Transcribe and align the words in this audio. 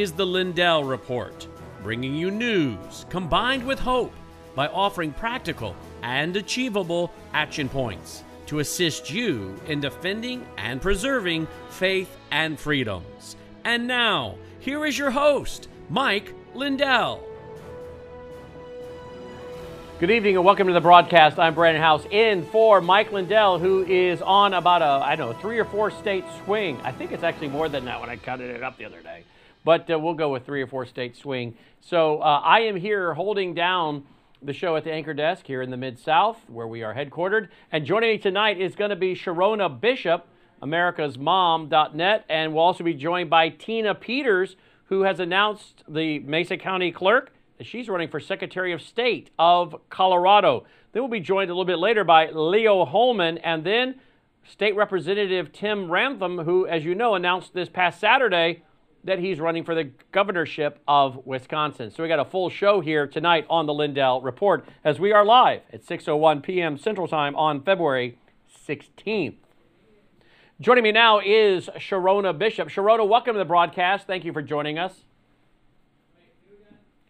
is 0.00 0.12
the 0.12 0.24
Lindell 0.24 0.82
Report, 0.82 1.46
bringing 1.82 2.14
you 2.14 2.30
news 2.30 3.04
combined 3.10 3.62
with 3.66 3.78
hope 3.78 4.14
by 4.54 4.66
offering 4.68 5.12
practical 5.12 5.76
and 6.02 6.34
achievable 6.36 7.12
action 7.34 7.68
points 7.68 8.24
to 8.46 8.60
assist 8.60 9.10
you 9.10 9.54
in 9.66 9.78
defending 9.78 10.46
and 10.56 10.80
preserving 10.80 11.46
faith 11.68 12.16
and 12.30 12.58
freedoms. 12.58 13.36
And 13.66 13.86
now, 13.86 14.36
here 14.60 14.86
is 14.86 14.96
your 14.96 15.10
host, 15.10 15.68
Mike 15.90 16.32
Lindell. 16.54 17.22
Good 19.98 20.10
evening 20.10 20.36
and 20.36 20.46
welcome 20.46 20.66
to 20.68 20.72
the 20.72 20.80
broadcast. 20.80 21.38
I'm 21.38 21.54
Brannon 21.54 21.82
Howse 21.82 22.06
in 22.10 22.46
for 22.46 22.80
Mike 22.80 23.12
Lindell, 23.12 23.58
who 23.58 23.84
is 23.84 24.22
on 24.22 24.54
about 24.54 24.80
a, 24.80 25.04
I 25.04 25.14
don't 25.14 25.32
know, 25.32 25.38
three 25.40 25.58
or 25.58 25.66
four 25.66 25.90
state 25.90 26.24
swing. 26.42 26.80
I 26.84 26.90
think 26.90 27.12
it's 27.12 27.22
actually 27.22 27.48
more 27.48 27.68
than 27.68 27.84
that 27.84 28.00
when 28.00 28.08
I 28.08 28.16
counted 28.16 28.48
it 28.56 28.62
up 28.62 28.78
the 28.78 28.86
other 28.86 29.02
day. 29.02 29.24
But 29.64 29.90
uh, 29.90 29.98
we'll 29.98 30.14
go 30.14 30.32
with 30.32 30.46
three 30.46 30.62
or 30.62 30.66
four 30.66 30.86
state 30.86 31.16
swing. 31.16 31.54
So 31.80 32.20
uh, 32.20 32.40
I 32.44 32.60
am 32.60 32.76
here 32.76 33.14
holding 33.14 33.54
down 33.54 34.04
the 34.42 34.52
show 34.52 34.76
at 34.76 34.84
the 34.84 34.92
anchor 34.92 35.14
desk 35.14 35.46
here 35.46 35.60
in 35.62 35.70
the 35.70 35.76
Mid 35.76 35.98
South, 35.98 36.38
where 36.48 36.66
we 36.66 36.82
are 36.82 36.94
headquartered. 36.94 37.48
And 37.70 37.84
joining 37.84 38.10
me 38.10 38.18
tonight 38.18 38.60
is 38.60 38.74
going 38.74 38.90
to 38.90 38.96
be 38.96 39.14
Sherronna 39.14 39.80
Bishop, 39.80 40.26
America's 40.62 41.18
Mom.net, 41.18 42.24
and 42.28 42.54
we'll 42.54 42.64
also 42.64 42.84
be 42.84 42.94
joined 42.94 43.28
by 43.28 43.50
Tina 43.50 43.94
Peters, 43.94 44.56
who 44.86 45.02
has 45.02 45.20
announced 45.20 45.84
the 45.88 46.20
Mesa 46.20 46.56
County 46.56 46.90
clerk 46.90 47.32
that 47.58 47.66
she's 47.66 47.88
running 47.88 48.08
for 48.08 48.18
Secretary 48.18 48.72
of 48.72 48.80
State 48.80 49.30
of 49.38 49.76
Colorado. 49.90 50.64
Then 50.92 51.02
we'll 51.02 51.10
be 51.10 51.20
joined 51.20 51.50
a 51.50 51.52
little 51.52 51.66
bit 51.66 51.78
later 51.78 52.04
by 52.04 52.30
Leo 52.30 52.86
Hohmann, 52.86 53.38
and 53.38 53.62
then 53.64 54.00
State 54.48 54.74
Representative 54.74 55.52
Tim 55.52 55.88
Ramthun, 55.88 56.44
who, 56.44 56.66
as 56.66 56.84
you 56.84 56.94
know, 56.94 57.14
announced 57.14 57.52
this 57.52 57.68
past 57.68 58.00
Saturday 58.00 58.62
that 59.04 59.18
he's 59.18 59.40
running 59.40 59.64
for 59.64 59.74
the 59.74 59.90
governorship 60.12 60.78
of 60.86 61.24
Wisconsin. 61.26 61.90
So 61.90 62.02
we 62.02 62.08
got 62.08 62.18
a 62.18 62.24
full 62.24 62.50
show 62.50 62.80
here 62.80 63.06
tonight 63.06 63.46
on 63.48 63.66
the 63.66 63.74
Lindell 63.74 64.20
Report 64.20 64.64
as 64.84 65.00
we 65.00 65.12
are 65.12 65.24
live 65.24 65.62
at 65.72 65.84
6:01 65.84 66.42
p.m. 66.42 66.76
Central 66.76 67.08
Time 67.08 67.34
on 67.36 67.62
February 67.62 68.18
16th. 68.68 69.36
Joining 70.60 70.84
me 70.84 70.92
now 70.92 71.20
is 71.20 71.70
Sherronna 71.78 72.36
Bishop. 72.36 72.68
Sherronna, 72.68 73.08
welcome 73.08 73.32
to 73.32 73.38
the 73.38 73.44
broadcast. 73.46 74.06
Thank 74.06 74.24
you 74.26 74.32
for 74.32 74.42
joining 74.42 74.78
us. 74.78 74.92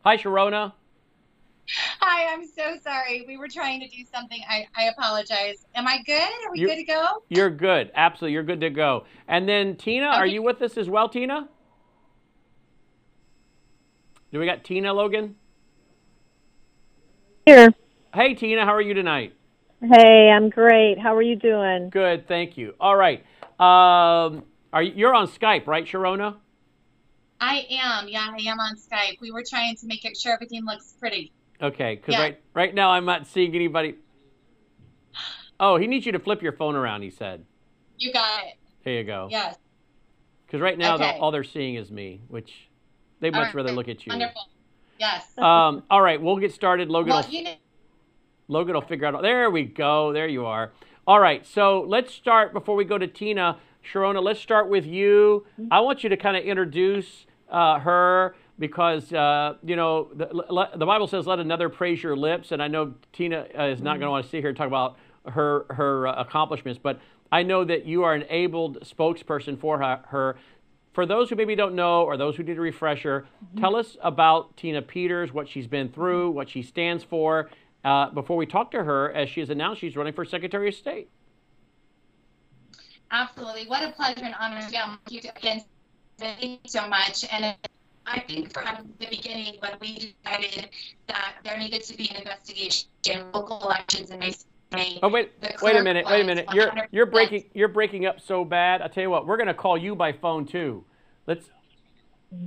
Hi, 0.05 0.17
Sherronna. 0.17 0.73
Hi, 2.01 2.33
I'm 2.33 2.47
so 2.47 2.77
sorry. 2.83 3.25
We 3.27 3.37
were 3.37 3.49
trying 3.49 3.81
to 3.81 3.89
do 3.89 4.05
something. 4.13 4.41
I, 4.49 4.67
I 4.77 4.85
apologize. 4.85 5.67
Am 5.75 5.87
I 5.87 5.99
good? 6.05 6.15
Are 6.17 6.53
we 6.53 6.61
You're- 6.61 6.75
good 6.75 6.81
to 6.81 6.85
go? 6.85 7.07
You're 7.29 7.51
good. 7.51 7.91
Absolutely. 7.95 8.33
You're 8.35 8.43
good 8.45 8.61
to 8.61 8.71
go. 8.71 9.05
And 9.29 9.49
then 9.49 9.77
Tina, 9.77 10.07
are 10.07 10.27
you 10.27 10.43
with 10.43 10.63
us 10.63 10.77
as 10.77 10.89
well, 10.89 11.09
Tina? 11.09 11.49
Do 14.33 14.39
we 14.39 14.47
got 14.47 14.64
Tina 14.64 14.92
Logan? 14.92 15.34
Here. 17.47 17.70
Hey, 18.14 18.34
Tina, 18.34 18.64
how 18.64 18.75
are 18.75 18.81
you 18.81 18.95
tonight? 18.95 19.34
Hey, 19.83 20.31
I'm 20.31 20.50
great. 20.50 20.98
How 20.98 21.17
are 21.17 21.22
you 21.22 21.37
doing? 21.37 21.91
Good, 21.91 22.28
thank 22.28 22.56
you. 22.56 22.75
All 22.78 22.95
right. 22.95 23.25
Um, 23.59 24.45
are 24.72 24.83
you, 24.83 24.92
you're 24.95 25.14
on 25.14 25.27
Skype, 25.27 25.67
right, 25.67 25.84
Sherronna? 25.84 26.37
I 27.41 27.67
am. 27.70 28.09
Yeah, 28.09 28.28
I 28.31 28.42
am 28.48 28.61
on 28.61 28.77
Skype. 28.77 29.20
We 29.20 29.31
were 29.31 29.42
trying 29.48 29.75
to 29.77 29.87
make 29.87 30.05
it 30.05 30.17
sure 30.17 30.33
everything 30.33 30.65
looks 30.65 30.94
pretty. 31.00 31.33
Okay, 31.62 31.97
because 31.97 32.15
Yeah. 32.15 32.20
right 32.20 32.41
right 32.55 32.75
now 32.75 32.91
I'm 32.91 33.05
not 33.05 33.27
seeing 33.27 33.55
anybody. 33.55 33.97
Oh, 35.59 35.77
he 35.77 35.87
needs 35.87 36.06
you 36.06 36.12
to 36.12 36.19
flip 36.19 36.42
your 36.42 36.53
phone 36.53 36.75
around. 36.75 37.03
He 37.03 37.11
said. 37.11 37.44
You 37.98 38.12
got 38.12 38.44
it. 38.44 38.55
There 38.84 38.94
you 38.94 39.05
go. 39.05 39.28
Yes. 39.31 39.56
Because 40.47 40.61
right 40.61 40.77
now 40.78 40.94
Okay. 40.94 41.12
the, 41.17 41.19
all 41.19 41.31
they're 41.31 41.44
seeing 41.44 41.75
is 41.75 41.91
me, 41.91 42.20
which 42.28 42.69
they'd 43.20 43.32
much 43.32 43.54
rather 43.54 43.72
look 43.72 43.88
at 43.88 44.06
you. 44.06 44.10
Wonderful. 44.10 44.48
Yes. 44.98 45.26
Um, 45.38 45.84
all 45.88 46.03
right, 46.03 46.20
we'll 46.20 46.36
get 46.36 46.53
started. 46.53 46.91
Logan 46.91 47.14
well, 47.14 47.22
will 47.22 47.31
you 47.31 47.44
know, 47.44 47.54
Logan 48.48 48.75
will 48.75 48.82
figure 48.82 49.06
out. 49.06 49.22
There 49.22 49.50
we 49.50 49.64
go. 49.64 50.12
There 50.12 50.28
you 50.28 50.44
are. 50.44 50.72
All 51.06 51.19
right. 51.19 51.47
So 51.47 51.82
let's 51.86 52.12
start 52.12 52.53
before 52.53 52.76
we 52.76 52.84
go 52.84 52.98
to 52.98 53.06
Tina. 53.06 53.58
Sherronna, 53.91 54.22
let's 54.22 54.41
start 54.41 54.69
with 54.69 54.84
you. 54.84 55.47
I 55.70 55.81
want 55.81 56.03
you 56.03 56.10
to 56.10 56.16
kind 56.16 56.36
of 56.36 56.44
introduce 56.44 57.25
uh, 57.48 57.78
her 57.78 58.34
because 58.58 59.12
uh, 59.12 59.54
you 59.64 59.75
know 59.75 60.10
the, 60.14 60.28
le- 60.32 60.70
the 60.76 60.87
Bible 60.87 61.06
says, 61.06 61.26
"Let 61.26 61.38
another 61.38 61.69
praise 61.69 62.02
your 62.02 62.14
lips." 62.16 62.52
And 62.52 62.62
I 62.62 62.69
know 62.69 62.94
Tina 63.12 63.47
uh, 63.58 63.64
is 63.64 63.81
not 63.81 63.92
going 63.92 64.06
to 64.06 64.10
want 64.10 64.25
to 64.25 64.31
sit 64.31 64.41
here 64.41 64.50
and 64.50 64.56
talk 64.56 64.66
about 64.66 64.98
her 65.26 65.64
her 65.70 66.06
uh, 66.06 66.20
accomplishments, 66.20 66.78
but 66.82 67.00
I 67.32 67.42
know 67.42 67.64
that 67.64 67.87
you 67.87 68.04
are 68.04 68.14
an 68.14 68.25
abled 68.28 68.82
spokesperson 68.82 69.58
for 69.58 69.78
her. 69.78 70.00
her. 70.08 70.37
For 70.93 71.06
those 71.06 71.31
who 71.31 71.37
maybe 71.37 71.55
don't 71.55 71.75
know, 71.75 72.03
or 72.03 72.17
those 72.17 72.37
who 72.37 72.43
need 72.43 72.59
a 72.59 72.61
refresher, 72.61 73.27
tell 73.59 73.77
us 73.77 73.97
about 74.03 74.56
Tina 74.56 74.83
Peters, 74.83 75.33
what 75.33 75.49
she's 75.49 75.67
been 75.67 75.89
through, 75.89 76.31
what 76.33 76.49
she 76.49 76.62
stands 76.62 77.05
for, 77.05 77.49
uh, 77.84 78.11
before 78.11 78.37
we 78.37 78.47
talk 78.47 78.71
to 78.73 78.83
her, 78.84 79.12
as 79.12 79.29
she 79.31 79.41
has 79.41 79.50
announced 79.50 79.81
she's 79.81 79.97
running 79.97 80.12
for 80.12 80.25
Secretary 80.25 80.69
of 80.69 80.75
State. 80.75 81.09
absolutely. 83.11 83.67
What 83.67 83.83
a 83.83 83.93
pleasure 83.93 84.25
and 84.25 84.34
honor. 84.39 84.67
Yeah, 84.71 84.97
thank 85.06 85.25
you 85.25 85.31
again. 85.37 85.65
Thank 86.19 86.41
you 86.43 86.59
so 86.67 86.87
much. 86.89 87.25
And 87.33 87.56
I 88.06 88.21
think 88.21 88.53
from 88.53 88.93
the 88.99 89.06
beginning, 89.06 89.56
when 89.61 89.73
we 89.81 90.15
decided 90.25 90.71
that 91.06 91.34
there 91.45 91.59
needed 91.59 91.83
to 91.84 91.97
be 91.97 92.11
an 92.11 92.17
investigation 92.17 92.89
in 93.09 93.31
local 93.33 93.62
elections 93.62 94.11
in 94.11 94.19
Mesa 94.19 94.45
County, 94.45 94.50
Oh 94.72 95.08
wait, 95.08 95.32
wait 95.62 95.76
a 95.76 95.82
minute, 95.82 96.06
wait 96.06 96.20
a 96.20 96.25
minute. 96.25 96.47
You're 96.53 96.72
you're 96.92 97.06
breaking 97.06 97.44
you're 97.54 97.69
breaking 97.69 98.06
up 98.06 98.20
so 98.20 98.44
bad. 98.44 98.82
I 98.82 98.88
tell 98.88 99.03
you 99.03 99.10
what, 99.10 99.26
we're 99.26 99.36
gonna 99.36 99.54
call 99.54 99.76
you 99.76 99.97
by 99.97 100.12
phone 100.12 100.47
too. 100.47 100.84
Let's 101.26 101.50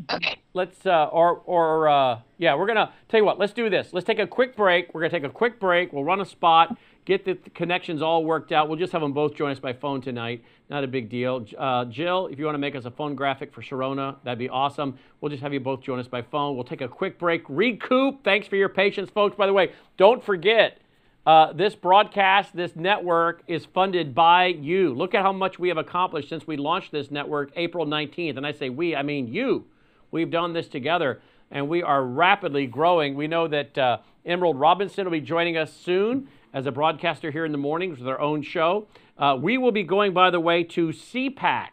okay. 0.09 0.39
let's 0.53 0.85
uh, 0.85 1.07
or 1.11 1.41
or 1.45 1.89
uh, 1.89 2.19
yeah, 2.38 2.56
we're 2.56 2.67
gonna 2.67 2.94
tell 3.09 3.19
you 3.19 3.25
what. 3.25 3.39
Let's 3.39 3.51
do 3.51 3.69
this. 3.69 3.89
Let's 3.91 4.07
take 4.07 4.19
a 4.19 4.28
quick 4.28 4.56
break. 4.56 4.94
We're 4.94 5.01
gonna 5.01 5.11
take 5.11 5.25
a 5.25 5.34
quick 5.34 5.59
break. 5.59 5.91
We'll 5.91 6.06
run 6.06 6.22
a 6.22 6.25
spot, 6.25 6.78
get 7.03 7.25
the 7.25 7.35
connections 7.53 8.01
all 8.01 8.23
worked 8.23 8.53
out. 8.53 8.69
We'll 8.69 8.79
just 8.79 8.94
have 8.94 9.01
them 9.01 9.11
both 9.11 9.35
join 9.35 9.51
us 9.51 9.59
by 9.59 9.73
phone 9.73 10.00
tonight. 10.00 10.45
Not 10.69 10.85
a 10.85 10.88
big 10.88 11.09
deal. 11.09 11.45
Uh, 11.57 11.84
Jill, 11.85 12.28
if 12.28 12.40
you 12.40 12.45
want 12.45 12.55
to 12.55 12.59
make 12.59 12.75
us 12.75 12.85
a 12.85 12.91
phone 12.91 13.16
graphic 13.16 13.53
for 13.53 13.61
Sherronna, 13.61 14.16
that'd 14.23 14.40
be 14.40 14.47
awesome. 14.47 14.97
We'll 15.19 15.29
just 15.29 15.44
have 15.44 15.51
you 15.51 15.59
both 15.59 15.81
join 15.81 16.00
us 16.00 16.07
by 16.07 16.22
phone. 16.22 16.55
We'll 16.55 16.63
take 16.63 16.81
a 16.81 16.88
quick 16.88 17.19
break. 17.19 17.44
Recoup. 17.50 18.23
Thanks 18.23 18.47
for 18.47 18.55
your 18.55 18.69
patience, 18.69 19.09
folks. 19.09 19.35
By 19.35 19.45
the 19.45 19.53
way, 19.53 19.73
don't 19.97 20.23
forget. 20.23 20.79
Uh, 21.25 21.53
this 21.53 21.73
broadcast, 21.73 22.53
this 22.53 22.75
network 22.75 23.44
is 23.47 23.66
funded 23.66 24.13
by 24.13 24.47
you. 24.47 24.94
Look 24.94 25.16
at 25.16 25.22
how 25.22 25.31
much 25.31 25.57
we 25.57 25.69
have 25.69 25.78
accomplished 25.78 26.28
since 26.28 26.45
we 26.45 26.57
launched 26.57 26.91
this 26.91 27.11
network 27.11 27.51
April 27.56 27.85
19th. 27.85 28.35
And 28.35 28.45
I 28.45 28.51
say 28.51 28.69
we, 28.69 28.94
I 28.94 29.03
mean 29.03 29.28
you. 29.28 29.66
We've 30.11 30.29
done 30.29 30.51
this 30.51 30.67
together 30.67 31.22
and 31.50 31.69
we 31.69 31.81
are 31.81 32.03
rapidly 32.03 32.67
growing. 32.67 33.16
We 33.16 33.28
know 33.28 33.47
that 33.47 33.78
uh, 33.78 33.97
Emerald 34.25 34.59
Robinson 34.59 35.06
will 35.06 35.11
be 35.11 35.22
joining 35.22 35.56
us 35.56 35.72
soon 35.72 36.28
as 36.53 36.66
a 36.66 36.72
broadcaster 36.72 37.31
here 37.31 37.45
in 37.45 37.53
the 37.53 37.57
mornings 37.57 38.00
with 38.00 38.07
our 38.07 38.19
own 38.19 38.41
show. 38.41 38.88
Uh, 39.17 39.38
we 39.40 39.57
will 39.57 39.72
be 39.72 39.84
going, 39.84 40.13
by 40.13 40.29
the 40.29 40.40
way, 40.40 40.63
to 40.63 40.90
CPAC, 40.90 41.69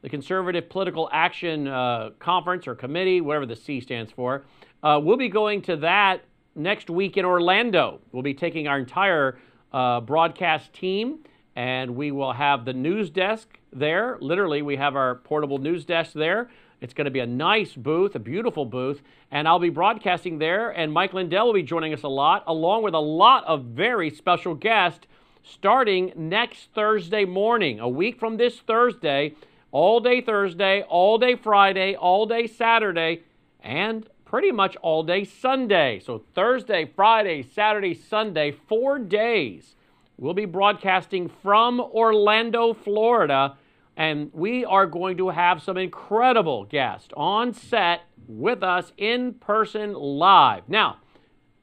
the 0.00 0.08
Conservative 0.08 0.70
Political 0.70 1.10
Action 1.12 1.68
uh, 1.68 2.10
Conference 2.18 2.66
or 2.66 2.74
Committee, 2.74 3.20
whatever 3.20 3.46
the 3.46 3.56
C 3.56 3.80
stands 3.80 4.10
for. 4.10 4.44
Uh, 4.82 5.00
we'll 5.02 5.16
be 5.16 5.28
going 5.28 5.60
to 5.62 5.76
that 5.76 6.22
next 6.56 6.90
week 6.90 7.16
in 7.16 7.24
Orlando. 7.24 8.00
We'll 8.12 8.22
be 8.22 8.34
taking 8.34 8.66
our 8.66 8.78
entire 8.78 9.38
uh, 9.72 10.00
broadcast 10.00 10.72
team 10.72 11.20
and 11.56 11.96
we 11.96 12.10
will 12.10 12.34
have 12.34 12.64
the 12.64 12.72
news 12.74 13.10
desk 13.10 13.58
there. 13.72 14.18
Literally, 14.20 14.60
we 14.60 14.76
have 14.76 14.94
our 14.94 15.16
portable 15.16 15.58
news 15.58 15.84
desk 15.86 16.12
there. 16.12 16.50
It's 16.82 16.92
going 16.92 17.06
to 17.06 17.10
be 17.10 17.20
a 17.20 17.26
nice 17.26 17.72
booth, 17.72 18.14
a 18.14 18.18
beautiful 18.18 18.66
booth, 18.66 19.00
and 19.30 19.48
I'll 19.48 19.58
be 19.58 19.70
broadcasting 19.70 20.38
there. 20.38 20.70
And 20.70 20.92
Mike 20.92 21.14
Lindell 21.14 21.46
will 21.46 21.54
be 21.54 21.62
joining 21.62 21.94
us 21.94 22.02
a 22.02 22.08
lot, 22.08 22.44
along 22.46 22.82
with 22.82 22.92
a 22.92 23.00
lot 23.00 23.44
of 23.46 23.64
very 23.64 24.10
special 24.10 24.54
guests, 24.54 25.06
starting 25.42 26.12
next 26.14 26.68
Thursday 26.74 27.24
morning, 27.24 27.80
a 27.80 27.88
week 27.88 28.20
from 28.20 28.36
this 28.36 28.58
Thursday, 28.58 29.34
all 29.72 30.00
day 30.00 30.20
Thursday, 30.20 30.82
all 30.82 31.16
day 31.16 31.36
Friday, 31.36 31.94
all 31.96 32.26
day 32.26 32.46
Saturday, 32.46 33.22
and 33.60 34.06
pretty 34.26 34.52
much 34.52 34.76
all 34.82 35.02
day 35.02 35.24
Sunday. 35.24 35.98
So 36.04 36.22
Thursday, 36.34 36.90
Friday, 36.94 37.42
Saturday, 37.42 37.94
Sunday, 37.94 38.54
four 38.68 38.98
days. 38.98 39.76
We'll 40.18 40.34
be 40.34 40.44
broadcasting 40.44 41.30
from 41.42 41.80
Orlando, 41.80 42.74
Florida, 42.74 43.56
and 43.96 44.30
we 44.34 44.64
are 44.64 44.86
going 44.86 45.16
to 45.18 45.30
have 45.30 45.62
some 45.62 45.78
incredible 45.78 46.64
guests 46.64 47.08
on 47.16 47.54
set 47.54 48.02
with 48.26 48.62
us 48.62 48.92
in 48.98 49.34
person 49.34 49.94
live. 49.94 50.68
Now, 50.68 50.98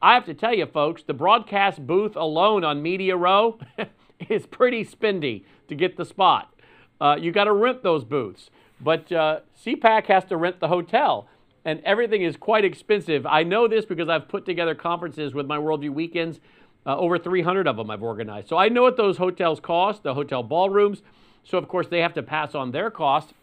I 0.01 0.13
have 0.13 0.25
to 0.25 0.33
tell 0.33 0.53
you, 0.53 0.65
folks, 0.65 1.03
the 1.03 1.13
broadcast 1.13 1.85
booth 1.85 2.15
alone 2.15 2.63
on 2.63 2.81
Media 2.81 3.15
Row 3.15 3.59
is 4.29 4.45
pretty 4.45 4.85
spendy 4.85 5.43
to 5.67 5.75
get 5.75 5.97
the 5.97 6.05
spot. 6.05 6.53
Uh, 6.99 7.17
you 7.19 7.31
got 7.31 7.45
to 7.45 7.53
rent 7.53 7.83
those 7.83 8.03
booths, 8.03 8.49
but 8.79 9.11
uh, 9.11 9.39
CPAC 9.65 10.05
has 10.05 10.25
to 10.25 10.37
rent 10.37 10.59
the 10.59 10.67
hotel, 10.67 11.27
and 11.65 11.81
everything 11.83 12.21
is 12.21 12.37
quite 12.37 12.65
expensive. 12.65 13.25
I 13.25 13.43
know 13.43 13.67
this 13.67 13.85
because 13.85 14.09
I've 14.09 14.27
put 14.27 14.45
together 14.45 14.75
conferences 14.75 15.33
with 15.33 15.45
my 15.45 15.57
Worldview 15.57 15.93
Weekends. 15.93 16.39
Uh, 16.85 16.97
over 16.97 17.17
300 17.17 17.65
of 17.65 17.77
them 17.77 17.89
I've 17.89 18.03
organized. 18.03 18.49
So 18.49 18.57
I 18.57 18.67
know 18.67 18.81
what 18.81 18.97
those 18.97 19.15
hotels 19.15 19.61
cost, 19.61 20.03
the 20.03 20.13
hotel 20.15 20.43
ballrooms. 20.43 21.01
So, 21.45 21.57
of 21.57 21.69
course, 21.69 21.87
they 21.87 21.99
have 21.99 22.13
to 22.15 22.23
pass 22.23 22.55
on 22.55 22.71
their 22.71 22.91
cost 22.91 23.33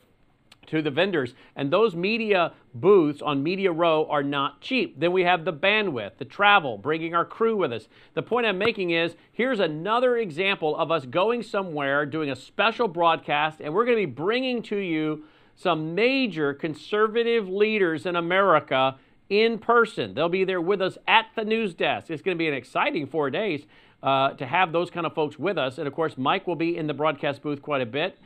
to 0.66 0.82
the 0.82 0.90
vendors. 0.90 1.34
And 1.56 1.70
those 1.70 1.94
media 1.94 2.52
booths 2.74 3.20
on 3.22 3.42
Media 3.42 3.72
Row 3.72 4.06
are 4.08 4.22
not 4.22 4.60
cheap. 4.60 4.98
Then 5.00 5.12
we 5.12 5.22
have 5.24 5.44
the 5.44 5.52
bandwidth, 5.52 6.18
the 6.18 6.24
travel, 6.24 6.78
bringing 6.78 7.14
our 7.14 7.24
crew 7.24 7.56
with 7.56 7.72
us. 7.72 7.88
The 8.14 8.22
point 8.22 8.46
I'm 8.46 8.58
making 8.58 8.90
is 8.90 9.16
here's 9.32 9.60
another 9.60 10.16
example 10.16 10.76
of 10.76 10.90
us 10.90 11.06
going 11.06 11.42
somewhere, 11.42 12.06
doing 12.06 12.30
a 12.30 12.36
special 12.36 12.88
broadcast, 12.88 13.60
and 13.60 13.74
we're 13.74 13.84
going 13.84 13.98
to 13.98 14.06
be 14.06 14.12
bringing 14.12 14.62
to 14.64 14.76
you 14.76 15.24
some 15.60 15.94
major 15.94 16.54
conservative 16.54 17.46
leaders 17.48 18.06
in 18.06 18.16
America 18.16 18.96
in 19.28 19.58
person. 19.58 20.14
They'll 20.14 20.30
be 20.30 20.44
there 20.44 20.60
with 20.60 20.80
us 20.80 20.96
at 21.06 21.26
the 21.36 21.44
news 21.44 21.74
desk. 21.74 22.10
It's 22.10 22.22
going 22.22 22.36
to 22.36 22.38
be 22.38 22.48
an 22.48 22.54
exciting 22.54 23.06
four 23.06 23.28
days 23.28 23.66
uh, 24.02 24.30
to 24.30 24.46
have 24.46 24.72
those 24.72 24.88
kind 24.88 25.04
of 25.04 25.14
folks 25.14 25.38
with 25.38 25.58
us. 25.58 25.76
And 25.76 25.86
of 25.86 25.94
course, 25.94 26.16
Mike 26.16 26.46
will 26.46 26.56
be 26.56 26.78
in 26.78 26.86
the 26.86 26.94
broadcast 26.94 27.42
booth 27.42 27.60
quite 27.60 27.82
a 27.82 27.86
bit. 27.86 28.18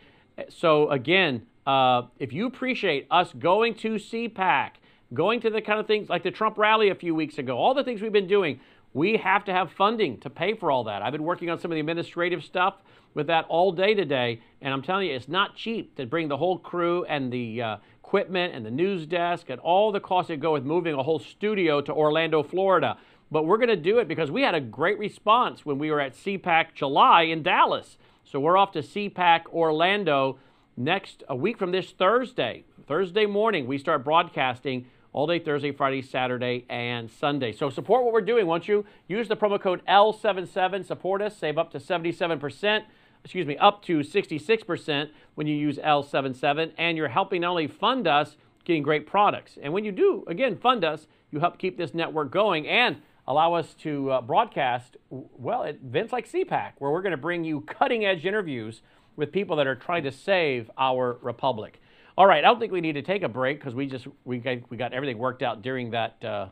So, 0.48 0.88
again, 0.90 1.46
uh, 1.66 2.02
if 2.20 2.32
you 2.32 2.46
appreciate 2.46 3.08
us 3.10 3.32
going 3.32 3.74
to 3.76 3.94
CPAC, 3.94 4.70
going 5.12 5.40
to 5.40 5.50
the 5.50 5.60
kind 5.60 5.80
of 5.80 5.88
things 5.88 6.08
like 6.08 6.22
the 6.22 6.30
Trump 6.30 6.56
rally 6.56 6.90
a 6.90 6.94
few 6.94 7.16
weeks 7.16 7.38
ago, 7.38 7.56
all 7.56 7.74
the 7.74 7.84
things 7.84 8.00
we've 8.00 8.12
been 8.12 8.28
doing, 8.28 8.60
we 8.92 9.16
have 9.16 9.44
to 9.46 9.52
have 9.52 9.72
funding 9.72 10.18
to 10.20 10.30
pay 10.30 10.54
for 10.54 10.70
all 10.70 10.84
that. 10.84 11.02
I've 11.02 11.12
been 11.12 11.24
working 11.24 11.50
on 11.50 11.58
some 11.58 11.72
of 11.72 11.74
the 11.74 11.80
administrative 11.80 12.44
stuff 12.44 12.74
with 13.14 13.28
that 13.28 13.46
all 13.48 13.72
day 13.72 13.94
today, 13.94 14.40
and 14.60 14.74
I'm 14.74 14.82
telling 14.82 15.08
you, 15.08 15.14
it's 15.14 15.28
not 15.28 15.56
cheap 15.56 15.96
to 15.96 16.06
bring 16.06 16.28
the 16.28 16.36
whole 16.36 16.58
crew 16.58 17.04
and 17.04 17.32
the 17.32 17.62
uh, 17.62 17.76
equipment 18.02 18.54
and 18.54 18.66
the 18.66 18.70
news 18.70 19.06
desk 19.06 19.46
and 19.48 19.60
all 19.60 19.92
the 19.92 20.00
costs 20.00 20.28
that 20.28 20.40
go 20.40 20.52
with 20.52 20.64
moving 20.64 20.94
a 20.94 21.02
whole 21.02 21.18
studio 21.18 21.80
to 21.80 21.92
Orlando, 21.92 22.42
Florida. 22.42 22.98
But 23.30 23.46
we're 23.46 23.56
going 23.56 23.68
to 23.68 23.76
do 23.76 23.98
it 23.98 24.08
because 24.08 24.30
we 24.30 24.42
had 24.42 24.54
a 24.54 24.60
great 24.60 24.98
response 24.98 25.64
when 25.64 25.78
we 25.78 25.90
were 25.90 26.00
at 26.00 26.14
CPAC 26.14 26.74
July 26.74 27.22
in 27.22 27.42
Dallas. 27.42 27.96
So 28.24 28.40
we're 28.40 28.56
off 28.56 28.72
to 28.72 28.80
CPAC 28.80 29.46
Orlando 29.52 30.38
next 30.76 31.22
a 31.28 31.36
week 31.36 31.58
from 31.58 31.72
this 31.72 31.90
Thursday. 31.90 32.64
Thursday 32.86 33.26
morning, 33.26 33.66
we 33.66 33.78
start 33.78 34.04
broadcasting 34.04 34.86
all 35.14 35.26
day 35.26 35.38
Thursday, 35.38 35.70
Friday, 35.70 36.02
Saturday, 36.02 36.66
and 36.68 37.10
Sunday. 37.10 37.52
So 37.52 37.70
support 37.70 38.04
what 38.04 38.12
we're 38.12 38.20
doing, 38.20 38.46
won't 38.46 38.68
you? 38.68 38.84
Use 39.08 39.28
the 39.28 39.36
promo 39.36 39.60
code 39.60 39.80
L77, 39.88 40.84
support 40.84 41.22
us, 41.22 41.36
save 41.36 41.56
up 41.56 41.70
to 41.70 41.78
77%, 41.78 42.82
excuse 43.24 43.46
me, 43.46 43.56
up 43.56 43.82
to 43.84 44.00
66% 44.00 45.08
when 45.34 45.46
you 45.46 45.56
use 45.56 45.78
L77, 45.78 46.72
and 46.76 46.96
you're 46.96 47.08
helping 47.08 47.40
not 47.40 47.50
only 47.50 47.66
fund 47.66 48.06
us 48.06 48.36
getting 48.64 48.82
great 48.82 49.06
products. 49.06 49.58
And 49.62 49.72
when 49.72 49.84
you 49.84 49.92
do, 49.92 50.24
again, 50.26 50.56
fund 50.56 50.84
us, 50.84 51.06
you 51.30 51.40
help 51.40 51.58
keep 51.58 51.76
this 51.76 51.94
network 51.94 52.30
going 52.30 52.68
and 52.68 52.96
allow 53.26 53.54
us 53.54 53.74
to 53.74 54.10
uh, 54.10 54.20
broadcast, 54.20 54.98
well, 55.10 55.64
at 55.64 55.76
events 55.76 56.12
like 56.12 56.30
CPAC, 56.30 56.72
where 56.78 56.90
we're 56.90 57.02
going 57.02 57.12
to 57.12 57.16
bring 57.16 57.44
you 57.44 57.62
cutting 57.62 58.04
edge 58.04 58.26
interviews 58.26 58.82
with 59.16 59.32
people 59.32 59.56
that 59.56 59.66
are 59.66 59.74
trying 59.74 60.04
to 60.04 60.12
save 60.12 60.70
our 60.76 61.18
republic. 61.22 61.80
All 62.16 62.26
right, 62.26 62.44
I 62.44 62.48
don't 62.48 62.60
think 62.60 62.72
we 62.72 62.80
need 62.80 62.92
to 62.92 63.02
take 63.02 63.22
a 63.22 63.28
break 63.28 63.58
because 63.58 63.74
we 63.74 63.86
just 63.86 64.06
we 64.24 64.38
got, 64.38 64.58
we 64.70 64.76
got 64.76 64.92
everything 64.92 65.18
worked 65.18 65.42
out 65.42 65.62
during 65.62 65.90
that 65.90 66.22
uh, 66.22 66.48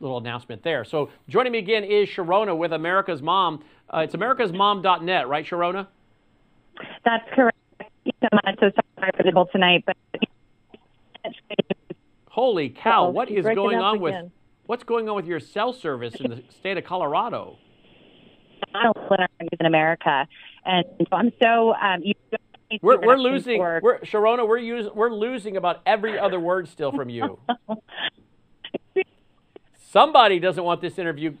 little 0.00 0.18
announcement 0.18 0.62
there. 0.62 0.84
So 0.84 1.10
joining 1.28 1.52
me 1.52 1.58
again 1.58 1.84
is 1.84 2.08
Sherronna 2.08 2.56
with 2.56 2.72
America's 2.72 3.22
Mom. 3.22 3.62
Uh, 3.88 4.00
it's 4.00 4.14
americasmom.net, 4.14 5.28
right, 5.28 5.46
Sherronna? 5.46 5.86
That's 7.04 7.24
correct. 7.34 7.58
Thank 7.78 7.92
you 8.04 8.12
so 8.20 8.28
much. 8.32 8.58
So 8.60 8.70
sorry 8.98 9.10
for 9.16 9.22
the 9.22 9.32
call 9.32 9.46
tonight, 9.46 9.84
but 9.86 9.96
holy 12.28 12.68
cow, 12.70 13.10
what 13.10 13.30
is 13.30 13.44
going 13.44 13.78
on 13.78 14.00
with 14.00 14.30
what's 14.66 14.84
going 14.84 15.08
on 15.08 15.16
with 15.16 15.26
your 15.26 15.40
cell 15.40 15.72
service 15.72 16.14
in 16.16 16.30
the 16.30 16.42
state 16.50 16.76
of 16.76 16.84
Colorado? 16.84 17.58
I 18.74 18.92
in 19.58 19.66
America, 19.66 20.26
and 20.64 20.84
so 20.98 21.16
I'm 21.16 21.32
so 21.42 21.74
um, 21.74 22.02
We're, 22.82 22.98
we're 23.00 23.16
losing, 23.16 23.58
for- 23.58 23.80
we're, 23.82 24.00
Sherronna, 24.00 24.46
we're, 24.46 24.58
use, 24.58 24.90
we're 24.92 25.12
losing 25.12 25.56
about 25.56 25.82
every 25.86 26.18
other 26.18 26.40
word 26.40 26.68
still 26.68 26.92
from 26.92 27.08
you. 27.08 27.38
Somebody 29.90 30.38
doesn't 30.40 30.62
want 30.62 30.80
this 30.80 30.98
interview. 30.98 31.36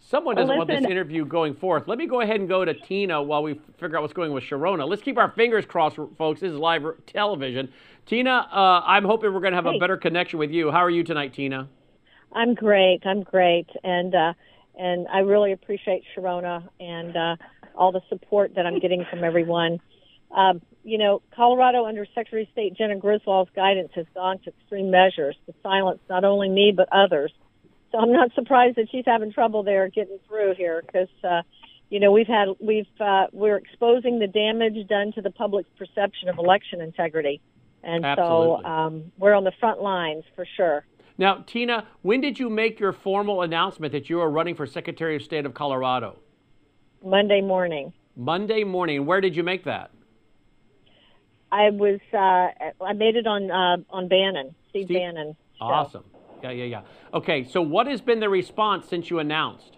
Someone 0.00 0.36
doesn't 0.36 0.56
want 0.56 0.68
this 0.68 0.84
interview 0.84 1.24
going 1.24 1.54
forth. 1.54 1.86
Let 1.86 1.98
me 1.98 2.06
go 2.06 2.20
ahead 2.20 2.40
and 2.40 2.48
go 2.48 2.64
to 2.64 2.72
Tina 2.72 3.22
while 3.22 3.42
we 3.42 3.60
figure 3.78 3.96
out 3.96 4.02
what's 4.02 4.14
going 4.14 4.30
on 4.30 4.34
with 4.34 4.44
Sherronna. 4.44 4.88
Let's 4.88 5.02
keep 5.02 5.18
our 5.18 5.30
fingers 5.32 5.66
crossed, 5.66 5.96
folks. 6.16 6.40
This 6.40 6.52
is 6.52 6.58
live 6.58 6.84
television. 7.06 7.70
Tina, 8.06 8.48
uh, 8.50 8.82
I'm 8.86 9.04
hoping 9.04 9.34
we're 9.34 9.40
going 9.40 9.52
to 9.52 9.56
have 9.56 9.66
a 9.66 9.78
better 9.78 9.96
connection 9.96 10.38
with 10.38 10.50
you. 10.50 10.70
How 10.70 10.78
are 10.78 10.90
you 10.90 11.04
tonight, 11.04 11.34
Tina? 11.34 11.68
I'm 12.32 12.54
great. 12.54 13.00
I'm 13.04 13.22
great, 13.22 13.68
and 13.82 14.14
uh, 14.14 14.32
and 14.78 15.08
I 15.08 15.20
really 15.20 15.52
appreciate 15.52 16.04
Sherronna 16.16 16.66
and 16.78 17.16
uh, 17.16 17.36
all 17.74 17.92
the 17.92 18.02
support 18.08 18.54
that 18.54 18.66
I'm 18.66 18.78
getting 18.78 19.04
from 19.10 19.24
everyone. 19.24 19.78
Um, 20.30 20.60
you 20.84 20.98
know, 20.98 21.22
Colorado, 21.34 21.86
under 21.86 22.06
Secretary 22.14 22.42
of 22.42 22.48
State 22.52 22.74
Jena 22.76 22.96
Griswold's 22.96 23.50
guidance, 23.54 23.90
has 23.94 24.06
gone 24.14 24.38
to 24.40 24.50
extreme 24.50 24.90
measures 24.90 25.36
to 25.46 25.54
silence 25.62 26.00
not 26.08 26.24
only 26.24 26.48
me 26.48 26.72
but 26.74 26.88
others. 26.92 27.32
So 27.92 27.98
I'm 27.98 28.12
not 28.12 28.34
surprised 28.34 28.76
that 28.76 28.88
she's 28.90 29.04
having 29.06 29.32
trouble 29.32 29.62
there 29.62 29.88
getting 29.88 30.18
through 30.28 30.54
here 30.56 30.82
because. 30.86 31.08
Uh, 31.22 31.42
you 31.90 32.00
know, 32.00 32.12
we've 32.12 32.26
had 32.26 32.48
we've 32.60 32.86
uh, 33.00 33.28
we're 33.32 33.56
exposing 33.56 34.18
the 34.18 34.26
damage 34.26 34.86
done 34.88 35.12
to 35.12 35.22
the 35.22 35.30
public's 35.30 35.70
perception 35.78 36.28
of 36.28 36.36
election 36.38 36.82
integrity, 36.82 37.40
and 37.82 38.04
Absolutely. 38.04 38.62
so 38.62 38.68
um, 38.68 39.12
we're 39.16 39.32
on 39.32 39.44
the 39.44 39.52
front 39.58 39.80
lines 39.80 40.24
for 40.36 40.46
sure. 40.56 40.84
Now, 41.16 41.42
Tina, 41.46 41.86
when 42.02 42.20
did 42.20 42.38
you 42.38 42.50
make 42.50 42.78
your 42.78 42.92
formal 42.92 43.42
announcement 43.42 43.92
that 43.92 44.10
you 44.10 44.20
are 44.20 44.30
running 44.30 44.54
for 44.54 44.66
Secretary 44.66 45.16
of 45.16 45.22
State 45.22 45.46
of 45.46 45.54
Colorado? 45.54 46.18
Monday 47.02 47.40
morning. 47.40 47.92
Monday 48.14 48.64
morning. 48.64 49.06
Where 49.06 49.20
did 49.20 49.34
you 49.34 49.42
make 49.42 49.64
that? 49.64 49.90
I 51.50 51.70
was 51.70 52.00
uh, 52.12 52.84
I 52.84 52.92
made 52.92 53.16
it 53.16 53.26
on 53.26 53.50
uh, 53.50 53.78
on 53.88 54.08
Bannon, 54.08 54.54
Steve, 54.68 54.84
Steve- 54.84 54.98
Bannon. 54.98 55.36
show. 55.58 55.64
Awesome. 55.64 56.04
Yeah, 56.42 56.50
yeah, 56.50 56.64
yeah. 56.64 56.82
Okay, 57.12 57.44
so 57.44 57.62
what 57.62 57.86
has 57.86 58.00
been 58.00 58.20
the 58.20 58.28
response 58.28 58.88
since 58.88 59.10
you 59.10 59.18
announced? 59.18 59.76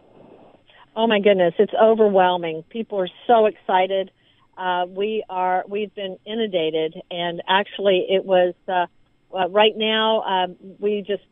Oh 0.94 1.06
my 1.06 1.20
goodness, 1.20 1.54
it's 1.58 1.72
overwhelming. 1.80 2.64
People 2.68 3.00
are 3.00 3.08
so 3.26 3.46
excited. 3.46 4.10
Uh, 4.58 4.84
we 4.88 5.24
are 5.30 5.64
we've 5.68 5.94
been 5.94 6.18
inundated, 6.26 7.00
and 7.10 7.42
actually, 7.48 8.06
it 8.10 8.24
was 8.24 8.54
uh, 8.68 8.86
uh, 9.34 9.48
right 9.48 9.76
now. 9.76 10.22
Um, 10.22 10.56
we 10.78 11.02
just 11.06 11.22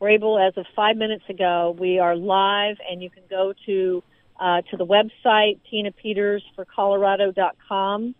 were 0.00 0.08
able, 0.08 0.38
as 0.38 0.56
of 0.56 0.64
five 0.74 0.96
minutes 0.96 1.24
ago, 1.28 1.76
we 1.78 1.98
are 1.98 2.16
live, 2.16 2.76
and 2.88 3.02
you 3.02 3.10
can 3.10 3.24
go 3.28 3.52
to 3.66 4.02
uh, 4.40 4.62
to 4.70 4.76
the 4.76 4.86
website 4.86 5.58
tinapetersforcolorado.com 5.72 8.14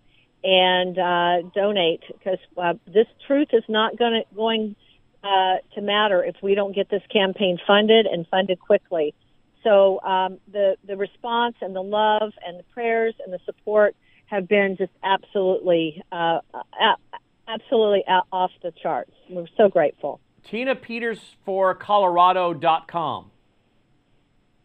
and 0.45 0.99
uh, 0.99 1.43
donate 1.55 2.03
because 2.09 2.39
uh, 2.59 2.75
this 2.87 3.07
truth 3.27 3.49
is 3.53 3.63
not 3.69 3.97
going 3.97 4.23
going 4.35 4.75
uh, 5.23 5.57
to 5.75 5.81
matter 5.81 6.25
if 6.25 6.37
we 6.43 6.55
don't 6.55 6.75
get 6.75 6.91
this 6.91 7.03
campaign 7.13 7.59
funded 7.67 8.07
and 8.07 8.27
funded 8.29 8.59
quickly. 8.61 9.15
So 9.63 10.01
um, 10.03 10.39
the 10.51 10.77
the 10.87 10.97
response 10.97 11.57
and 11.61 11.75
the 11.75 11.83
love 11.83 12.33
and 12.45 12.59
the 12.59 12.65
prayers 12.75 13.15
and 13.25 13.33
the 13.33 13.39
support 13.45 13.95
have 14.27 14.49
been 14.49 14.77
just 14.77 14.93
absolutely 15.05 16.03
uh, 16.11 16.41
absolutely 17.47 18.03
off 18.33 18.51
the 18.63 18.73
charts. 18.83 19.13
We're 19.31 19.47
so 19.57 19.69
grateful. 19.69 20.21
Tina 20.43 20.75
Peters 20.75 21.37
for 21.45 21.75
Colorado.com. 21.75 23.31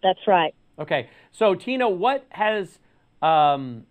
That's 0.01 0.19
right. 0.27 0.55
Okay, 0.79 1.09
so 1.31 1.55
Tina, 1.55 1.89
what 1.89 2.25
has 2.29 2.79
um, 3.21 3.85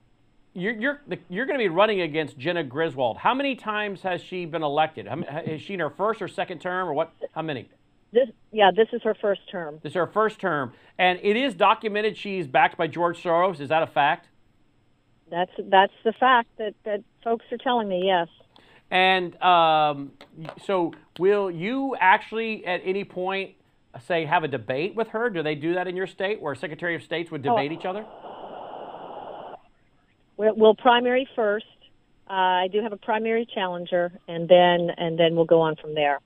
you're 0.56 0.74
you're 0.74 1.00
you're 1.28 1.46
going 1.46 1.58
to 1.58 1.62
be 1.62 1.68
running 1.68 2.00
against 2.00 2.38
Jena 2.38 2.64
Griswold? 2.64 3.18
How 3.18 3.34
many 3.34 3.54
times 3.54 4.00
has 4.02 4.22
she 4.22 4.46
been 4.46 4.62
elected? 4.62 5.06
Is 5.46 5.60
she 5.60 5.74
in 5.74 5.80
her 5.80 5.90
first 5.90 6.22
or 6.22 6.28
second 6.28 6.60
term, 6.60 6.88
or 6.88 6.94
what? 6.94 7.12
How 7.32 7.42
many? 7.42 7.68
This 8.12 8.28
yeah, 8.52 8.70
this 8.74 8.88
is 8.92 9.02
her 9.02 9.14
first 9.20 9.42
term. 9.50 9.78
This 9.82 9.90
is 9.90 9.96
her 9.96 10.06
first 10.06 10.40
term, 10.40 10.72
and 10.98 11.18
it 11.22 11.36
is 11.36 11.54
documented 11.54 12.16
she's 12.16 12.46
backed 12.46 12.78
by 12.78 12.86
George 12.86 13.22
Soros. 13.22 13.60
Is 13.60 13.68
that 13.68 13.82
a 13.82 13.86
fact? 13.86 14.28
That's 15.30 15.52
that's 15.64 15.92
the 16.04 16.12
fact 16.12 16.48
that 16.58 16.74
that 16.84 17.02
folks 17.22 17.44
are 17.52 17.58
telling 17.58 17.88
me. 17.88 18.04
Yes. 18.06 18.28
And 18.90 19.40
um, 19.42 20.12
so, 20.64 20.94
will 21.18 21.50
you 21.50 21.96
actually 22.00 22.64
at 22.64 22.80
any 22.84 23.04
point 23.04 23.52
say 24.06 24.24
have 24.24 24.44
a 24.44 24.48
debate 24.48 24.94
with 24.94 25.08
her? 25.08 25.28
Do 25.28 25.42
they 25.42 25.56
do 25.56 25.74
that 25.74 25.88
in 25.88 25.96
your 25.96 26.06
state, 26.06 26.40
where 26.40 26.54
Secretary 26.54 26.94
of 26.94 27.02
States 27.02 27.30
would 27.30 27.42
debate 27.42 27.72
each 27.72 27.84
other? 27.84 28.06
We'll, 30.36 30.54
we'll 30.54 30.74
primary 30.74 31.28
first. 31.34 31.66
Uh, 32.28 32.32
I 32.32 32.68
do 32.72 32.82
have 32.82 32.92
a 32.92 32.96
primary 32.96 33.46
challenger, 33.54 34.12
and 34.26 34.48
then 34.48 34.90
and 34.96 35.18
then 35.18 35.36
we'll 35.36 35.44
go 35.44 35.60
on 35.60 35.76
from 35.76 35.94
there. 35.94 36.20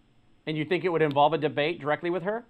And 0.46 0.56
you 0.56 0.64
think 0.64 0.84
it 0.84 0.88
would 0.88 1.02
involve 1.02 1.32
a 1.32 1.38
debate 1.38 1.80
directly 1.80 2.10
with 2.10 2.22
her? 2.22 2.44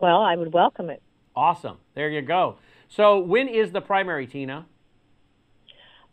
Well, 0.00 0.22
I 0.22 0.36
would 0.36 0.52
welcome 0.52 0.90
it. 0.90 1.02
Awesome. 1.34 1.78
There 1.94 2.08
you 2.08 2.22
go. 2.22 2.56
So, 2.88 3.18
when 3.18 3.48
is 3.48 3.72
the 3.72 3.80
primary, 3.80 4.26
Tina? 4.26 4.66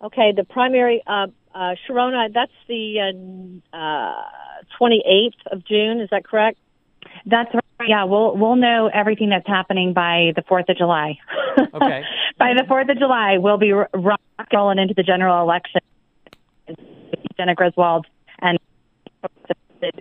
Okay, 0.04 0.34
the 0.36 0.44
primary, 0.44 1.02
uh, 1.08 1.28
uh, 1.54 1.76
Sherronna, 1.88 2.34
that's 2.34 2.52
the 2.68 3.62
uh, 3.74 3.78
uh, 3.78 4.24
28th 4.80 5.30
of 5.52 5.66
June. 5.66 6.02
Is 6.02 6.10
that 6.12 6.26
correct? 6.26 6.60
That's 7.26 7.54
right. 7.54 7.65
Yeah, 7.88 8.06
we'll 8.06 8.36
we'll 8.38 8.56
know 8.56 8.90
everything 8.94 9.30
that's 9.30 9.48
happening 9.48 9.94
by 9.94 10.32
the 10.36 10.44
Fourth 10.48 10.70
of 10.70 10.78
July. 10.78 11.18
Okay. 11.74 12.04
by 12.38 12.54
the 12.54 12.66
Fourth 12.68 12.90
of 12.90 12.98
July, 12.98 13.38
we'll 13.38 13.58
be 13.58 13.72
rock 13.72 14.20
rolling 14.54 14.78
into 14.80 14.94
the 14.94 15.04
general 15.04 15.42
election. 15.42 15.82
Jena 17.38 17.56
Griswold 17.56 18.06
and 18.42 18.58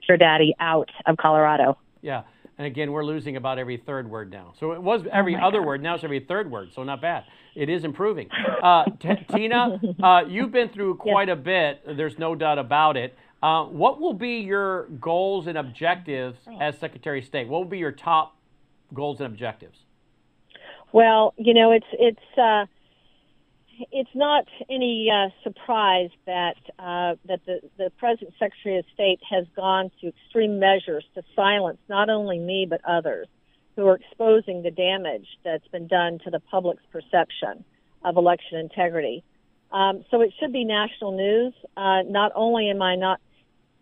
your 0.09 0.17
daddy 0.17 0.55
out 0.59 0.89
of 1.07 1.17
Colorado. 1.17 1.79
Yeah. 2.03 2.23
And 2.59 2.67
again, 2.67 2.93
we're 2.93 3.05
losing 3.05 3.37
about 3.37 3.59
every 3.59 3.77
third 3.77 4.09
word 4.09 4.31
now. 4.31 4.53
So 4.61 4.73
it 4.73 4.83
was 4.83 5.03
every 5.13 5.35
Oh 5.37 5.47
other 5.47 5.59
God. 5.59 5.67
word. 5.67 5.83
Now 5.83 5.95
it's 5.97 6.05
every 6.05 6.21
third 6.21 6.51
word. 6.51 6.73
So 6.75 6.85
not 6.85 7.01
bad. 7.01 7.25
It 7.55 7.69
is 7.69 7.85
improving. 7.85 8.29
Uh, 8.65 8.85
T- 8.99 9.15
Tina, 9.31 9.79
uh, 10.03 10.23
you've 10.27 10.51
been 10.51 10.71
through 10.71 10.95
quite 10.97 11.29
a 11.29 11.37
bit. 11.37 11.83
There's 11.87 12.19
no 12.19 12.35
doubt 12.35 12.59
about 12.59 12.97
it. 12.97 13.15
Uh, 13.45 13.67
what 13.67 14.01
will 14.01 14.15
be 14.15 14.39
your 14.39 14.85
goals 15.03 15.47
and 15.47 15.59
objectives 15.59 16.39
as 16.63 16.79
Secretary 16.79 17.19
of 17.19 17.27
State? 17.27 17.47
What 17.47 17.59
will 17.59 17.69
be 17.69 17.77
your 17.77 17.93
top 17.93 18.39
goals 18.95 19.21
and 19.21 19.27
objectives? 19.27 19.81
Well, 20.93 21.35
you 21.37 21.53
know, 21.53 21.71
it's 21.71 21.87
it's 21.93 22.39
uh, 22.39 22.65
it's 23.93 24.09
not 24.15 24.47
any 24.71 25.11
uh, 25.13 25.29
surprise 25.43 26.09
that 26.25 26.57
uh, 26.79 27.17
that 27.27 27.41
the 27.45 27.61
the 27.77 27.91
present 27.99 28.33
Secretary 28.39 28.79
of 28.79 28.87
State 28.95 29.21
has 29.29 29.45
gone 29.55 29.91
to 30.01 30.09
extreme 30.09 30.59
measures 30.59 31.05
to 31.15 31.23
silence 31.37 31.77
not 31.87 32.09
only 32.09 32.39
me 32.39 32.67
but 32.67 32.81
others 32.89 33.29
who 33.77 33.87
are 33.87 33.97
exposing 33.97 34.63
the 34.63 34.71
damage 34.71 35.27
that's 35.45 35.69
been 35.69 35.87
done 35.87 36.19
to 36.25 36.31
the 36.31 36.41
public's 36.41 36.85
perception 36.91 37.63
of 38.07 38.17
election 38.17 38.57
integrity. 38.57 39.23
Um, 39.71 40.03
so 40.11 40.23
it 40.23 40.33
should 40.41 40.53
be 40.53 40.65
national 40.65 41.13
news. 41.13 41.53
Uh, 41.77 42.05
not 42.07 42.33
only 42.35 42.71
am 42.71 42.81
I 42.81 42.97
not 42.97 43.21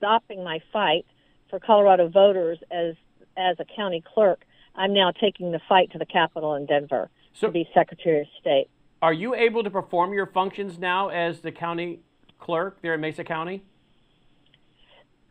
stopping 0.03 0.43
my 0.43 0.61
fight 0.73 1.07
for 1.49 1.61
Colorado 1.61 2.09
voters 2.09 2.59
as 2.71 2.95
as 3.37 3.57
a 3.61 3.65
county 3.65 4.03
clerk, 4.15 4.45
I'm 4.75 4.93
now 4.93 5.11
taking 5.11 5.53
the 5.53 5.61
fight 5.69 5.91
to 5.93 5.99
the 5.99 6.05
Capitol 6.05 6.55
in 6.55 6.67
Denver 6.67 7.09
So- 7.33 7.47
to 7.47 7.53
be 7.53 7.67
Secretary 7.73 8.21
of 8.21 8.27
State. 8.41 8.69
Are 9.01 9.13
you 9.13 9.35
able 9.35 9.63
to 9.65 9.71
perform 9.71 10.13
your 10.13 10.27
functions 10.27 10.79
now 10.79 11.09
as 11.09 11.41
the 11.41 11.51
county 11.51 12.01
clerk 12.39 12.83
there 12.83 12.95
in 12.95 13.01
Mesa 13.01 13.25
County? 13.25 13.63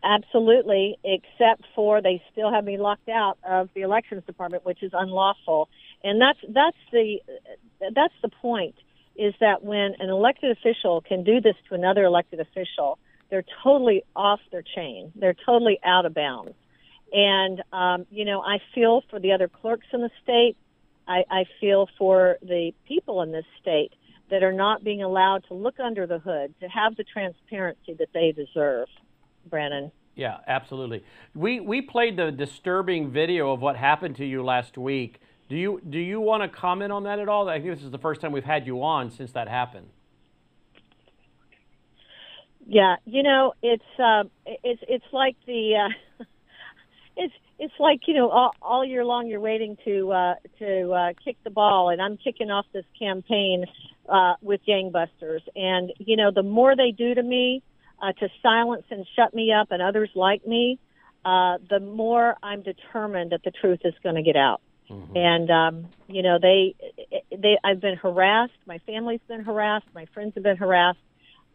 Absolutely, 0.03 0.97
except 1.03 1.63
for 1.75 2.01
they 2.01 2.23
still 2.31 2.51
have 2.51 2.63
me 2.63 2.77
locked 2.77 3.07
out 3.07 3.37
of 3.47 3.69
the 3.75 3.81
elections 3.81 4.23
department, 4.25 4.65
which 4.65 4.81
is 4.81 4.91
unlawful. 4.93 5.69
And 6.03 6.19
that's 6.19 6.39
that's 6.49 6.77
the 6.91 7.21
that's 7.93 8.15
the 8.23 8.29
point 8.29 8.75
is 9.15 9.35
that 9.41 9.63
when 9.63 9.95
an 9.99 10.09
elected 10.09 10.49
official 10.57 11.01
can 11.01 11.23
do 11.23 11.39
this 11.39 11.55
to 11.69 11.75
another 11.75 12.03
elected 12.03 12.39
official, 12.39 12.97
they're 13.31 13.45
totally 13.63 14.03
off 14.15 14.41
their 14.51 14.61
chain. 14.61 15.11
They're 15.15 15.35
totally 15.45 15.79
out 15.83 16.05
of 16.05 16.13
bounds. 16.13 16.53
And 17.11 17.63
um, 17.73 18.05
you 18.11 18.25
know, 18.25 18.41
I 18.41 18.59
feel 18.75 19.01
for 19.09 19.19
the 19.19 19.31
other 19.31 19.47
clerks 19.47 19.87
in 19.91 20.01
the 20.01 20.11
state. 20.21 20.55
I, 21.07 21.23
I 21.31 21.45
feel 21.59 21.87
for 21.97 22.37
the 22.43 22.73
people 22.87 23.23
in 23.23 23.31
this 23.31 23.45
state 23.59 23.93
that 24.29 24.43
are 24.43 24.53
not 24.53 24.83
being 24.83 25.01
allowed 25.01 25.45
to 25.47 25.55
look 25.55 25.79
under 25.79 26.05
the 26.05 26.19
hood, 26.19 26.53
to 26.61 26.67
have 26.67 26.95
the 26.95 27.03
transparency 27.03 27.93
that 27.95 28.09
they 28.13 28.31
deserve. 28.31 28.87
Brannon. 29.49 29.91
Yeah, 30.15 30.37
absolutely. 30.45 31.03
We 31.33 31.61
we 31.61 31.81
played 31.81 32.17
the 32.17 32.31
disturbing 32.31 33.11
video 33.11 33.51
of 33.53 33.61
what 33.61 33.77
happened 33.77 34.17
to 34.17 34.25
you 34.25 34.43
last 34.43 34.77
week. 34.77 35.19
Do 35.49 35.55
you 35.55 35.81
do 35.89 35.99
you 35.99 36.19
want 36.19 36.43
to 36.43 36.49
comment 36.49 36.91
on 36.91 37.03
that 37.03 37.19
at 37.19 37.27
all? 37.27 37.49
I 37.49 37.59
think 37.59 37.75
this 37.75 37.83
is 37.83 37.91
the 37.91 37.97
first 37.97 38.21
time 38.21 38.31
we've 38.31 38.43
had 38.43 38.67
you 38.67 38.83
on 38.83 39.09
since 39.09 39.31
that 39.31 39.47
happened. 39.47 39.87
Yeah, 42.71 42.95
you 43.03 43.21
know, 43.21 43.51
it's 43.61 43.83
uh, 43.99 44.23
it's 44.45 44.81
it's 44.87 45.05
like 45.11 45.35
the 45.45 45.89
uh, 45.89 46.23
it's 47.17 47.33
it's 47.59 47.73
like 47.81 48.07
you 48.07 48.13
know 48.13 48.29
all, 48.29 48.51
all 48.61 48.85
year 48.85 49.03
long 49.03 49.27
you're 49.27 49.41
waiting 49.41 49.75
to 49.83 50.09
uh, 50.13 50.35
to 50.59 50.91
uh, 50.91 51.09
kick 51.21 51.35
the 51.43 51.49
ball, 51.49 51.89
and 51.89 52.01
I'm 52.01 52.15
kicking 52.15 52.49
off 52.49 52.65
this 52.71 52.85
campaign 52.97 53.65
uh, 54.07 54.35
with 54.41 54.61
gangbusters, 54.65 55.41
and 55.53 55.91
you 55.99 56.15
know 56.15 56.31
the 56.33 56.43
more 56.43 56.77
they 56.77 56.91
do 56.91 57.13
to 57.13 57.21
me 57.21 57.61
uh, 58.01 58.13
to 58.13 58.29
silence 58.41 58.85
and 58.89 59.05
shut 59.17 59.33
me 59.33 59.51
up, 59.51 59.67
and 59.71 59.81
others 59.81 60.09
like 60.15 60.47
me, 60.47 60.79
uh, 61.25 61.57
the 61.69 61.81
more 61.81 62.37
I'm 62.41 62.61
determined 62.61 63.33
that 63.33 63.43
the 63.43 63.51
truth 63.51 63.81
is 63.83 63.95
going 64.01 64.15
to 64.15 64.23
get 64.23 64.37
out. 64.37 64.61
And 65.15 65.51
um, 65.51 65.87
you 66.07 66.23
know 66.23 66.37
they 66.41 66.75
they 67.31 67.57
I've 67.65 67.81
been 67.81 67.97
harassed. 67.97 68.53
My 68.65 68.77
family's 68.85 69.19
been 69.27 69.43
harassed. 69.43 69.87
My 69.93 70.05
friends 70.13 70.35
have 70.35 70.43
been 70.43 70.55
harassed. 70.55 70.99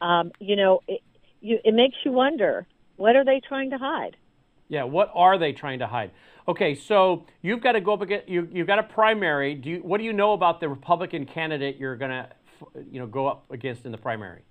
Um, 0.00 0.32
you 0.38 0.56
know, 0.56 0.80
it, 0.86 1.00
you, 1.40 1.58
it 1.64 1.74
makes 1.74 1.96
you 2.04 2.12
wonder 2.12 2.66
what 2.96 3.16
are 3.16 3.24
they 3.24 3.40
trying 3.46 3.70
to 3.70 3.78
hide? 3.78 4.16
Yeah, 4.68 4.84
what 4.84 5.10
are 5.14 5.38
they 5.38 5.52
trying 5.52 5.78
to 5.78 5.86
hide? 5.86 6.10
Okay, 6.48 6.74
so 6.74 7.26
you've 7.42 7.60
got 7.60 7.72
to 7.72 7.80
go 7.80 7.94
up 7.94 8.02
against 8.02 8.28
you. 8.28 8.48
You've 8.52 8.66
got 8.66 8.78
a 8.78 8.82
primary. 8.82 9.54
Do 9.54 9.70
you, 9.70 9.78
what 9.78 9.98
do 9.98 10.04
you 10.04 10.12
know 10.12 10.32
about 10.32 10.60
the 10.60 10.68
Republican 10.68 11.26
candidate 11.26 11.76
you're 11.76 11.96
going 11.96 12.10
to, 12.10 12.28
you 12.90 13.00
know, 13.00 13.06
go 13.06 13.26
up 13.26 13.50
against 13.50 13.84
in 13.84 13.92
the 13.92 13.98
primary? 13.98 14.42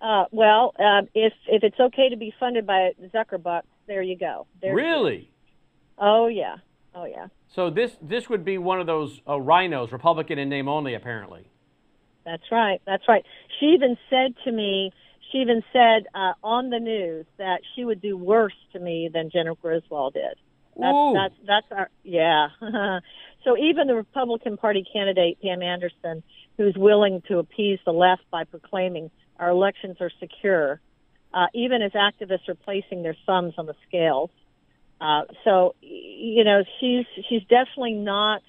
Uh, 0.00 0.24
well, 0.32 0.74
um, 0.78 1.08
if 1.14 1.32
if 1.46 1.62
it's 1.62 1.80
okay 1.80 2.10
to 2.10 2.16
be 2.16 2.32
funded 2.38 2.66
by 2.66 2.90
Zuckerbuck, 3.14 3.62
there 3.86 4.02
you 4.02 4.18
go. 4.18 4.46
There, 4.60 4.74
Really? 4.74 5.30
Oh 5.98 6.26
yeah. 6.26 6.56
Oh 6.94 7.06
yeah. 7.06 7.28
So 7.48 7.70
this 7.70 7.96
this 8.02 8.28
would 8.28 8.44
be 8.44 8.58
one 8.58 8.80
of 8.80 8.86
those 8.86 9.20
uh, 9.26 9.40
rhinos, 9.40 9.92
Republican 9.92 10.38
in 10.38 10.48
name 10.48 10.68
only, 10.68 10.94
apparently. 10.94 11.46
That's 12.24 12.42
right. 12.50 12.80
That's 12.86 13.04
right. 13.08 13.24
She 13.58 13.66
even 13.66 13.96
said 14.10 14.34
to 14.44 14.52
me, 14.52 14.92
she 15.30 15.38
even 15.38 15.62
said 15.72 16.06
uh, 16.14 16.32
on 16.42 16.70
the 16.70 16.78
news 16.78 17.26
that 17.38 17.60
she 17.74 17.84
would 17.84 18.00
do 18.00 18.16
worse 18.16 18.54
to 18.72 18.78
me 18.78 19.10
than 19.12 19.30
Jennifer 19.30 19.60
Griswold 19.60 20.14
did. 20.14 20.38
That's 20.76 20.94
Ooh. 20.94 21.12
that's 21.14 21.34
that's 21.46 21.66
our 21.70 21.90
yeah. 22.02 22.48
so 23.44 23.56
even 23.56 23.86
the 23.86 23.94
Republican 23.94 24.56
Party 24.56 24.84
candidate 24.92 25.38
Pam 25.42 25.62
Anderson, 25.62 26.22
who's 26.56 26.74
willing 26.76 27.22
to 27.28 27.38
appease 27.38 27.78
the 27.84 27.92
left 27.92 28.22
by 28.30 28.44
proclaiming 28.44 29.10
our 29.38 29.50
elections 29.50 29.96
are 30.00 30.10
secure, 30.20 30.80
uh, 31.32 31.46
even 31.54 31.82
as 31.82 31.92
activists 31.92 32.48
are 32.48 32.54
placing 32.54 33.02
their 33.02 33.16
thumbs 33.26 33.54
on 33.56 33.66
the 33.66 33.74
scales. 33.86 34.30
Uh, 35.00 35.22
so 35.44 35.74
you 35.80 36.44
know 36.44 36.62
she's 36.80 37.06
she's 37.28 37.42
definitely 37.42 37.94
not 37.94 38.42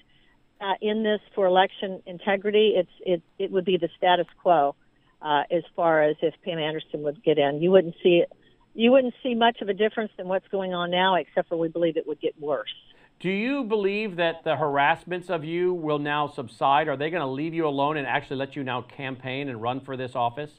uh, 0.60 0.74
in 0.80 1.02
this 1.02 1.20
for 1.34 1.46
election 1.46 2.02
integrity. 2.06 2.74
It's 2.76 2.90
it 3.00 3.22
it 3.38 3.50
would 3.52 3.64
be 3.64 3.76
the 3.76 3.88
status 3.96 4.26
quo 4.42 4.74
uh, 5.22 5.42
as 5.50 5.62
far 5.74 6.02
as 6.02 6.16
if 6.22 6.34
Pam 6.44 6.58
Anderson 6.58 7.02
would 7.02 7.22
get 7.22 7.38
in. 7.38 7.60
You 7.60 7.70
wouldn't 7.70 7.94
see 8.02 8.22
it. 8.22 8.32
You 8.74 8.92
wouldn't 8.92 9.14
see 9.22 9.34
much 9.34 9.62
of 9.62 9.68
a 9.68 9.74
difference 9.74 10.12
than 10.16 10.28
what's 10.28 10.46
going 10.48 10.74
on 10.74 10.90
now, 10.90 11.14
except 11.14 11.48
for 11.48 11.56
we 11.56 11.68
believe 11.68 11.96
it 11.96 12.06
would 12.06 12.20
get 12.20 12.38
worse. 12.38 12.74
Do 13.18 13.30
you 13.30 13.64
believe 13.64 14.16
that 14.16 14.44
the 14.44 14.56
harassments 14.56 15.30
of 15.30 15.42
you 15.42 15.72
will 15.72 15.98
now 15.98 16.26
subside? 16.26 16.86
Are 16.86 16.96
they 16.96 17.08
going 17.08 17.22
to 17.22 17.26
leave 17.26 17.54
you 17.54 17.66
alone 17.66 17.96
and 17.96 18.06
actually 18.06 18.36
let 18.36 18.54
you 18.54 18.62
now 18.62 18.82
campaign 18.82 19.48
and 19.48 19.62
run 19.62 19.80
for 19.80 19.96
this 19.96 20.14
office? 20.14 20.50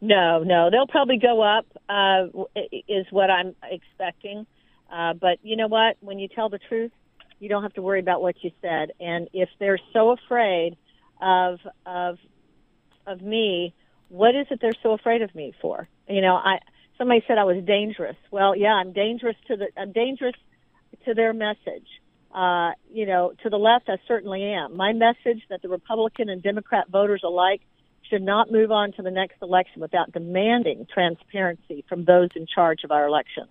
No, 0.00 0.42
no, 0.42 0.70
they'll 0.70 0.86
probably 0.86 1.18
go 1.18 1.42
up. 1.42 1.66
Uh, 1.88 2.44
is 2.88 3.06
what 3.10 3.30
I'm 3.30 3.54
expecting. 3.62 4.46
Uh, 4.90 5.12
but 5.12 5.38
you 5.42 5.56
know 5.56 5.68
what? 5.68 5.96
When 6.00 6.18
you 6.18 6.28
tell 6.28 6.48
the 6.48 6.58
truth, 6.58 6.92
you 7.38 7.48
don't 7.48 7.62
have 7.62 7.74
to 7.74 7.82
worry 7.82 8.00
about 8.00 8.22
what 8.22 8.36
you 8.42 8.50
said. 8.62 8.92
And 8.98 9.28
if 9.32 9.48
they're 9.58 9.78
so 9.92 10.10
afraid 10.10 10.76
of 11.20 11.58
of 11.84 12.18
of 13.06 13.22
me, 13.22 13.74
what 14.08 14.34
is 14.34 14.46
it 14.50 14.60
they're 14.60 14.72
so 14.82 14.92
afraid 14.92 15.22
of 15.22 15.34
me 15.34 15.54
for? 15.60 15.88
You 16.08 16.20
know, 16.20 16.34
I 16.34 16.58
somebody 16.98 17.24
said 17.26 17.38
I 17.38 17.44
was 17.44 17.62
dangerous. 17.64 18.16
Well, 18.30 18.56
yeah, 18.56 18.74
I'm 18.74 18.92
dangerous 18.92 19.36
to 19.48 19.56
the 19.56 19.68
I'm 19.76 19.92
dangerous 19.92 20.34
to 21.04 21.14
their 21.14 21.32
message. 21.32 21.86
Uh, 22.34 22.72
you 22.90 23.04
know, 23.04 23.32
to 23.42 23.50
the 23.50 23.58
left, 23.58 23.88
I 23.88 23.96
certainly 24.08 24.42
am. 24.44 24.76
My 24.76 24.92
message 24.92 25.42
that 25.50 25.60
the 25.62 25.68
Republican 25.68 26.30
and 26.30 26.42
Democrat 26.42 26.88
voters 26.88 27.22
alike 27.24 27.60
should 28.08 28.22
not 28.22 28.50
move 28.50 28.70
on 28.70 28.92
to 28.92 29.02
the 29.02 29.10
next 29.10 29.36
election 29.42 29.80
without 29.80 30.12
demanding 30.12 30.86
transparency 30.92 31.84
from 31.88 32.04
those 32.04 32.28
in 32.34 32.46
charge 32.46 32.84
of 32.84 32.90
our 32.90 33.06
elections. 33.06 33.48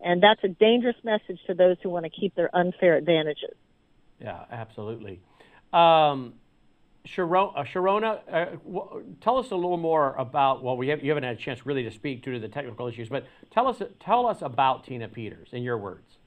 And 0.00 0.22
that's 0.22 0.42
a 0.44 0.48
dangerous 0.48 0.96
message 1.04 1.38
to 1.46 1.54
those 1.54 1.76
who 1.82 1.90
want 1.90 2.04
to 2.04 2.10
keep 2.10 2.34
their 2.34 2.54
unfair 2.54 2.96
advantages. 2.96 3.54
Yeah, 4.20 4.44
absolutely. 4.50 5.20
Um, 5.72 6.34
Sharon, 7.04 7.50
uh, 7.56 7.64
Sherronna, 7.64 8.20
uh, 8.30 8.44
w- 8.64 9.16
tell 9.20 9.38
us 9.38 9.50
a 9.50 9.56
little 9.56 9.76
more 9.76 10.14
about. 10.16 10.62
Well, 10.62 10.76
we 10.76 10.88
have, 10.88 11.02
you 11.02 11.10
haven't 11.10 11.24
had 11.24 11.36
a 11.36 11.38
chance 11.40 11.66
really 11.66 11.82
to 11.82 11.90
speak 11.90 12.22
due 12.22 12.32
to 12.32 12.38
the 12.38 12.48
technical 12.48 12.86
issues, 12.86 13.08
but 13.08 13.26
tell 13.50 13.66
us 13.66 13.82
tell 13.98 14.26
us 14.26 14.42
about 14.42 14.84
Tina 14.84 15.08
Peters 15.08 15.48
in 15.52 15.62
your 15.62 15.78
words. 15.78 16.18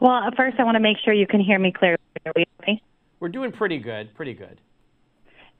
Well, 0.00 0.22
first, 0.36 0.58
I 0.58 0.64
want 0.64 0.76
to 0.76 0.80
make 0.80 0.98
sure 1.04 1.12
you 1.12 1.26
can 1.26 1.40
hear 1.40 1.58
me 1.58 1.72
clearly. 1.72 1.98
We're 3.20 3.28
doing 3.28 3.52
pretty 3.52 3.78
good, 3.78 4.14
pretty 4.14 4.34
good. 4.34 4.60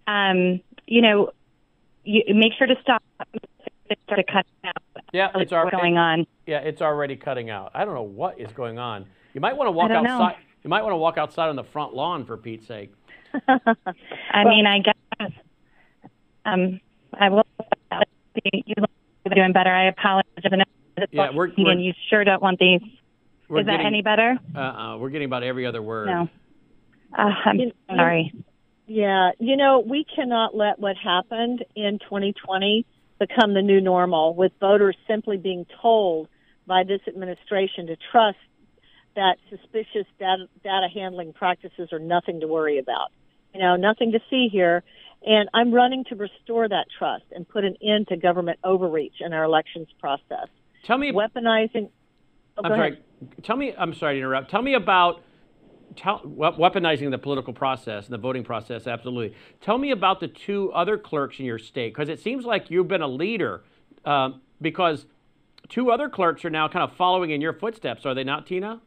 Um, 0.07 0.61
you 0.87 1.03
know, 1.03 1.31
you 2.05 2.23
make 2.35 2.53
sure 2.57 2.67
to 2.67 2.77
stop. 2.83 3.03
Start 4.05 4.27
to 4.27 4.33
cut 4.33 4.47
out. 4.65 5.05
Yeah, 5.13 5.31
it's 5.35 5.53
already 5.53 5.77
going 5.77 5.99
on. 5.99 6.27
Yeah, 6.47 6.59
it's 6.59 6.83
already 6.83 7.17
cutting 7.17 7.51
out. 7.51 7.73
I 7.75 7.85
don't 7.85 7.95
know 7.95 8.03
what 8.03 8.41
is 8.41 8.53
going 8.53 8.79
on. 8.79 9.07
You 9.35 9.41
might 9.41 9.57
want 9.57 9.69
to 9.69 9.73
walk 9.73 9.89
don't 9.89 10.05
know. 10.05 10.23
outside. 10.23 10.37
You 10.63 10.71
might 10.71 10.83
want 10.83 10.93
to 10.93 10.97
walk 10.97 11.19
outside 11.19 11.49
on 11.49 11.57
the 11.57 11.65
front 11.65 11.95
lawn 11.95 12.25
for 12.25 12.37
Pete's 12.37 12.67
sake. 12.67 12.93
I 13.49 14.45
mean, 14.45 14.67
I 14.67 14.79
guess 14.81 15.31
um, 16.45 16.81
I 17.13 17.29
will. 17.31 17.47
You 18.53 18.75
look 18.77 18.91
doing 19.35 19.53
better. 19.53 19.71
I 19.71 19.89
apologize. 19.89 20.29
Yeah, 21.11 21.31
we're- 21.31 21.53
we're- 21.57 21.73
and 21.73 21.85
you 21.85 21.93
sure 22.11 22.25
don't 22.25 22.43
want 22.43 22.59
these. 22.59 22.81
We're 23.49 23.61
Is 23.61 23.67
that 23.67 23.73
getting, 23.73 23.87
any 23.87 24.03
better? 24.03 24.39
Uh-uh, 24.55 24.99
we're 24.99 25.11
getting 25.11 25.27
about 25.27 25.43
every 25.43 25.67
other 25.67 25.83
word. 25.83 26.07
No. 26.07 26.29
Uh, 27.17 27.31
I'm 27.45 27.59
You- 27.61 27.73
sorry. 27.89 28.33
Yeah, 28.87 29.31
you 29.39 29.57
know, 29.57 29.81
we 29.81 30.05
cannot 30.05 30.55
let 30.55 30.79
what 30.79 30.97
happened 30.97 31.65
in 31.75 31.99
2020, 32.01 32.85
become 33.19 33.55
the 33.55 33.63
new 33.63 33.81
normal, 33.81 34.35
with 34.35 34.53
voters 34.61 34.97
simply 35.07 35.37
being 35.39 35.65
told 35.81 36.29
by 36.67 36.85
this 36.85 37.01
administration 37.07 37.87
to 37.87 37.97
trust 38.11 38.39
that 39.15 39.39
suspicious 39.49 40.07
data, 40.19 40.49
data 40.63 40.89
handling 40.93 41.33
practices 41.33 41.93
are 41.93 41.99
nothing 41.99 42.41
to 42.41 42.47
worry 42.49 42.79
about. 42.79 43.11
You 43.55 43.61
know, 43.61 43.77
nothing 43.77 44.13
to 44.13 44.21
see 44.29 44.49
here. 44.51 44.83
And 45.27 45.49
I'm 45.55 45.73
running 45.73 46.05
to 46.11 46.17
restore 46.17 46.69
that 46.69 46.87
trust 46.99 47.25
and 47.33 47.49
put 47.49 47.65
an 47.65 47.77
end 47.83 48.09
to 48.09 48.17
government 48.17 48.59
overreach 48.63 49.15
in 49.21 49.33
our 49.33 49.45
elections 49.45 49.89
process. 49.99 50.49
Tell 50.85 50.99
me, 50.99 51.13
weaponizing. 51.13 51.89
Oh, 52.59 52.63
I'm 52.65 52.73
sorry. 52.73 52.99
Tell 53.43 53.57
me. 53.57 53.75
I'm 53.77 53.95
sorry 53.95 54.15
to 54.15 54.19
interrupt. 54.19 54.51
Tell 54.51 54.61
me 54.61 54.75
about 54.75 55.23
tell, 55.97 56.21
weaponizing 56.21 57.11
the 57.11 57.19
political 57.19 57.53
process 57.53 58.05
and 58.05 58.13
the 58.13 58.19
voting 58.19 58.45
process. 58.45 58.87
Absolutely. 58.87 59.35
Tell 59.61 59.79
me 59.79 59.93
about 59.93 60.21
the 60.21 60.29
two 60.29 60.71
other 60.73 60.99
clerks 60.99 61.39
in 61.39 61.47
your 61.47 61.59
state 61.59 61.95
because 61.95 62.09
it 62.09 62.21
seems 62.21 62.45
like 62.45 62.71
you've 62.71 62.89
been 62.89 63.03
a 63.03 63.09
leader. 63.09 63.65
Um, 64.05 64.43
because 64.61 65.07
two 65.69 65.91
other 65.91 66.09
clerks 66.09 66.45
are 66.45 66.51
now 66.51 66.69
kind 66.69 66.83
of 66.83 66.97
following 66.97 67.31
in 67.31 67.41
your 67.41 67.55
footsteps. 67.55 68.05
Are 68.05 68.15
they 68.15 68.25
not, 68.25 68.47
Tina? 68.47 68.81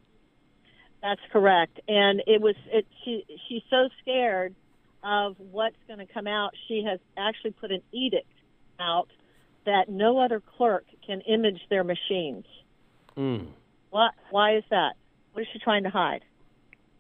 That's 1.08 1.22
correct. 1.32 1.80
And 1.88 2.22
it 2.28 2.42
was 2.42 2.56
it. 2.70 2.86
She 3.06 3.24
she's 3.48 3.62
so 3.70 3.88
scared 4.02 4.54
of 5.06 5.38
what's 5.40 5.78
going 5.88 6.06
to 6.06 6.14
come 6.14 6.28
out. 6.28 6.52
She 6.68 6.84
has 6.86 7.00
actually 7.18 7.52
put 7.52 7.72
an 7.72 7.82
edict 7.94 8.28
out 8.78 9.08
that 9.66 9.88
no 9.88 10.20
other 10.20 10.42
clerk 10.58 10.84
can 11.06 11.22
image 11.22 11.62
their 11.70 11.86
machines. 11.86 12.44
Mm. 13.16 13.48
What? 13.90 14.12
Why 14.32 14.58
is 14.58 14.66
that? 14.70 14.96
What 15.32 15.44
is 15.44 15.48
she 15.54 15.60
trying 15.60 15.84
to 15.84 15.90
hide? 15.90 16.26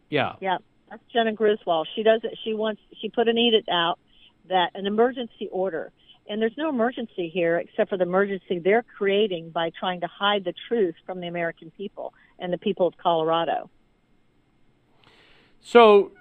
Yeah. 0.09 0.35
Yeah. 0.39 0.59
That's 0.89 1.03
Jena 1.11 1.33
Griswold. 1.33 1.89
She 1.93 2.03
does 2.03 2.21
it. 2.23 2.39
She 2.45 2.53
wants. 2.53 2.79
She 3.01 3.09
put 3.09 3.27
an 3.27 3.37
edict 3.37 3.67
out 3.67 3.99
that 4.47 4.71
an 4.73 4.85
emergency 4.85 5.49
order, 5.51 5.91
and 6.29 6.41
there's 6.41 6.57
no 6.57 6.69
emergency 6.69 7.27
here 7.27 7.57
except 7.57 7.89
for 7.89 7.97
the 7.97 8.03
emergency 8.03 8.59
they're 8.59 8.85
creating 8.97 9.49
by 9.49 9.71
trying 9.77 9.99
to 9.99 10.07
hide 10.07 10.45
the 10.45 10.53
truth 10.69 10.95
from 11.05 11.19
the 11.19 11.27
American 11.27 11.71
people 11.71 12.13
and 12.39 12.53
the 12.53 12.57
people 12.57 12.87
of 12.87 12.97
Colorado. 12.97 13.69
So, 15.61 16.11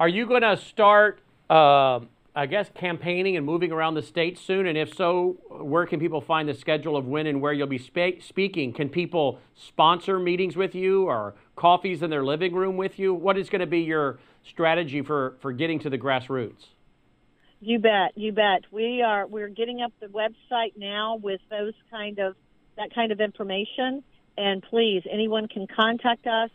are 0.00 0.08
you 0.08 0.26
going 0.26 0.42
to 0.42 0.56
start? 0.56 1.20
Uh, 1.48 2.00
I 2.38 2.46
guess, 2.46 2.70
campaigning 2.72 3.36
and 3.36 3.44
moving 3.44 3.72
around 3.72 3.94
the 3.94 4.02
state 4.02 4.38
soon? 4.38 4.68
And 4.68 4.78
if 4.78 4.94
so, 4.94 5.38
where 5.50 5.86
can 5.86 5.98
people 5.98 6.20
find 6.20 6.48
the 6.48 6.54
schedule 6.54 6.96
of 6.96 7.04
when 7.04 7.26
and 7.26 7.40
where 7.40 7.52
you'll 7.52 7.66
be 7.66 7.78
spe- 7.78 8.22
speaking? 8.22 8.72
Can 8.72 8.88
people 8.88 9.40
sponsor 9.56 10.20
meetings 10.20 10.54
with 10.54 10.72
you 10.72 11.06
or 11.06 11.34
coffees 11.56 12.00
in 12.00 12.10
their 12.10 12.24
living 12.24 12.54
room 12.54 12.76
with 12.76 12.96
you? 12.96 13.12
What 13.12 13.36
is 13.36 13.50
going 13.50 13.58
to 13.58 13.66
be 13.66 13.80
your 13.80 14.20
strategy 14.44 15.02
for, 15.02 15.36
for 15.40 15.50
getting 15.50 15.80
to 15.80 15.90
the 15.90 15.98
grassroots? 15.98 16.66
You 17.60 17.80
bet, 17.80 18.12
you 18.14 18.30
bet. 18.30 18.62
We 18.70 19.02
are 19.02 19.26
we're 19.26 19.48
getting 19.48 19.82
up 19.82 19.92
the 19.98 20.06
website 20.06 20.76
now 20.76 21.16
with 21.16 21.40
those 21.50 21.74
kind 21.90 22.20
of 22.20 22.36
that 22.76 22.94
kind 22.94 23.10
of 23.10 23.20
information. 23.20 24.04
And 24.36 24.62
please, 24.62 25.02
anyone 25.10 25.48
can 25.48 25.66
contact 25.66 26.28
us 26.28 26.50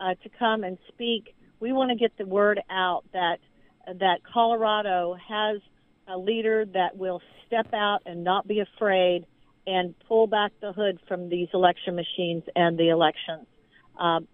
uh, 0.00 0.14
to 0.22 0.30
come 0.38 0.64
and 0.64 0.78
speak. 0.88 1.34
We 1.60 1.72
want 1.72 1.90
to 1.90 1.96
get 1.96 2.16
the 2.18 2.26
word 2.26 2.60
out 2.70 3.04
that 3.12 3.38
that 3.86 4.18
Colorado 4.32 5.16
has 5.28 5.60
a 6.08 6.18
leader 6.18 6.64
that 6.74 6.96
will 6.96 7.20
step 7.46 7.72
out 7.72 8.00
and 8.06 8.24
not 8.24 8.46
be 8.46 8.60
afraid 8.60 9.26
and 9.66 9.94
pull 10.06 10.26
back 10.26 10.52
the 10.60 10.72
hood 10.72 10.98
from 11.08 11.28
these 11.28 11.48
election 11.52 11.96
machines 11.96 12.44
and 12.54 12.78
the 12.78 12.88
elections. 12.88 13.46
Um, 13.98 14.28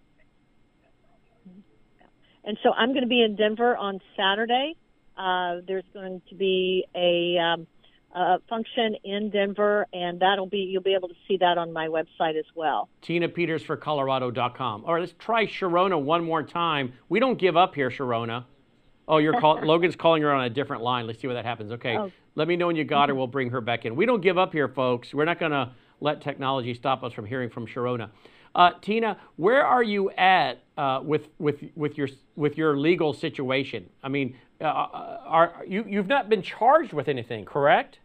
and 2.43 2.57
so 2.61 2.71
I'm 2.71 2.89
going 2.89 3.03
to 3.03 3.07
be 3.07 3.23
in 3.23 3.35
Denver 3.35 3.75
on 3.75 3.99
Saturday. 4.17 4.75
Uh, 5.17 5.61
there's 5.65 5.85
going 5.93 6.21
to 6.29 6.35
be 6.35 6.85
a, 6.95 7.37
um, 7.39 7.67
a 8.13 8.39
function 8.49 8.95
in 9.03 9.29
Denver, 9.29 9.87
and 9.93 10.19
that'll 10.19 10.45
be 10.45 10.59
you'll 10.59 10.83
be 10.83 10.93
able 10.93 11.07
to 11.07 11.15
see 11.27 11.37
that 11.37 11.57
on 11.57 11.73
my 11.73 11.87
website 11.87 12.37
as 12.37 12.45
well. 12.55 12.89
Tina 13.01 13.27
Peters 13.27 13.63
for 13.63 13.75
Colorado.com. 13.75 14.85
All 14.85 14.93
right, 14.93 14.99
let's 14.99 15.15
try 15.19 15.45
Sherronna 15.45 16.01
one 16.01 16.23
more 16.23 16.43
time. 16.43 16.93
We 17.09 17.19
don't 17.19 17.37
give 17.37 17.57
up 17.57 17.75
here, 17.75 17.89
Sherronna. 17.89 18.45
Oh, 19.07 19.17
you're 19.17 19.39
call- 19.39 19.61
Logan's 19.63 19.95
calling 19.95 20.21
her 20.21 20.31
on 20.31 20.45
a 20.45 20.49
different 20.49 20.83
line. 20.83 21.07
Let's 21.07 21.21
see 21.21 21.27
what 21.27 21.33
that 21.33 21.45
happens. 21.45 21.71
Okay. 21.73 21.97
Oh. 21.97 22.11
Let 22.35 22.47
me 22.47 22.55
know 22.55 22.67
when 22.67 22.75
you 22.75 22.83
got 22.83 23.09
her. 23.09 23.15
We'll 23.15 23.27
bring 23.27 23.51
her 23.51 23.61
back 23.61 23.85
in. 23.85 23.95
We 23.95 24.05
don't 24.05 24.21
give 24.21 24.37
up 24.37 24.53
here, 24.53 24.67
folks. 24.67 25.13
We're 25.13 25.25
not 25.25 25.39
going 25.39 25.51
to 25.51 25.71
let 25.99 26.21
technology 26.21 26.73
stop 26.73 27.03
us 27.03 27.13
from 27.13 27.25
hearing 27.25 27.49
from 27.49 27.67
Sherronna. 27.67 28.09
Uh, 28.55 28.71
Tina, 28.81 29.17
where 29.35 29.65
are 29.65 29.83
you 29.83 30.11
at 30.11 30.63
uh, 30.77 31.01
with 31.03 31.29
with 31.39 31.63
with 31.75 31.97
your 31.97 32.07
with 32.35 32.57
your 32.57 32.77
legal 32.77 33.13
situation? 33.13 33.89
I 34.03 34.09
mean, 34.09 34.35
uh, 34.61 34.65
uh 34.65 35.21
are 35.25 35.63
you 35.67 35.83
you've 35.87 36.07
not 36.07 36.29
been 36.29 36.43
charged 36.43 36.93
with 36.93 37.07
anything, 37.07 37.45
correct? 37.45 37.97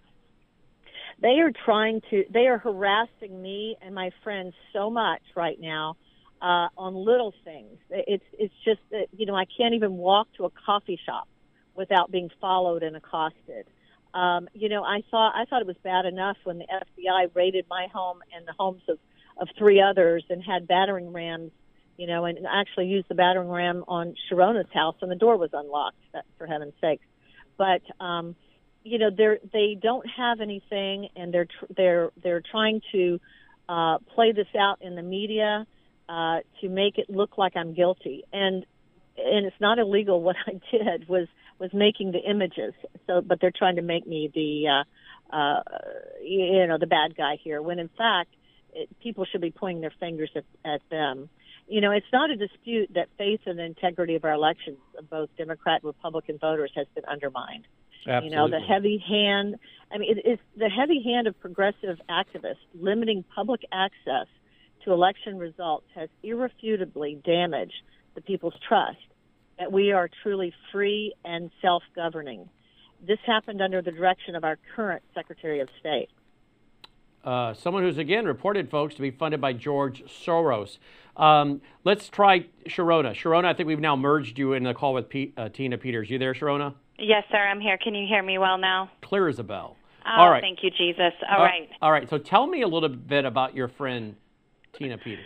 They 1.21 1.41
are 1.41 1.51
trying 1.65 2.01
to. 2.11 2.25
They 2.31 2.47
are 2.47 2.59
harassing 2.59 3.43
me 3.43 3.77
and 3.83 3.95
my 3.95 4.11
friends 4.23 4.55
so 4.73 4.89
much 4.91 5.23
right 5.35 5.59
now 5.61 5.97
uh, 6.41 6.69
on 6.77 6.95
little 6.95 7.35
things. 7.45 7.79
It's 7.91 8.25
it's 8.39 8.55
just 8.65 8.81
that 8.91 9.07
you 9.17 9.27
know 9.27 9.35
I 9.35 9.45
can't 9.45 9.75
even 9.75 9.97
walk 9.97 10.29
to 10.37 10.45
a 10.45 10.51
coffee 10.51 10.99
shop 11.05 11.29
without 11.75 12.11
being 12.11 12.31
followed 12.41 12.83
and 12.83 12.97
accosted. 12.97 13.67
Um, 14.15 14.49
you 14.55 14.69
know, 14.69 14.85
I 14.85 15.03
thought 15.11 15.33
I 15.35 15.45
thought 15.45 15.61
it 15.61 15.67
was 15.67 15.77
bad 15.83 16.07
enough 16.07 16.37
when 16.45 16.59
the 16.59 16.67
FBI 16.67 17.35
raided 17.35 17.67
my 17.69 17.89
home 17.93 18.21
and 18.35 18.47
the 18.47 18.55
homes 18.59 18.83
of 18.89 18.99
of 19.37 19.49
three 19.57 19.81
others 19.81 20.25
and 20.31 20.43
had 20.43 20.69
battering 20.69 21.13
rams. 21.13 21.51
You 21.97 22.07
know, 22.07 22.27
and 22.27 22.39
actually 22.49 22.87
used 22.87 23.09
the 23.09 23.17
battering 23.17 23.49
ram 23.49 23.85
on 23.89 24.15
Sherronna's 24.31 24.71
house, 24.73 24.95
and 25.03 25.11
the 25.11 25.17
door 25.17 25.37
was 25.37 25.51
unlocked. 25.53 25.97
For 26.39 26.47
heaven's 26.47 26.75
sakes, 26.81 27.05
but 27.57 27.83
um, 27.99 28.37
you 28.89 28.99
know, 28.99 29.11
they're 29.15 29.39
they 29.53 29.77
don't 29.81 30.07
have 30.17 30.41
anything, 30.41 31.09
and 31.15 31.33
they're 31.33 31.47
tr- 31.47 31.73
they're 31.77 32.11
they're 32.23 32.43
trying 32.51 32.81
to 32.93 33.21
uh, 33.69 33.99
play 34.15 34.33
this 34.33 34.47
out 34.59 34.79
in 34.81 34.95
the 34.95 35.03
media 35.03 35.67
uh, 36.09 36.39
to 36.61 36.69
make 36.69 36.99
it 36.99 37.11
look 37.11 37.37
like 37.37 37.57
I'm 37.57 37.75
guilty. 37.75 38.25
And 38.33 38.65
and 39.19 39.47
it's 39.47 39.61
not 39.61 39.79
illegal. 39.79 40.23
What 40.29 40.37
I 40.47 40.61
did 40.71 41.09
was 41.09 41.29
was 41.59 41.71
making 41.73 42.13
the 42.13 42.19
images. 42.19 42.73
So, 43.07 43.21
but 43.21 43.41
they're 43.41 43.53
trying 43.57 43.77
to 43.77 43.83
make 43.83 44.07
me 44.07 44.31
the 44.35 44.85
uh, 45.33 45.37
uh, 45.37 45.63
you 46.23 46.67
know 46.67 46.79
the 46.79 46.87
bad 46.87 47.17
guy 47.17 47.37
here. 47.43 47.61
When 47.61 47.79
in 47.79 47.89
fact, 47.89 48.31
it, 48.73 48.89
people 49.01 49.27
should 49.31 49.41
be 49.41 49.51
pointing 49.51 49.81
their 49.81 49.93
fingers 50.01 50.31
at, 50.35 50.45
at 50.65 50.81
them. 50.91 51.29
You 51.69 51.83
know, 51.83 51.91
it's 51.91 52.07
not 52.13 52.31
a 52.31 52.37
dispute 52.37 52.91
that 52.95 53.09
faith 53.19 53.41
and 53.45 53.61
integrity 53.61 54.15
of 54.15 54.25
our 54.25 54.33
elections 54.33 54.79
of 54.99 55.11
both 55.11 55.29
Democrat 55.37 55.83
and 55.83 55.89
Republican 55.89 56.39
voters 56.39 56.73
has 56.75 56.87
been 56.95 57.05
undermined. 57.05 57.67
Absolutely. 58.07 58.31
You 58.31 58.37
know, 58.37 58.49
the 58.49 58.61
heavy 58.61 59.03
hand. 59.07 59.57
I 59.93 59.99
mean, 59.99 60.17
it 60.17 60.29
is 60.29 60.39
the 60.57 60.69
heavy 60.69 61.03
hand 61.03 61.27
of 61.27 61.39
progressive 61.41 61.99
activists 62.09 62.57
limiting 62.75 63.25
public 63.35 63.63
access 63.73 64.27
to 64.85 64.93
election 64.93 65.39
results 65.39 65.87
has 65.95 66.09
irrefutably 66.23 67.21
damaged 67.25 67.83
the 68.15 68.21
people's 68.21 68.55
trust 68.67 68.99
that 69.59 69.73
we 69.73 69.93
are 69.93 70.09
truly 70.23 70.53
free 70.73 71.15
and 71.25 71.51
self 71.61 71.83
governing. 71.95 72.49
This 73.07 73.19
happened 73.27 73.61
under 73.61 73.83
the 73.83 73.93
direction 73.93 74.35
of 74.35 74.45
our 74.45 74.59
current 74.75 75.03
Secretary 75.15 75.61
of 75.61 75.69
State. 75.81 76.09
Uh, 77.25 77.53
someone 77.55 77.83
who's 77.83 77.99
again 77.99 78.25
reported, 78.25 78.71
folks, 78.71 78.95
to 78.95 79.03
be 79.03 79.11
funded 79.11 79.41
by 79.41 79.53
George 79.53 80.03
Soros. 80.05 80.79
Um, 81.17 81.61
let's 81.85 82.09
try 82.09 82.47
Sherronna. 82.67 83.13
Sherronna, 83.13 83.47
I 83.47 83.55
think 83.55 83.67
we've 83.67 83.81
now 83.81 83.97
merged 83.97 84.39
you 84.39 84.53
in 84.53 84.63
the 84.63 84.73
call 84.73 84.95
with 84.95 85.09
P- 85.09 85.33
uh, 85.37 85.49
Tina 85.49 85.77
Peters. 85.79 86.09
You 86.11 86.19
there, 86.19 86.33
Sherronna? 86.33 86.75
Yes, 86.99 87.25
sir. 87.31 87.39
I'm 87.39 87.61
here. 87.61 87.79
Can 87.79 87.95
you 87.95 88.07
hear 88.07 88.23
me 88.23 88.39
well 88.39 88.59
now? 88.59 88.91
Clear 89.03 89.29
as 89.29 89.39
a 89.39 89.45
bell. 89.45 89.77
Oh, 90.05 90.23
all 90.23 90.31
right. 90.31 90.41
Thank 90.41 90.61
you, 90.63 90.71
Jesus. 90.71 91.13
All 91.31 91.41
uh, 91.41 91.45
right. 91.45 91.69
All 91.83 91.93
right. 91.93 92.09
So 92.09 92.19
tell 92.19 92.47
me 92.47 92.63
a 92.63 92.69
little 92.69 92.89
bit 92.89 93.25
about 93.25 93.55
your 93.55 93.69
friend 93.69 94.17
Tina 94.79 94.99
Peters? 94.99 95.25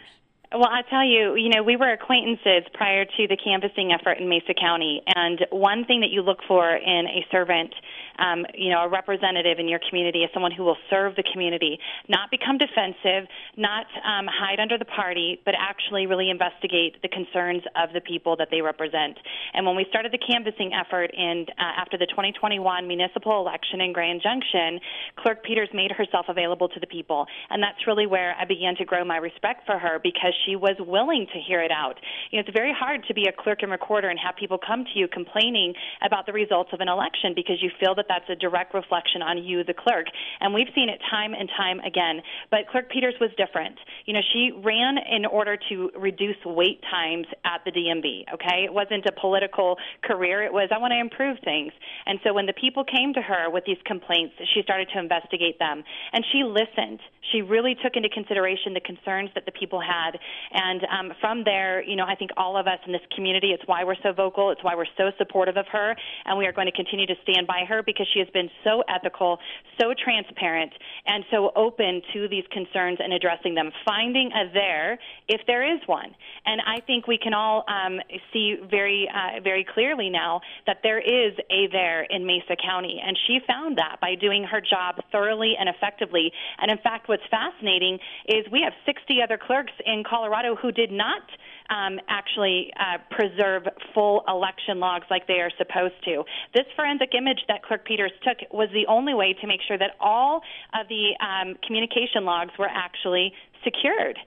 Well, 0.52 0.68
I 0.68 0.82
tell 0.90 1.04
you, 1.04 1.34
you 1.34 1.48
know, 1.48 1.62
we 1.62 1.76
were 1.76 1.90
acquaintances 1.92 2.68
prior 2.74 3.06
to 3.06 3.26
the 3.26 3.38
canvassing 3.42 3.90
effort 3.92 4.18
in 4.18 4.28
Mesa 4.28 4.52
County, 4.52 5.00
and 5.06 5.46
one 5.50 5.86
thing 5.86 6.00
that 6.00 6.10
you 6.10 6.20
look 6.20 6.40
for 6.46 6.76
in 6.76 7.06
a 7.06 7.24
servant 7.30 7.74
um, 8.18 8.44
you 8.54 8.70
know, 8.70 8.84
a 8.84 8.88
representative 8.88 9.58
in 9.58 9.68
your 9.68 9.80
community 9.88 10.20
is 10.20 10.30
someone 10.32 10.52
who 10.52 10.64
will 10.64 10.76
serve 10.90 11.16
the 11.16 11.24
community, 11.32 11.78
not 12.08 12.30
become 12.30 12.58
defensive, 12.58 13.28
not 13.56 13.86
um, 14.04 14.26
hide 14.26 14.60
under 14.60 14.78
the 14.78 14.84
party, 14.84 15.40
but 15.44 15.54
actually 15.58 16.06
really 16.06 16.30
investigate 16.30 17.00
the 17.02 17.08
concerns 17.08 17.62
of 17.76 17.92
the 17.92 18.00
people 18.00 18.36
that 18.36 18.48
they 18.50 18.60
represent. 18.60 19.18
And 19.54 19.66
when 19.66 19.76
we 19.76 19.86
started 19.88 20.12
the 20.12 20.18
canvassing 20.18 20.72
effort 20.72 21.10
in 21.14 21.46
uh, 21.58 21.80
after 21.80 21.96
the 21.98 22.06
2021 22.06 22.86
municipal 22.86 23.40
election 23.40 23.80
in 23.80 23.92
Grand 23.92 24.22
Junction, 24.22 24.80
Clerk 25.16 25.44
Peters 25.44 25.68
made 25.72 25.92
herself 25.92 26.26
available 26.28 26.68
to 26.68 26.80
the 26.80 26.86
people, 26.86 27.26
and 27.50 27.62
that's 27.62 27.86
really 27.86 28.06
where 28.06 28.34
I 28.38 28.44
began 28.44 28.76
to 28.76 28.84
grow 28.84 29.04
my 29.04 29.16
respect 29.16 29.66
for 29.66 29.78
her 29.78 29.98
because 30.02 30.34
she 30.46 30.56
was 30.56 30.76
willing 30.78 31.26
to 31.32 31.38
hear 31.38 31.62
it 31.62 31.70
out. 31.70 31.98
You 32.30 32.38
know, 32.38 32.44
it's 32.46 32.56
very 32.56 32.72
hard 32.72 33.04
to 33.08 33.14
be 33.14 33.26
a 33.26 33.32
clerk 33.32 33.62
and 33.62 33.70
recorder 33.70 34.08
and 34.08 34.18
have 34.18 34.36
people 34.36 34.58
come 34.58 34.84
to 34.84 34.98
you 34.98 35.08
complaining 35.08 35.74
about 36.04 36.26
the 36.26 36.32
results 36.32 36.70
of 36.72 36.80
an 36.80 36.88
election 36.88 37.32
because 37.34 37.62
you 37.62 37.70
feel 37.80 37.94
that 37.94 38.01
that 38.02 38.20
that's 38.26 38.30
a 38.30 38.36
direct 38.36 38.74
reflection 38.74 39.22
on 39.22 39.42
you, 39.42 39.64
the 39.64 39.74
clerk. 39.74 40.06
And 40.40 40.54
we've 40.54 40.70
seen 40.74 40.88
it 40.88 41.00
time 41.10 41.34
and 41.34 41.48
time 41.56 41.80
again. 41.80 42.22
But 42.50 42.68
Clerk 42.70 42.90
Peters 42.90 43.14
was 43.20 43.30
different. 43.36 43.78
You 44.06 44.14
know, 44.14 44.20
she 44.32 44.50
ran 44.52 44.98
in 44.98 45.26
order 45.26 45.56
to 45.68 45.90
reduce 45.98 46.36
wait 46.44 46.82
times 46.90 47.26
at 47.44 47.62
the 47.64 47.70
DMV, 47.70 48.34
okay? 48.34 48.64
It 48.64 48.72
wasn't 48.72 49.06
a 49.06 49.12
political 49.12 49.76
career. 50.02 50.42
It 50.42 50.52
was, 50.52 50.68
I 50.74 50.78
want 50.78 50.92
to 50.92 51.00
improve 51.00 51.38
things. 51.44 51.72
And 52.06 52.18
so 52.24 52.32
when 52.32 52.46
the 52.46 52.52
people 52.52 52.84
came 52.84 53.14
to 53.14 53.22
her 53.22 53.50
with 53.50 53.64
these 53.64 53.80
complaints, 53.86 54.34
she 54.54 54.62
started 54.62 54.88
to 54.94 54.98
investigate 54.98 55.58
them. 55.58 55.84
And 56.12 56.24
she 56.32 56.42
listened. 56.44 57.00
She 57.30 57.42
really 57.42 57.76
took 57.82 57.94
into 57.94 58.08
consideration 58.08 58.74
the 58.74 58.80
concerns 58.80 59.30
that 59.34 59.46
the 59.46 59.52
people 59.52 59.80
had. 59.80 60.18
And 60.52 60.82
um, 60.90 61.16
from 61.20 61.44
there, 61.44 61.82
you 61.82 61.96
know, 61.96 62.04
I 62.04 62.16
think 62.16 62.30
all 62.36 62.56
of 62.56 62.66
us 62.66 62.78
in 62.86 62.92
this 62.92 63.02
community, 63.14 63.52
it's 63.54 63.62
why 63.66 63.84
we're 63.84 64.00
so 64.02 64.12
vocal. 64.12 64.50
It's 64.50 64.62
why 64.62 64.74
we're 64.74 64.90
so 64.96 65.10
supportive 65.18 65.56
of 65.56 65.66
her. 65.70 65.94
And 66.24 66.36
we 66.38 66.46
are 66.46 66.52
going 66.52 66.66
to 66.66 66.72
continue 66.72 67.06
to 67.06 67.14
stand 67.22 67.46
by 67.46 67.64
her 67.68 67.82
because 67.92 68.08
she 68.12 68.18
has 68.20 68.28
been 68.32 68.48
so 68.64 68.82
ethical, 68.88 69.38
so 69.80 69.92
transparent, 69.92 70.72
and 71.06 71.24
so 71.30 71.52
open 71.56 72.02
to 72.12 72.28
these 72.28 72.44
concerns 72.50 72.98
and 73.02 73.12
addressing 73.12 73.54
them, 73.54 73.70
finding 73.84 74.30
a 74.32 74.52
there 74.52 74.98
if 75.28 75.40
there 75.46 75.62
is 75.74 75.80
one. 75.86 76.14
And 76.46 76.60
I 76.66 76.80
think 76.80 77.06
we 77.06 77.18
can 77.18 77.34
all 77.34 77.64
um, 77.68 78.00
see 78.32 78.56
very, 78.70 79.08
uh, 79.08 79.40
very 79.42 79.64
clearly 79.64 80.10
now 80.10 80.40
that 80.66 80.78
there 80.82 81.00
is 81.00 81.34
a 81.50 81.68
there 81.70 82.02
in 82.02 82.26
Mesa 82.26 82.56
County. 82.56 83.00
And 83.04 83.18
she 83.26 83.38
found 83.46 83.78
that 83.78 83.96
by 84.00 84.14
doing 84.14 84.44
her 84.44 84.60
job 84.60 84.96
thoroughly 85.10 85.54
and 85.58 85.68
effectively. 85.68 86.32
And 86.60 86.70
in 86.70 86.78
fact, 86.78 87.08
what's 87.08 87.22
fascinating 87.30 87.98
is 88.26 88.46
we 88.50 88.62
have 88.62 88.72
60 88.86 89.22
other 89.22 89.38
clerks 89.38 89.72
in 89.84 90.02
Colorado 90.08 90.56
who 90.56 90.72
did 90.72 90.90
not 90.90 91.22
um, 91.72 91.98
actually 92.08 92.70
uh, 92.78 92.98
preserve 93.10 93.62
full 93.94 94.22
election 94.28 94.78
logs 94.78 95.06
like 95.10 95.26
they 95.26 95.40
are 95.40 95.50
supposed 95.56 95.94
to. 96.04 96.22
This 96.54 96.66
forensic 96.76 97.14
image 97.16 97.40
that 97.48 97.62
Clerk 97.62 97.86
Peters 97.86 98.12
took 98.22 98.38
was 98.52 98.68
the 98.72 98.86
only 98.86 99.14
way 99.14 99.34
to 99.40 99.46
make 99.46 99.60
sure 99.66 99.78
that 99.78 99.92
all 99.98 100.42
of 100.78 100.88
the 100.88 101.16
um, 101.24 101.56
communication 101.66 102.24
logs 102.24 102.52
were 102.58 102.68
actually 102.68 103.32
secured. 103.64 104.18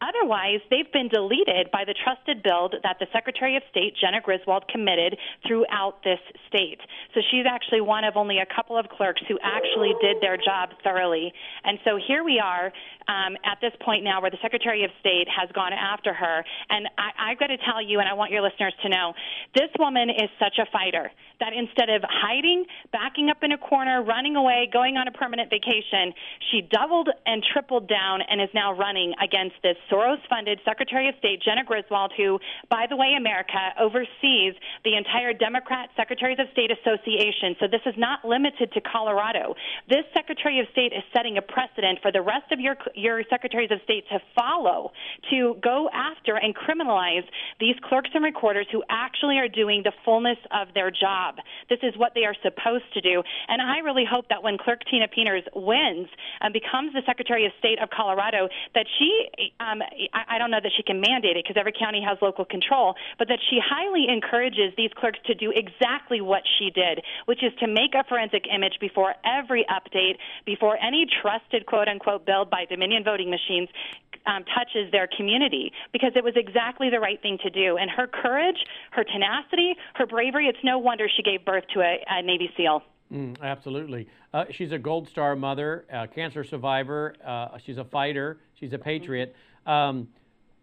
Otherwise, 0.00 0.60
they've 0.70 0.92
been 0.92 1.08
deleted 1.08 1.70
by 1.72 1.84
the 1.84 1.94
trusted 2.04 2.42
build 2.42 2.74
that 2.82 2.96
the 3.00 3.06
Secretary 3.12 3.56
of 3.56 3.62
State, 3.70 3.94
Jena 3.96 4.20
Griswold, 4.20 4.68
committed 4.68 5.16
throughout 5.46 6.04
this 6.04 6.20
state. 6.48 6.80
So 7.14 7.20
she's 7.30 7.46
actually 7.48 7.80
one 7.80 8.04
of 8.04 8.16
only 8.16 8.38
a 8.38 8.46
couple 8.46 8.76
of 8.76 8.88
clerks 8.88 9.22
who 9.28 9.38
actually 9.42 9.94
did 10.02 10.20
their 10.20 10.36
job 10.36 10.70
thoroughly. 10.84 11.32
And 11.64 11.78
so 11.84 11.96
here 11.96 12.24
we 12.24 12.38
are 12.38 12.72
um, 13.08 13.36
at 13.44 13.56
this 13.62 13.72
point 13.80 14.04
now 14.04 14.20
where 14.20 14.30
the 14.30 14.40
Secretary 14.42 14.84
of 14.84 14.90
State 15.00 15.28
has 15.32 15.48
gone 15.52 15.72
after 15.72 16.12
her. 16.12 16.44
And 16.68 16.88
I, 16.98 17.32
I've 17.32 17.38
got 17.38 17.48
to 17.48 17.58
tell 17.58 17.80
you, 17.80 18.00
and 18.00 18.08
I 18.08 18.12
want 18.12 18.32
your 18.32 18.42
listeners 18.42 18.74
to 18.82 18.88
know, 18.88 19.14
this 19.54 19.70
woman 19.78 20.10
is 20.10 20.28
such 20.38 20.58
a 20.58 20.66
fighter 20.70 21.10
that 21.40 21.52
instead 21.52 21.88
of 21.88 22.02
hiding, 22.04 22.64
backing 22.92 23.30
up 23.30 23.38
in 23.42 23.52
a 23.52 23.58
corner, 23.58 24.02
running 24.02 24.36
away, 24.36 24.68
going 24.72 24.96
on 24.96 25.08
a 25.08 25.12
permanent 25.12 25.48
vacation, 25.48 26.12
she 26.50 26.60
doubled 26.62 27.08
and 27.24 27.44
tripled 27.52 27.88
down 27.88 28.20
and 28.28 28.40
is 28.40 28.48
now 28.54 28.72
running 28.72 29.14
against 29.22 29.56
this 29.62 29.76
Soros 29.90 30.18
funded 30.28 30.60
Secretary 30.64 31.08
of 31.08 31.14
State, 31.18 31.42
Jena 31.42 31.64
Griswold, 31.64 32.12
who, 32.16 32.38
by 32.70 32.86
the 32.88 32.96
way, 32.96 33.14
America, 33.16 33.72
oversees 33.80 34.54
the 34.84 34.96
entire 34.96 35.32
Democrat 35.32 35.90
Secretaries 35.96 36.38
of 36.38 36.46
State 36.52 36.70
Association. 36.70 37.56
So 37.60 37.66
this 37.66 37.82
is 37.86 37.94
not 37.96 38.24
limited 38.24 38.72
to 38.72 38.80
Colorado. 38.80 39.54
This 39.88 40.04
Secretary 40.14 40.60
of 40.60 40.66
State 40.72 40.92
is 40.92 41.02
setting 41.14 41.38
a 41.38 41.42
precedent 41.42 42.00
for 42.02 42.12
the 42.12 42.22
rest 42.22 42.52
of 42.52 42.60
your, 42.60 42.76
your 42.94 43.22
Secretaries 43.30 43.70
of 43.70 43.78
State 43.84 44.04
to 44.10 44.18
follow, 44.34 44.92
to 45.30 45.56
go 45.62 45.88
after 45.92 46.36
and 46.36 46.54
criminalize 46.54 47.24
these 47.60 47.76
clerks 47.84 48.10
and 48.14 48.24
recorders 48.24 48.66
who 48.72 48.82
actually 48.88 49.38
are 49.38 49.48
doing 49.48 49.82
the 49.84 49.92
fullness 50.04 50.38
of 50.52 50.68
their 50.74 50.90
job. 50.90 51.36
This 51.68 51.80
is 51.82 51.96
what 51.96 52.12
they 52.14 52.24
are 52.24 52.36
supposed 52.42 52.92
to 52.94 53.00
do. 53.00 53.22
And 53.48 53.62
I 53.62 53.78
really 53.78 54.04
hope 54.04 54.28
that 54.28 54.42
when 54.42 54.58
Clerk 54.58 54.80
Tina 54.90 55.08
Peters 55.08 55.44
wins 55.54 56.08
and 56.40 56.52
becomes 56.52 56.92
the 56.92 57.02
Secretary 57.06 57.46
of 57.46 57.52
State 57.58 57.78
of 57.82 57.90
Colorado, 57.90 58.48
that 58.74 58.86
she 58.98 59.28
um, 59.60 59.75
um, 59.76 59.88
I, 60.12 60.36
I 60.36 60.38
don't 60.38 60.50
know 60.50 60.60
that 60.62 60.72
she 60.76 60.82
can 60.82 61.00
mandate 61.00 61.36
it 61.36 61.44
because 61.44 61.58
every 61.58 61.72
county 61.72 62.02
has 62.06 62.18
local 62.20 62.44
control, 62.44 62.94
but 63.18 63.28
that 63.28 63.38
she 63.50 63.58
highly 63.62 64.06
encourages 64.08 64.72
these 64.76 64.90
clerks 64.96 65.18
to 65.26 65.34
do 65.34 65.52
exactly 65.54 66.20
what 66.20 66.42
she 66.58 66.70
did, 66.70 67.02
which 67.26 67.42
is 67.42 67.52
to 67.60 67.66
make 67.66 67.94
a 67.94 68.04
forensic 68.08 68.44
image 68.52 68.78
before 68.80 69.14
every 69.24 69.64
update, 69.70 70.16
before 70.44 70.76
any 70.82 71.06
trusted 71.22 71.66
quote 71.66 71.88
unquote 71.88 72.26
build 72.26 72.50
by 72.50 72.64
Dominion 72.64 73.04
voting 73.04 73.30
machines 73.30 73.68
um, 74.26 74.44
touches 74.54 74.90
their 74.90 75.08
community 75.16 75.72
because 75.92 76.12
it 76.16 76.24
was 76.24 76.34
exactly 76.36 76.90
the 76.90 76.98
right 76.98 77.20
thing 77.22 77.38
to 77.42 77.50
do. 77.50 77.76
And 77.76 77.90
her 77.90 78.06
courage, 78.06 78.58
her 78.90 79.04
tenacity, 79.04 79.76
her 79.94 80.06
bravery, 80.06 80.46
it's 80.46 80.58
no 80.64 80.78
wonder 80.78 81.06
she 81.14 81.22
gave 81.22 81.44
birth 81.44 81.64
to 81.74 81.80
a, 81.80 82.04
a 82.08 82.22
Navy 82.22 82.50
SEAL. 82.56 82.82
Mm, 83.12 83.40
absolutely. 83.40 84.08
Uh, 84.34 84.44
she's 84.50 84.72
a 84.72 84.78
Gold 84.78 85.08
Star 85.08 85.36
mother, 85.36 85.84
a 85.90 86.08
cancer 86.08 86.42
survivor. 86.42 87.14
Uh, 87.24 87.56
she's 87.64 87.78
a 87.78 87.84
fighter. 87.84 88.38
She's 88.54 88.72
a 88.72 88.78
patriot. 88.78 89.36
Um, 89.66 90.08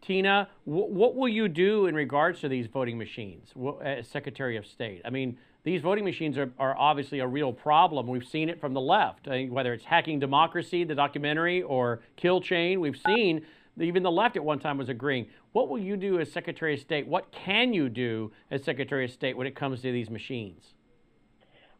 Tina, 0.01 0.49
what 0.65 1.15
will 1.15 1.29
you 1.29 1.47
do 1.47 1.85
in 1.85 1.95
regards 1.95 2.41
to 2.41 2.49
these 2.49 2.67
voting 2.67 2.97
machines 2.97 3.53
as 3.81 4.07
Secretary 4.07 4.57
of 4.57 4.65
State? 4.65 5.01
I 5.05 5.09
mean, 5.09 5.37
these 5.63 5.81
voting 5.81 6.03
machines 6.03 6.37
are, 6.37 6.51
are 6.59 6.77
obviously 6.77 7.19
a 7.19 7.27
real 7.27 7.53
problem. 7.53 8.07
We've 8.07 8.27
seen 8.27 8.49
it 8.49 8.59
from 8.59 8.73
the 8.73 8.81
left, 8.81 9.29
I 9.29 9.43
mean, 9.43 9.53
whether 9.53 9.73
it's 9.73 9.85
Hacking 9.85 10.19
Democracy, 10.19 10.83
the 10.83 10.95
documentary, 10.95 11.61
or 11.61 12.01
Kill 12.17 12.41
Chain. 12.41 12.81
We've 12.81 12.99
seen 13.07 13.45
even 13.79 14.03
the 14.03 14.11
left 14.11 14.35
at 14.35 14.43
one 14.43 14.59
time 14.59 14.77
was 14.77 14.89
agreeing. 14.89 15.27
What 15.53 15.69
will 15.69 15.79
you 15.79 15.95
do 15.95 16.19
as 16.19 16.29
Secretary 16.31 16.73
of 16.73 16.81
State? 16.81 17.07
What 17.07 17.31
can 17.31 17.73
you 17.73 17.87
do 17.87 18.33
as 18.51 18.63
Secretary 18.63 19.05
of 19.05 19.11
State 19.11 19.37
when 19.37 19.47
it 19.47 19.55
comes 19.55 19.81
to 19.83 19.91
these 19.91 20.09
machines? 20.09 20.73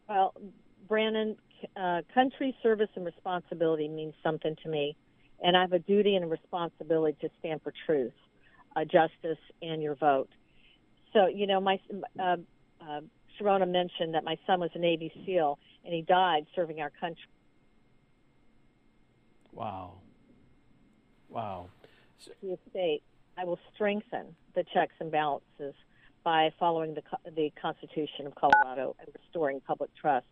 Well, 0.08 0.34
Brannon, 0.88 1.36
uh, 1.76 2.02
country 2.12 2.56
service 2.62 2.88
and 2.94 3.04
responsibility 3.04 3.88
means 3.88 4.14
something 4.22 4.56
to 4.62 4.68
me 4.68 4.96
and 5.42 5.56
I 5.56 5.62
have 5.62 5.72
a 5.72 5.78
duty 5.78 6.16
and 6.16 6.24
a 6.24 6.28
responsibility 6.28 7.16
to 7.20 7.30
stand 7.38 7.62
for 7.62 7.72
truth, 7.86 8.12
uh, 8.76 8.84
justice, 8.84 9.38
and 9.62 9.82
your 9.82 9.94
vote. 9.94 10.30
So, 11.12 11.26
you 11.26 11.46
know, 11.46 11.60
my 11.60 11.78
uh, 12.18 12.36
uh, 12.80 13.00
Sherronna 13.38 13.70
mentioned 13.70 14.14
that 14.14 14.24
my 14.24 14.36
son 14.46 14.60
was 14.60 14.70
a 14.74 14.78
Navy 14.78 15.12
SEAL 15.24 15.58
and 15.84 15.94
he 15.94 16.02
died 16.02 16.46
serving 16.54 16.80
our 16.80 16.90
country. 16.90 17.28
Wow. 19.52 19.94
Wow. 21.28 21.66
The 22.42 22.58
state, 22.70 23.02
I 23.36 23.44
will 23.44 23.58
strengthen 23.74 24.34
the 24.54 24.64
checks 24.72 24.94
and 25.00 25.10
balances 25.10 25.74
by 26.22 26.50
following 26.58 26.94
the 26.94 27.02
the 27.36 27.52
Constitution 27.60 28.26
of 28.26 28.34
Colorado 28.34 28.96
and 28.98 29.08
restoring 29.14 29.60
public 29.60 29.90
trust, 29.94 30.26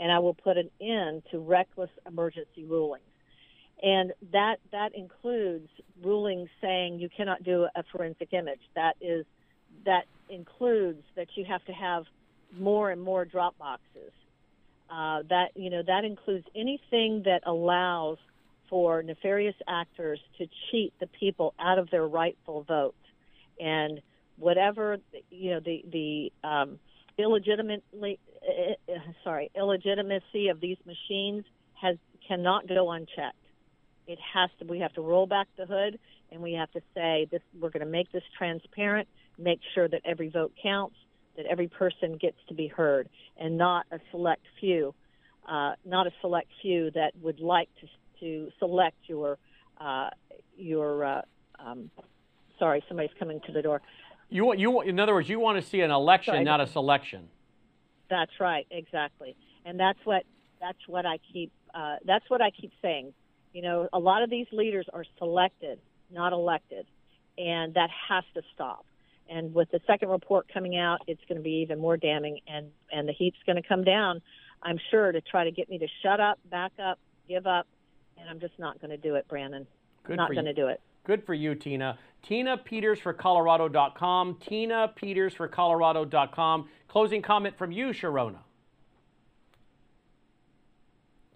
and 0.00 0.10
I 0.10 0.18
will 0.20 0.32
put 0.32 0.56
an 0.56 0.70
end 0.80 1.22
to 1.30 1.38
reckless 1.38 1.90
emergency 2.06 2.64
rulings 2.64 3.04
and 3.84 4.14
that 4.32 4.56
that 4.72 4.94
includes 4.94 5.68
rulings 6.02 6.48
saying 6.62 6.98
you 6.98 7.10
cannot 7.14 7.44
do 7.44 7.68
a 7.76 7.84
forensic 7.92 8.32
image. 8.32 8.60
That 8.74 8.94
is 9.00 9.26
that 9.84 10.04
includes 10.30 11.02
that 11.16 11.28
you 11.34 11.44
have 11.44 11.62
to 11.66 11.72
have 11.72 12.04
more 12.58 12.90
and 12.90 13.00
more 13.00 13.26
drop 13.26 13.58
boxes. 13.58 14.12
Uh, 14.90 15.22
that 15.28 15.48
you 15.54 15.68
know 15.68 15.82
that 15.86 16.04
includes 16.04 16.46
anything 16.56 17.22
that 17.26 17.40
allows 17.44 18.16
for 18.70 19.02
nefarious 19.02 19.54
actors 19.68 20.18
to 20.38 20.46
cheat 20.70 20.94
the 20.98 21.06
people 21.06 21.52
out 21.60 21.78
of 21.78 21.90
their 21.90 22.06
rightful 22.06 22.62
vote, 22.62 22.94
and 23.60 24.00
whatever 24.38 24.96
you 25.30 25.50
know 25.50 25.60
the 25.60 25.84
the 25.92 26.48
um, 26.48 26.78
illegitimately 27.18 28.18
uh, 28.48 28.94
sorry 29.22 29.50
illegitimacy 29.54 30.48
of 30.48 30.58
these 30.60 30.78
machines 30.86 31.44
has 31.74 31.96
cannot 32.26 32.66
go 32.66 32.90
unchecked 32.90 33.36
it 34.06 34.18
has 34.34 34.50
to 34.58 34.66
we 34.66 34.80
have 34.80 34.92
to 34.92 35.00
roll 35.00 35.26
back 35.26 35.48
the 35.56 35.66
hood 35.66 35.98
and 36.30 36.42
we 36.42 36.52
have 36.52 36.70
to 36.72 36.80
say 36.94 37.26
this 37.30 37.42
we're 37.60 37.70
going 37.70 37.84
to 37.84 37.90
make 37.90 38.10
this 38.12 38.22
transparent 38.36 39.08
make 39.38 39.60
sure 39.74 39.88
that 39.88 40.00
every 40.04 40.28
vote 40.28 40.52
counts 40.62 40.96
that 41.36 41.46
every 41.46 41.68
person 41.68 42.16
gets 42.20 42.36
to 42.48 42.54
be 42.54 42.68
heard 42.68 43.08
and 43.36 43.56
not 43.58 43.86
a 43.90 43.98
select 44.10 44.42
few 44.60 44.94
uh, 45.48 45.72
not 45.84 46.06
a 46.06 46.10
select 46.20 46.48
few 46.62 46.90
that 46.92 47.12
would 47.20 47.40
like 47.40 47.68
to 47.80 47.86
to 48.20 48.50
select 48.58 48.96
your 49.06 49.38
uh, 49.80 50.08
your 50.56 51.04
uh, 51.04 51.22
um, 51.58 51.90
sorry 52.58 52.82
somebody's 52.88 53.10
coming 53.18 53.40
to 53.46 53.52
the 53.52 53.62
door. 53.62 53.82
You 54.30 54.44
want 54.44 54.58
you 54.58 54.70
want, 54.70 54.88
in 54.88 54.98
other 54.98 55.14
words 55.14 55.28
you 55.28 55.38
want 55.38 55.62
to 55.62 55.68
see 55.68 55.80
an 55.80 55.90
election 55.90 56.34
sorry. 56.34 56.44
not 56.44 56.60
a 56.60 56.66
selection. 56.66 57.28
That's 58.08 58.32
right 58.40 58.66
exactly. 58.70 59.36
And 59.64 59.78
that's 59.78 59.98
what 60.04 60.24
that's 60.60 60.78
what 60.86 61.04
I 61.06 61.18
keep 61.32 61.52
uh, 61.74 61.96
that's 62.04 62.28
what 62.28 62.40
I 62.40 62.50
keep 62.50 62.72
saying 62.80 63.12
you 63.54 63.62
know, 63.62 63.88
a 63.92 63.98
lot 63.98 64.22
of 64.22 64.28
these 64.28 64.46
leaders 64.52 64.86
are 64.92 65.04
selected, 65.16 65.78
not 66.10 66.32
elected, 66.32 66.86
and 67.38 67.72
that 67.74 67.88
has 68.08 68.24
to 68.34 68.42
stop. 68.52 68.84
And 69.30 69.54
with 69.54 69.70
the 69.70 69.80
second 69.86 70.10
report 70.10 70.52
coming 70.52 70.76
out, 70.76 70.98
it's 71.06 71.22
going 71.28 71.38
to 71.38 71.42
be 71.42 71.62
even 71.62 71.78
more 71.78 71.96
damning, 71.96 72.40
and 72.46 72.66
and 72.92 73.08
the 73.08 73.12
heat's 73.12 73.38
going 73.46 73.56
to 73.56 73.66
come 73.66 73.84
down. 73.84 74.20
I'm 74.62 74.78
sure 74.90 75.12
to 75.12 75.20
try 75.22 75.44
to 75.44 75.50
get 75.50 75.70
me 75.70 75.78
to 75.78 75.86
shut 76.02 76.20
up, 76.20 76.38
back 76.50 76.72
up, 76.82 76.98
give 77.28 77.46
up, 77.46 77.66
and 78.18 78.28
I'm 78.28 78.40
just 78.40 78.58
not 78.58 78.80
going 78.80 78.90
to 78.90 78.96
do 78.96 79.14
it, 79.14 79.26
Brannon. 79.28 79.66
Good 80.04 80.16
not 80.16 80.32
going 80.32 80.44
to 80.44 80.52
do 80.52 80.66
it. 80.66 80.80
Good 81.06 81.24
for 81.24 81.34
you, 81.34 81.54
Tina. 81.54 81.98
Tina 82.22 82.56
Peters 82.56 82.98
for 82.98 83.12
Colorado.com. 83.12 84.38
Tina 84.40 84.92
Peters 84.94 85.34
for 85.34 85.48
Colorado.com. 85.48 86.68
Closing 86.88 87.22
comment 87.22 87.56
from 87.56 87.72
you, 87.72 87.88
Sherronna. 87.88 88.38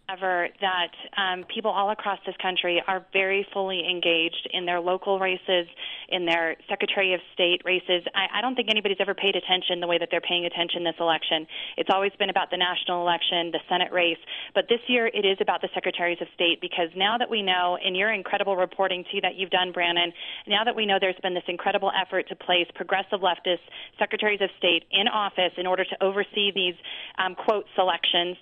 Ever 0.09 0.49
that 0.61 0.93
um, 1.17 1.45
people 1.53 1.71
all 1.71 1.91
across 1.91 2.19
this 2.25 2.35
country 2.41 2.83
are 2.87 3.05
very 3.13 3.47
fully 3.53 3.83
engaged 3.89 4.49
in 4.53 4.65
their 4.65 4.81
local 4.81 5.19
races, 5.19 5.67
in 6.09 6.25
their 6.25 6.57
Secretary 6.69 7.13
of 7.13 7.21
State 7.35 7.61
races. 7.65 8.03
I, 8.15 8.39
I 8.39 8.41
don't 8.41 8.55
think 8.55 8.71
anybody's 8.71 8.97
ever 9.01 9.15
paid 9.15 9.37
attention 9.37 9.81
the 9.81 9.87
way 9.87 9.99
that 9.99 10.09
they're 10.11 10.23
paying 10.23 10.47
attention 10.47 10.83
this 10.85 10.95
election. 10.99 11.47
It's 11.77 11.91
always 11.93 12.13
been 12.19 12.31
about 12.31 12.51
the 12.51 12.57
national 12.57 13.03
election, 13.03 13.51
the 13.53 13.61
Senate 13.69 13.93
race, 13.93 14.19
but 14.55 14.65
this 14.69 14.81
year 14.89 15.09
it 15.13 15.27
is 15.27 15.37
about 15.41 15.61
the 15.61 15.69
Secretaries 15.75 16.19
of 16.21 16.29
State 16.35 16.61
because 16.61 16.89
now 16.97 17.19
that 17.19 17.29
we 17.29 17.43
know, 17.43 17.77
in 17.85 17.95
your 17.95 18.13
incredible 18.13 18.57
reporting 18.57 19.05
too 19.13 19.21
that 19.21 19.37
you've 19.37 19.51
done, 19.51 19.73
Brannon, 19.73 20.13
now 20.47 20.65
that 20.65 20.75
we 20.75 20.87
know 20.87 20.97
there's 21.01 21.21
been 21.23 21.35
this 21.35 21.49
incredible 21.49 21.93
effort 21.93 22.29
to 22.29 22.37
place 22.37 22.67
progressive 22.75 23.21
leftist 23.21 23.61
Secretaries 23.99 24.41
of 24.41 24.49
State 24.57 24.85
in 24.91 25.07
office 25.09 25.53
in 25.59 25.67
order 25.67 25.85
to 25.85 26.03
oversee 26.03 26.51
these 26.55 26.75
um, 27.19 27.35
quote 27.35 27.67
selections, 27.77 28.37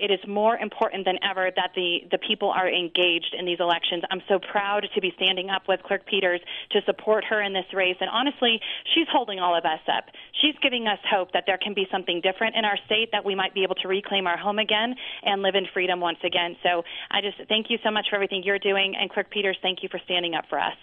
it 0.00 0.10
is 0.10 0.20
more 0.26 0.56
important 0.56 1.04
than 1.04 1.11
ever 1.22 1.50
that 1.54 1.70
the, 1.74 2.08
the 2.10 2.18
people 2.18 2.50
are 2.50 2.68
engaged 2.68 3.34
in 3.38 3.44
these 3.44 3.60
elections. 3.60 4.02
I'm 4.10 4.22
so 4.28 4.38
proud 4.38 4.86
to 4.94 5.00
be 5.00 5.12
standing 5.16 5.50
up 5.50 5.62
with 5.68 5.82
Clerk 5.82 6.06
Peters 6.06 6.40
to 6.72 6.80
support 6.86 7.24
her 7.24 7.42
in 7.42 7.52
this 7.52 7.66
race. 7.74 7.96
And 8.00 8.08
honestly, 8.10 8.60
she's 8.94 9.06
holding 9.10 9.38
all 9.38 9.56
of 9.56 9.64
us 9.64 9.80
up. 9.88 10.06
She's 10.40 10.54
giving 10.62 10.86
us 10.86 10.98
hope 11.10 11.32
that 11.32 11.44
there 11.46 11.58
can 11.58 11.74
be 11.74 11.86
something 11.90 12.20
different 12.20 12.56
in 12.56 12.64
our 12.64 12.78
state, 12.86 13.10
that 13.12 13.24
we 13.24 13.34
might 13.34 13.54
be 13.54 13.62
able 13.62 13.74
to 13.76 13.88
reclaim 13.88 14.26
our 14.26 14.36
home 14.36 14.58
again 14.58 14.94
and 15.22 15.42
live 15.42 15.54
in 15.54 15.66
freedom 15.72 16.00
once 16.00 16.18
again. 16.24 16.56
So 16.62 16.82
I 17.10 17.20
just 17.20 17.36
thank 17.48 17.66
you 17.68 17.78
so 17.84 17.90
much 17.90 18.06
for 18.10 18.16
everything 18.16 18.42
you're 18.44 18.58
doing. 18.58 18.94
And 18.98 19.10
Clerk 19.10 19.30
Peters, 19.30 19.58
thank 19.62 19.82
you 19.82 19.88
for 19.90 20.00
standing 20.04 20.34
up 20.34 20.44
for 20.48 20.58
us. 20.58 20.76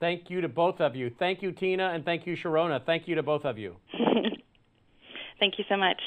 Thank 0.00 0.30
you 0.30 0.40
to 0.40 0.48
both 0.48 0.80
of 0.80 0.96
you. 0.96 1.12
Thank 1.16 1.42
you, 1.42 1.52
Tina, 1.52 1.90
and 1.90 2.04
thank 2.04 2.26
you, 2.26 2.36
Sherronna. 2.36 2.84
Thank 2.84 3.06
you 3.06 3.14
to 3.14 3.22
both 3.22 3.44
of 3.44 3.56
you. 3.56 3.76
thank 5.38 5.58
you 5.58 5.64
so 5.68 5.76
much 5.76 6.00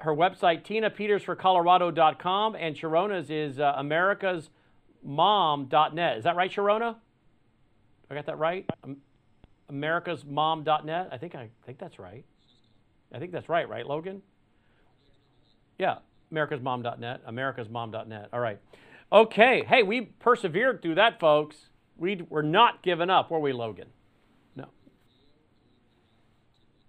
her 0.00 0.14
website, 0.14 0.64
tinapetersforcolorado.com, 0.64 2.54
and 2.54 2.76
Sherronna's 2.76 3.30
is 3.30 3.58
uh, 3.58 3.74
americasmom.net. 3.78 6.18
Is 6.18 6.24
that 6.24 6.36
right, 6.36 6.52
Sherronna? 6.52 6.96
I 8.10 8.14
got 8.14 8.26
that 8.26 8.38
right? 8.38 8.68
Um, 8.84 8.98
americasmom.net? 9.72 11.08
I 11.10 11.18
think 11.18 11.34
I 11.34 11.48
think 11.64 11.78
that's 11.78 11.98
right. 11.98 12.24
I 13.12 13.18
think 13.18 13.32
that's 13.32 13.48
right, 13.48 13.68
right, 13.68 13.86
Logan? 13.86 14.22
Yeah, 15.78 15.96
americasmom.net, 16.32 17.26
americasmom.net. 17.26 18.28
All 18.32 18.40
right. 18.40 18.58
Okay. 19.12 19.64
Hey, 19.66 19.82
we 19.82 20.02
persevered 20.02 20.82
through 20.82 20.96
that, 20.96 21.20
folks. 21.20 21.56
We 21.96 22.22
were 22.28 22.42
not 22.42 22.82
giving 22.82 23.08
up, 23.08 23.30
were 23.30 23.40
we, 23.40 23.52
Logan? 23.52 23.88
No. 24.54 24.66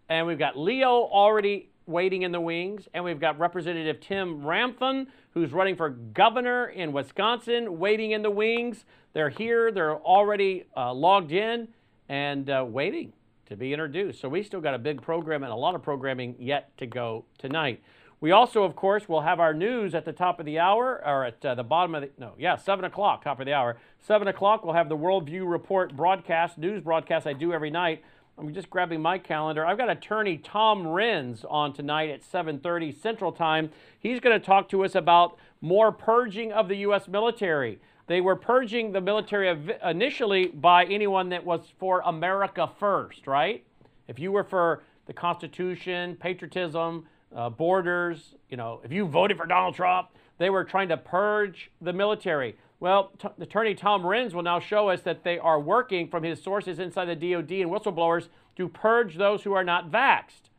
And 0.09 0.27
we've 0.27 0.39
got 0.39 0.57
Leo 0.57 0.89
already 0.89 1.69
waiting 1.87 2.23
in 2.23 2.31
the 2.31 2.39
wings. 2.39 2.87
And 2.93 3.03
we've 3.03 3.19
got 3.19 3.39
Representative 3.39 3.99
Tim 3.99 4.41
Ramthun, 4.41 5.07
who's 5.33 5.51
running 5.51 5.75
for 5.75 5.89
governor 5.89 6.67
in 6.67 6.91
Wisconsin, 6.91 7.79
waiting 7.79 8.11
in 8.11 8.21
the 8.21 8.31
wings. 8.31 8.85
They're 9.13 9.29
here, 9.29 9.71
they're 9.71 9.95
already 9.95 10.65
uh, 10.75 10.93
logged 10.93 11.31
in 11.31 11.69
and 12.09 12.49
uh, 12.49 12.65
waiting 12.67 13.13
to 13.47 13.55
be 13.55 13.73
introduced. 13.73 14.19
So 14.19 14.29
we 14.29 14.43
still 14.43 14.61
got 14.61 14.73
a 14.73 14.79
big 14.79 15.01
program 15.01 15.43
and 15.43 15.51
a 15.51 15.55
lot 15.55 15.75
of 15.75 15.81
programming 15.81 16.35
yet 16.39 16.75
to 16.77 16.85
go 16.85 17.25
tonight. 17.37 17.81
We 18.19 18.31
also, 18.31 18.63
of 18.63 18.75
course, 18.75 19.07
will 19.07 19.21
have 19.21 19.39
our 19.39 19.53
news 19.53 19.93
at 19.93 20.03
the 20.03 20.11
top 20.11 20.39
of 20.39 20.47
the 20.47 20.57
hour, 20.57 21.03
or 21.05 21.25
at 21.25 21.45
uh, 21.45 21.53
the 21.53 21.63
bottom 21.63 21.93
of 21.93 22.01
the, 22.01 22.09
no, 22.17 22.33
yeah, 22.37 22.55
7 22.55 22.83
o'clock, 22.83 23.23
top 23.23 23.39
of 23.39 23.45
the 23.45 23.53
hour. 23.53 23.77
7 24.01 24.27
o'clock, 24.27 24.65
we'll 24.65 24.73
have 24.73 24.89
the 24.89 24.97
Worldview 24.97 25.49
Report 25.49 25.95
broadcast, 25.95 26.57
news 26.57 26.81
broadcast 26.81 27.27
I 27.27 27.33
do 27.33 27.53
every 27.53 27.69
night 27.69 28.03
I'm 28.39 28.53
just 28.53 28.69
grabbing 28.69 29.01
my 29.01 29.17
calendar. 29.17 29.65
I've 29.65 29.79
got 29.79 29.89
attorney 29.89 30.37
Tom 30.37 30.83
Renz 30.83 31.43
on 31.49 31.73
tonight 31.73 32.11
at 32.11 32.21
7:30 32.21 32.91
Central 32.91 33.31
Time. 33.31 33.71
He's 33.99 34.19
going 34.19 34.39
to 34.39 34.45
talk 34.45 34.69
to 34.69 34.85
us 34.85 34.93
about 34.93 35.37
more 35.59 35.91
purging 35.91 36.51
of 36.51 36.67
the 36.67 36.75
U.S. 36.77 37.07
military. 37.07 37.79
They 38.05 38.21
were 38.21 38.35
purging 38.35 38.91
the 38.91 39.01
military 39.01 39.49
initially 39.83 40.47
by 40.47 40.85
anyone 40.85 41.29
that 41.29 41.43
was 41.43 41.61
for 41.79 42.01
America 42.05 42.69
first, 42.79 43.25
right? 43.25 43.63
If 44.07 44.19
you 44.19 44.31
were 44.31 44.43
for 44.43 44.83
the 45.07 45.13
Constitution, 45.13 46.15
patriotism, 46.15 47.07
uh, 47.35 47.49
borders, 47.49 48.35
you 48.49 48.57
know, 48.57 48.81
if 48.83 48.91
you 48.91 49.07
voted 49.07 49.37
for 49.37 49.47
Donald 49.47 49.73
Trump, 49.73 50.09
they 50.37 50.51
were 50.51 50.63
trying 50.63 50.89
to 50.89 50.97
purge 50.97 51.71
the 51.81 51.91
military. 51.91 52.55
Well, 52.79 53.11
t- 53.17 53.27
Attorney 53.39 53.73
Tom 53.73 54.03
Renz 54.03 54.33
will 54.33 54.43
now 54.43 54.59
show 54.59 54.89
us 54.89 55.01
that 55.01 55.23
they 55.23 55.39
are 55.39 55.59
working 55.59 56.07
from 56.07 56.23
his 56.23 56.41
sources 56.41 56.79
inside 56.79 57.05
the 57.05 57.15
DOD 57.15 57.51
and 57.51 57.71
whistleblowers 57.71 58.27
to 58.55 58.67
purge 58.67 59.17
those 59.17 59.43
who 59.43 59.53
are 59.53 59.63
not 59.63 59.91
vaxxed. 59.91 60.49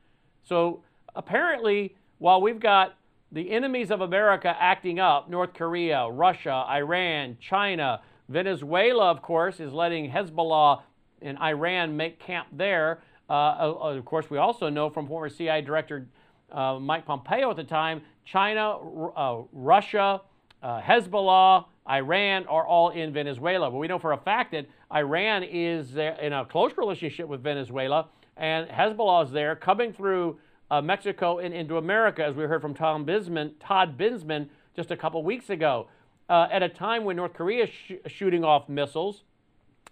So 0.42 0.82
apparently, 1.14 1.94
while 2.18 2.40
we've 2.40 2.60
got 2.60 2.94
the 3.30 3.50
enemies 3.50 3.90
of 3.90 4.00
America 4.00 4.56
acting 4.58 4.98
up 4.98 5.28
North 5.28 5.54
Korea, 5.54 6.08
Russia, 6.08 6.64
Iran, 6.68 7.36
China, 7.40 8.00
Venezuela, 8.28 9.10
of 9.10 9.22
course, 9.22 9.60
is 9.60 9.72
letting 9.72 10.10
Hezbollah 10.10 10.82
and 11.22 11.38
Iran 11.38 11.96
make 11.96 12.18
camp 12.18 12.48
there. 12.52 13.00
Uh, 13.28 13.32
uh 13.32 13.96
of 13.96 14.04
course, 14.04 14.30
we 14.30 14.38
also 14.38 14.68
know 14.68 14.88
from 14.90 15.06
former 15.06 15.28
CIA 15.28 15.60
Director 15.62 16.06
uh, 16.50 16.78
Mike 16.80 17.04
Pompeo 17.04 17.50
at 17.50 17.56
the 17.56 17.64
time 17.64 18.00
China, 18.24 18.78
uh, 19.16 19.42
Russia, 19.52 20.20
uh, 20.62 20.80
Hezbollah, 20.80 21.66
Iran 21.88 22.46
are 22.46 22.66
all 22.66 22.90
in 22.90 23.12
Venezuela. 23.12 23.70
But 23.70 23.78
we 23.78 23.88
know 23.88 23.98
for 23.98 24.12
a 24.12 24.18
fact 24.18 24.52
that 24.52 24.66
Iran 24.94 25.42
is 25.42 25.96
in 25.96 26.32
a 26.32 26.44
close 26.44 26.72
relationship 26.76 27.28
with 27.28 27.42
Venezuela, 27.42 28.08
and 28.36 28.68
Hezbollah 28.68 29.24
is 29.24 29.32
there 29.32 29.56
coming 29.56 29.92
through 29.92 30.38
uh, 30.70 30.82
Mexico 30.82 31.38
and 31.38 31.54
into 31.54 31.78
America, 31.78 32.24
as 32.24 32.34
we 32.36 32.44
heard 32.44 32.60
from 32.60 32.74
Tom 32.74 33.06
Bisman, 33.06 33.52
Todd 33.58 33.98
Bensman 33.98 34.48
just 34.76 34.90
a 34.90 34.96
couple 34.96 35.22
weeks 35.22 35.50
ago. 35.50 35.88
Uh, 36.28 36.46
at 36.52 36.62
a 36.62 36.68
time 36.68 37.04
when 37.04 37.16
North 37.16 37.32
Korea 37.32 37.64
is 37.64 37.70
sh- 37.70 37.92
shooting 38.06 38.44
off 38.44 38.68
missiles, 38.68 39.22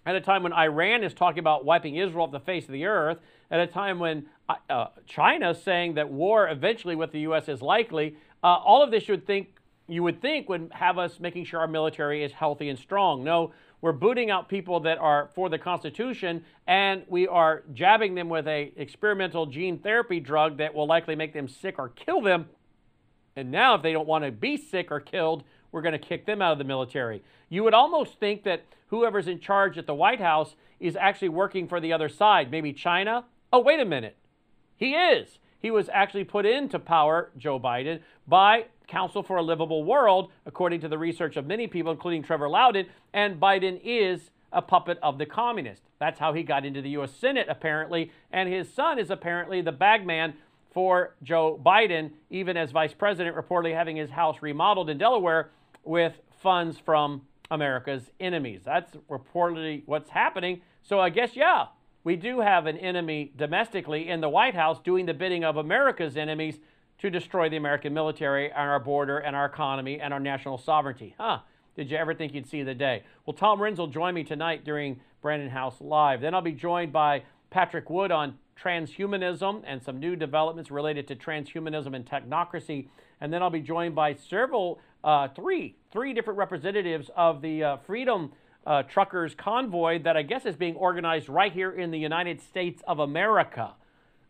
at 0.05 0.15
a 0.15 0.21
time 0.21 0.43
when 0.43 0.53
Iran 0.53 1.03
is 1.03 1.13
talking 1.13 1.39
about 1.39 1.65
wiping 1.65 1.95
Israel 1.95 2.25
off 2.25 2.31
the 2.31 2.39
face 2.39 2.65
of 2.65 2.71
the 2.71 2.85
earth, 2.85 3.17
at 3.49 3.59
a 3.59 3.67
time 3.67 3.97
when 3.97 4.27
uh, 4.47 4.55
uh 4.69 4.87
China 5.07 5.51
is 5.51 5.61
saying 5.61 5.95
that 5.95 6.09
war 6.09 6.47
eventually 6.47 6.95
with 6.95 7.11
the 7.11 7.21
U.S. 7.21 7.49
is 7.49 7.61
likely, 7.61 8.15
uh, 8.43 8.47
all 8.47 8.83
of 8.83 8.91
this 8.91 9.03
should 9.03 9.25
think 9.25 9.55
you 9.87 10.03
would 10.03 10.21
think 10.21 10.49
would 10.49 10.69
have 10.73 10.97
us 10.97 11.19
making 11.19 11.45
sure 11.45 11.59
our 11.59 11.67
military 11.67 12.23
is 12.23 12.31
healthy 12.33 12.69
and 12.69 12.77
strong. 12.77 13.23
No, 13.23 13.53
we're 13.81 13.93
booting 13.93 14.29
out 14.29 14.49
people 14.49 14.79
that 14.81 14.97
are 14.97 15.29
for 15.33 15.49
the 15.49 15.57
Constitution, 15.57 16.43
and 16.67 17.03
we 17.07 17.27
are 17.27 17.63
jabbing 17.73 18.15
them 18.15 18.27
with 18.27 18.47
a 18.47 18.73
experimental 18.75 19.45
gene 19.45 19.77
therapy 19.79 20.19
drug 20.19 20.57
that 20.57 20.73
will 20.73 20.87
likely 20.87 21.15
make 21.15 21.33
them 21.33 21.47
sick 21.47 21.75
or 21.77 21.89
kill 21.89 22.21
them. 22.21 22.47
And 23.35 23.51
now, 23.51 23.75
if 23.75 23.83
they 23.83 23.93
don't 23.93 24.07
want 24.07 24.25
to 24.25 24.31
be 24.31 24.57
sick 24.57 24.91
or 24.91 24.99
killed, 24.99 25.43
we're 25.71 25.83
going 25.83 25.93
to 25.93 25.99
kick 25.99 26.25
them 26.25 26.41
out 26.41 26.53
of 26.53 26.57
the 26.57 26.63
military. 26.63 27.23
You 27.49 27.63
would 27.63 27.73
almost 27.75 28.19
think 28.19 28.43
that 28.43 28.63
whoever's 28.87 29.27
in 29.27 29.39
charge 29.39 29.77
at 29.77 29.85
the 29.85 29.93
White 29.93 30.19
House 30.19 30.55
is 30.79 30.95
actually 30.95 31.29
working 31.29 31.67
for 31.67 31.79
the 31.79 31.93
other 31.93 32.09
side, 32.09 32.51
maybe 32.51 32.73
China. 32.73 33.25
Oh, 33.53 33.59
wait 33.59 33.79
a 33.79 33.85
minute. 33.85 34.17
He 34.75 34.93
is. 34.93 35.39
He 35.59 35.71
was 35.71 35.89
actually 35.93 36.23
put 36.23 36.45
into 36.45 36.79
power, 36.79 37.31
Joe 37.37 37.59
Biden, 37.59 38.01
by 38.27 38.65
Council 38.87 39.21
for 39.21 39.37
a 39.37 39.43
Livable 39.43 39.83
World, 39.83 40.31
according 40.45 40.81
to 40.81 40.87
the 40.87 40.97
research 40.97 41.37
of 41.37 41.45
many 41.45 41.67
people, 41.67 41.91
including 41.91 42.23
Trevor 42.23 42.49
Loudon, 42.49 42.87
and 43.13 43.39
Biden 43.39 43.79
is 43.83 44.31
a 44.51 44.61
puppet 44.61 44.97
of 45.03 45.17
the 45.17 45.25
communist. 45.25 45.83
That's 45.99 46.19
how 46.19 46.33
he 46.33 46.43
got 46.43 46.65
into 46.65 46.81
the 46.81 46.89
U.S. 46.91 47.11
Senate, 47.11 47.47
apparently, 47.49 48.11
and 48.31 48.47
his 48.49 48.71
son 48.73 48.97
is 48.97 49.09
apparently 49.09 49.61
the 49.61 49.71
bagman 49.71 50.33
for 50.71 51.15
Joe 51.23 51.59
Biden, 51.63 52.11
even 52.29 52.55
as 52.55 52.71
vice 52.71 52.93
president, 52.93 53.35
reportedly 53.35 53.73
having 53.73 53.97
his 53.97 54.11
house 54.11 54.37
remodeled 54.41 54.89
in 54.89 54.97
Delaware 54.97 55.49
with 55.83 56.13
funds 56.41 56.77
from 56.77 57.23
America's 57.49 58.11
enemies. 58.19 58.61
That's 58.63 58.95
reportedly 59.09 59.83
what's 59.85 60.09
happening. 60.09 60.61
So 60.83 60.99
I 60.99 61.09
guess, 61.09 61.35
yeah, 61.35 61.67
we 62.03 62.15
do 62.15 62.39
have 62.39 62.67
an 62.67 62.77
enemy 62.77 63.33
domestically 63.35 64.07
in 64.07 64.21
the 64.21 64.29
White 64.29 64.55
House 64.55 64.79
doing 64.79 65.05
the 65.05 65.13
bidding 65.13 65.43
of 65.43 65.57
America's 65.57 66.15
enemies 66.15 66.59
to 66.99 67.09
destroy 67.09 67.49
the 67.49 67.57
American 67.57 67.93
military 67.93 68.47
and 68.47 68.69
our 68.69 68.79
border 68.79 69.19
and 69.19 69.35
our 69.35 69.45
economy 69.45 69.99
and 69.99 70.13
our 70.13 70.19
national 70.19 70.57
sovereignty. 70.57 71.15
Huh. 71.17 71.39
Did 71.75 71.91
you 71.91 71.97
ever 71.97 72.15
think 72.15 72.33
you'd 72.33 72.49
see 72.49 72.63
the 72.63 72.73
day? 72.73 73.03
Well, 73.25 73.35
Tom 73.35 73.59
Renz 73.59 73.77
will 73.77 73.87
join 73.87 74.15
me 74.15 74.23
tonight 74.23 74.65
during 74.65 74.99
Brannon 75.21 75.49
Howse 75.49 75.79
Live. 75.79 76.21
Then 76.21 76.33
I'll 76.33 76.41
be 76.41 76.53
joined 76.53 76.91
by 76.91 77.21
Patrick 77.51 77.89
Wood 77.89 78.11
on 78.11 78.39
transhumanism 78.59 79.61
and 79.65 79.83
some 79.83 79.99
new 79.99 80.15
developments 80.15 80.71
related 80.71 81.07
to 81.09 81.15
transhumanism 81.15 81.95
and 81.95 82.03
technocracy. 82.03 82.87
And 83.21 83.31
then 83.31 83.43
I'll 83.43 83.51
be 83.51 83.61
joined 83.61 83.93
by 83.93 84.15
several, 84.15 84.79
uh, 85.03 85.27
three, 85.29 85.75
three 85.91 86.13
different 86.13 86.39
representatives 86.39 87.11
of 87.15 87.41
the 87.43 87.63
uh, 87.63 87.77
Freedom 87.77 88.31
uh, 88.65 88.83
Truckers 88.83 89.35
Convoy 89.35 90.01
that 90.01 90.17
I 90.17 90.23
guess 90.23 90.45
is 90.45 90.55
being 90.55 90.75
organized 90.75 91.29
right 91.29 91.53
here 91.53 91.71
in 91.71 91.91
the 91.91 91.99
United 91.99 92.41
States 92.41 92.81
of 92.87 92.99
America. 92.99 93.73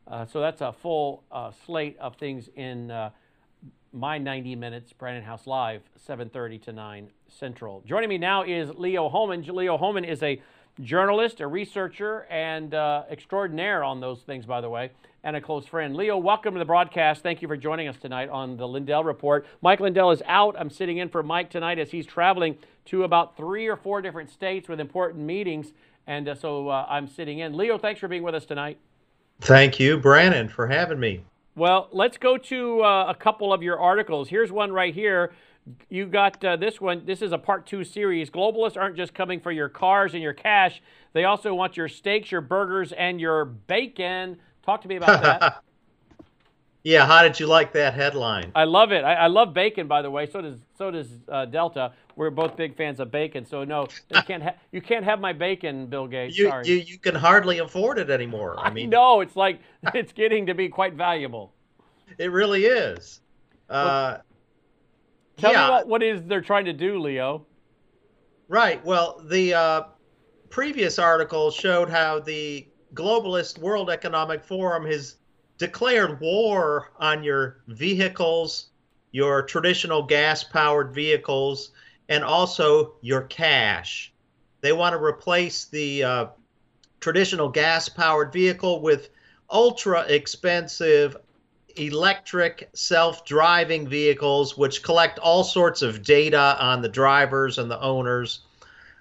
Uh, 0.09 0.25
so 0.25 0.39
that's 0.39 0.61
a 0.61 0.71
full 0.71 1.23
uh, 1.31 1.51
slate 1.65 1.97
of 1.99 2.15
things 2.15 2.49
in 2.55 2.89
uh, 2.89 3.09
my 3.91 4.17
90 4.17 4.55
minutes, 4.55 4.93
Brannon 4.93 5.23
Howse 5.23 5.47
Live, 5.47 5.81
7:30 6.07 6.61
to 6.63 6.73
9 6.73 7.09
Central. 7.27 7.83
Joining 7.85 8.07
me 8.07 8.17
now 8.17 8.43
is 8.43 8.69
Leo 8.75 9.09
Hohmann. 9.09 9.43
Leo 9.43 9.77
Hohmann 9.77 10.05
is 10.05 10.23
a 10.23 10.41
journalist, 10.81 11.41
a 11.41 11.47
researcher, 11.47 12.25
and 12.29 12.73
uh, 12.73 13.03
extraordinaire 13.09 13.83
on 13.83 13.99
those 13.99 14.21
things, 14.21 14.45
by 14.45 14.61
the 14.61 14.69
way. 14.69 14.91
and 15.23 15.35
a 15.35 15.41
close 15.41 15.65
friend. 15.65 15.93
Leo, 15.95 16.15
welcome 16.17 16.53
to 16.53 16.59
the 16.59 16.65
broadcast. 16.65 17.21
Thank 17.21 17.41
you 17.41 17.49
for 17.49 17.57
joining 17.57 17.89
us 17.89 17.97
tonight 17.97 18.29
on 18.29 18.55
the 18.55 18.67
Lindell 18.67 19.03
Report. 19.03 19.45
Mike 19.61 19.81
Lindell 19.81 20.11
is 20.11 20.21
out. 20.25 20.55
I'm 20.57 20.69
sitting 20.69 20.99
in 20.99 21.09
for 21.09 21.21
Mike 21.21 21.49
tonight 21.49 21.79
as 21.79 21.91
he's 21.91 22.05
traveling 22.05 22.57
to 22.85 23.03
about 23.03 23.35
three 23.35 23.67
or 23.67 23.75
four 23.75 24.01
different 24.01 24.29
states 24.29 24.69
with 24.69 24.79
important 24.79 25.25
meetings. 25.25 25.73
And 26.05 26.29
uh, 26.29 26.35
so 26.35 26.69
I'm 26.69 27.07
sitting 27.09 27.39
in. 27.39 27.57
Leo, 27.57 27.77
thanks 27.77 27.99
for 27.99 28.07
being 28.07 28.23
with 28.23 28.35
us 28.35 28.45
tonight. 28.45 28.77
Thank 29.41 29.79
you, 29.79 29.97
Brannon, 29.97 30.49
for 30.49 30.67
having 30.67 30.99
me. 30.99 31.23
Well, 31.55 31.89
let's 31.91 32.17
go 32.17 32.37
to 32.37 32.83
uh, 32.83 33.05
a 33.09 33.15
couple 33.15 33.51
of 33.51 33.63
your 33.63 33.79
articles. 33.79 34.29
Here's 34.29 34.51
one 34.51 34.71
right 34.71 34.93
here. 34.93 35.33
You 35.89 36.05
got 36.05 36.43
uh, 36.43 36.55
this 36.55 36.79
one. 36.79 37.05
This 37.05 37.21
is 37.21 37.31
a 37.31 37.37
part 37.37 37.65
two 37.65 37.83
series. 37.83 38.29
Globalists 38.29 38.77
aren't 38.77 38.95
just 38.95 39.13
coming 39.13 39.39
for 39.39 39.51
your 39.51 39.67
cars 39.67 40.13
and 40.13 40.23
your 40.23 40.33
cash, 40.33 40.81
they 41.13 41.23
also 41.25 41.51
want 41.55 41.75
your 41.75 41.87
steaks, 41.87 42.31
your 42.31 42.41
burgers, 42.41 42.91
and 42.91 43.19
your 43.19 43.43
bacon. 43.45 44.37
Talk 44.63 44.83
to 44.83 44.87
me 44.87 44.97
about 44.97 45.23
that. 45.23 45.63
yeah, 46.87 47.05
how 47.05 47.21
did 47.21 47.37
you 47.37 47.47
like 47.47 47.73
that 47.73 47.95
headline? 47.95 48.49
I 48.55 48.63
love 48.63 48.93
it. 48.93 49.03
I, 49.03 49.15
I 49.15 49.27
love 49.27 49.53
bacon, 49.53 49.89
by 49.89 50.01
the 50.01 50.09
way. 50.09 50.25
So 50.25 50.39
does 50.39 50.57
so 50.77 50.89
does 50.89 51.09
uh, 51.27 51.43
Delta. 51.43 51.91
We're 52.15 52.29
both 52.29 52.55
big 52.55 52.77
fans 52.77 53.01
of 53.01 53.11
bacon. 53.11 53.45
So 53.45 53.65
no, 53.65 53.87
you 54.09 54.21
can't 54.21 54.41
ha- 54.41 54.55
you 54.71 54.81
can't 54.81 55.03
have 55.03 55.19
my 55.19 55.33
bacon, 55.33 55.87
Bill 55.87 56.07
Gates. 56.07 56.37
You, 56.37 56.47
Sorry. 56.47 56.65
you 56.65 56.75
you 56.75 56.97
can 56.97 57.13
hardly 57.13 57.57
afford 57.57 57.99
it 57.99 58.09
anymore. 58.09 58.55
I 58.57 58.69
mean, 58.69 58.89
no, 58.89 59.19
it's 59.19 59.35
like 59.35 59.59
it's 59.93 60.13
getting 60.13 60.45
to 60.45 60.53
be 60.53 60.69
quite 60.69 60.93
valuable. 60.93 61.51
It 62.17 62.31
really 62.31 62.63
is. 62.63 63.19
Uh, 63.69 64.19
Tell 65.35 65.51
yeah. 65.51 65.65
me 65.65 65.71
what, 65.71 65.87
what 65.89 66.03
is 66.03 66.23
they're 66.23 66.39
trying 66.39 66.65
to 66.65 66.73
do, 66.73 66.99
Leo. 66.99 67.45
Right. 68.47 68.83
Well, 68.85 69.21
the 69.25 69.53
uh, 69.53 69.83
previous 70.49 70.99
article 70.99 71.51
showed 71.51 71.89
how 71.89 72.21
the 72.21 72.65
globalist 72.93 73.59
World 73.59 73.89
Economic 73.89 74.41
Forum 74.41 74.85
has 74.85 75.17
declared 75.57 76.19
war 76.19 76.91
on 76.99 77.23
your 77.23 77.61
vehicles, 77.67 78.67
your 79.11 79.43
traditional 79.43 80.03
gas 80.03 80.43
powered 80.43 80.93
vehicles, 80.93 81.71
and 82.09 82.23
also 82.23 82.95
your 83.01 83.21
cash. 83.21 84.13
They 84.61 84.73
want 84.73 84.93
to 84.93 85.03
replace 85.03 85.65
the 85.65 86.03
uh, 86.03 86.25
traditional 86.99 87.49
gas 87.49 87.89
powered 87.89 88.31
vehicle 88.31 88.81
with 88.81 89.09
ultra 89.49 90.01
expensive 90.01 91.17
electric 91.75 92.69
self 92.73 93.25
driving 93.25 93.87
vehicles, 93.87 94.57
which 94.57 94.83
collect 94.83 95.19
all 95.19 95.43
sorts 95.43 95.81
of 95.81 96.03
data 96.03 96.57
on 96.59 96.81
the 96.81 96.89
drivers 96.89 97.57
and 97.57 97.69
the 97.69 97.79
owners 97.81 98.41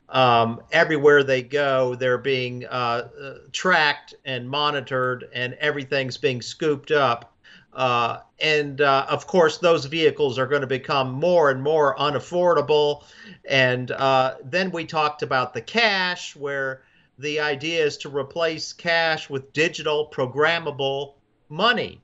um, 0.08 0.62
everywhere 0.70 1.22
they 1.22 1.42
go, 1.42 1.94
they're 1.94 2.18
being 2.18 2.64
uh, 2.66 3.08
tracked 3.52 4.14
and 4.24 4.48
monitored, 4.48 5.28
and 5.32 5.54
everything's 5.54 6.16
being 6.16 6.42
scooped 6.42 6.90
up. 6.90 7.32
Uh, 7.72 8.20
and 8.40 8.80
uh, 8.80 9.06
of 9.08 9.26
course, 9.26 9.58
those 9.58 9.84
vehicles 9.84 10.38
are 10.38 10.46
going 10.46 10.62
to 10.62 10.66
become 10.66 11.12
more 11.12 11.50
and 11.50 11.62
more 11.62 11.96
unaffordable. 11.96 13.04
And 13.44 13.90
uh, 13.90 14.36
then 14.44 14.70
we 14.70 14.86
talked 14.86 15.22
about 15.22 15.52
the 15.52 15.60
cash, 15.60 16.34
where 16.34 16.82
the 17.18 17.40
idea 17.40 17.84
is 17.84 17.98
to 17.98 18.08
replace 18.08 18.72
cash 18.72 19.28
with 19.28 19.52
digital 19.52 20.10
programmable 20.10 21.14
money. 21.48 22.00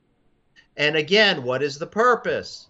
And 0.77 0.97
again, 0.97 1.43
what 1.43 1.63
is 1.63 1.79
the 1.79 1.87
purpose? 1.87 2.69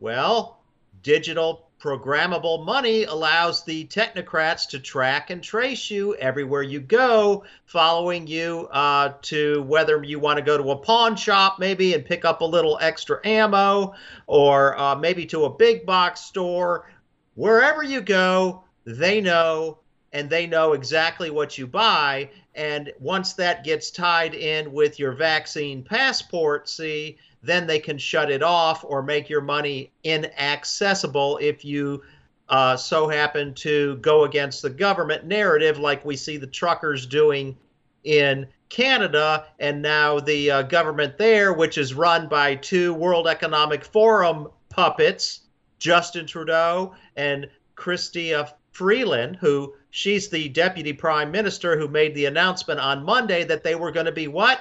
Well, 0.00 0.60
digital 1.02 1.67
Programmable 1.80 2.64
money 2.64 3.04
allows 3.04 3.62
the 3.62 3.86
technocrats 3.86 4.68
to 4.70 4.80
track 4.80 5.30
and 5.30 5.40
trace 5.40 5.90
you 5.92 6.16
everywhere 6.16 6.62
you 6.62 6.80
go, 6.80 7.44
following 7.66 8.26
you 8.26 8.66
uh, 8.72 9.12
to 9.22 9.62
whether 9.62 10.02
you 10.02 10.18
want 10.18 10.38
to 10.38 10.44
go 10.44 10.58
to 10.58 10.72
a 10.72 10.76
pawn 10.76 11.14
shop 11.14 11.60
maybe 11.60 11.94
and 11.94 12.04
pick 12.04 12.24
up 12.24 12.40
a 12.40 12.44
little 12.44 12.78
extra 12.80 13.24
ammo, 13.24 13.94
or 14.26 14.76
uh, 14.76 14.96
maybe 14.96 15.24
to 15.26 15.44
a 15.44 15.50
big 15.50 15.86
box 15.86 16.20
store. 16.22 16.90
Wherever 17.36 17.84
you 17.84 18.00
go, 18.00 18.64
they 18.84 19.20
know 19.20 19.78
and 20.12 20.28
they 20.28 20.48
know 20.48 20.72
exactly 20.72 21.30
what 21.30 21.58
you 21.58 21.66
buy. 21.66 22.30
And 22.56 22.92
once 22.98 23.34
that 23.34 23.62
gets 23.62 23.92
tied 23.92 24.34
in 24.34 24.72
with 24.72 24.98
your 24.98 25.12
vaccine 25.12 25.84
passport, 25.84 26.68
see, 26.68 27.18
then 27.42 27.66
they 27.66 27.78
can 27.78 27.98
shut 27.98 28.30
it 28.30 28.42
off 28.42 28.84
or 28.84 29.02
make 29.02 29.28
your 29.28 29.40
money 29.40 29.92
inaccessible 30.04 31.38
if 31.40 31.64
you 31.64 32.02
uh, 32.48 32.76
so 32.76 33.08
happen 33.08 33.52
to 33.54 33.96
go 33.96 34.24
against 34.24 34.62
the 34.62 34.70
government 34.70 35.24
narrative, 35.26 35.78
like 35.78 36.04
we 36.04 36.16
see 36.16 36.36
the 36.36 36.46
truckers 36.46 37.06
doing 37.06 37.56
in 38.04 38.46
Canada, 38.68 39.46
and 39.58 39.82
now 39.82 40.18
the 40.18 40.50
uh, 40.50 40.62
government 40.62 41.18
there, 41.18 41.52
which 41.52 41.78
is 41.78 41.94
run 41.94 42.28
by 42.28 42.54
two 42.54 42.94
World 42.94 43.26
Economic 43.26 43.84
Forum 43.84 44.48
puppets, 44.68 45.40
Justin 45.78 46.26
Trudeau 46.26 46.94
and 47.16 47.48
Chrystia 47.76 48.52
Freeland, 48.72 49.36
who 49.40 49.74
she's 49.90 50.28
the 50.28 50.48
deputy 50.48 50.92
prime 50.92 51.30
minister 51.30 51.78
who 51.78 51.88
made 51.88 52.14
the 52.14 52.26
announcement 52.26 52.80
on 52.80 53.04
Monday 53.04 53.44
that 53.44 53.64
they 53.64 53.74
were 53.74 53.92
going 53.92 54.06
to 54.06 54.12
be 54.12 54.28
what? 54.28 54.60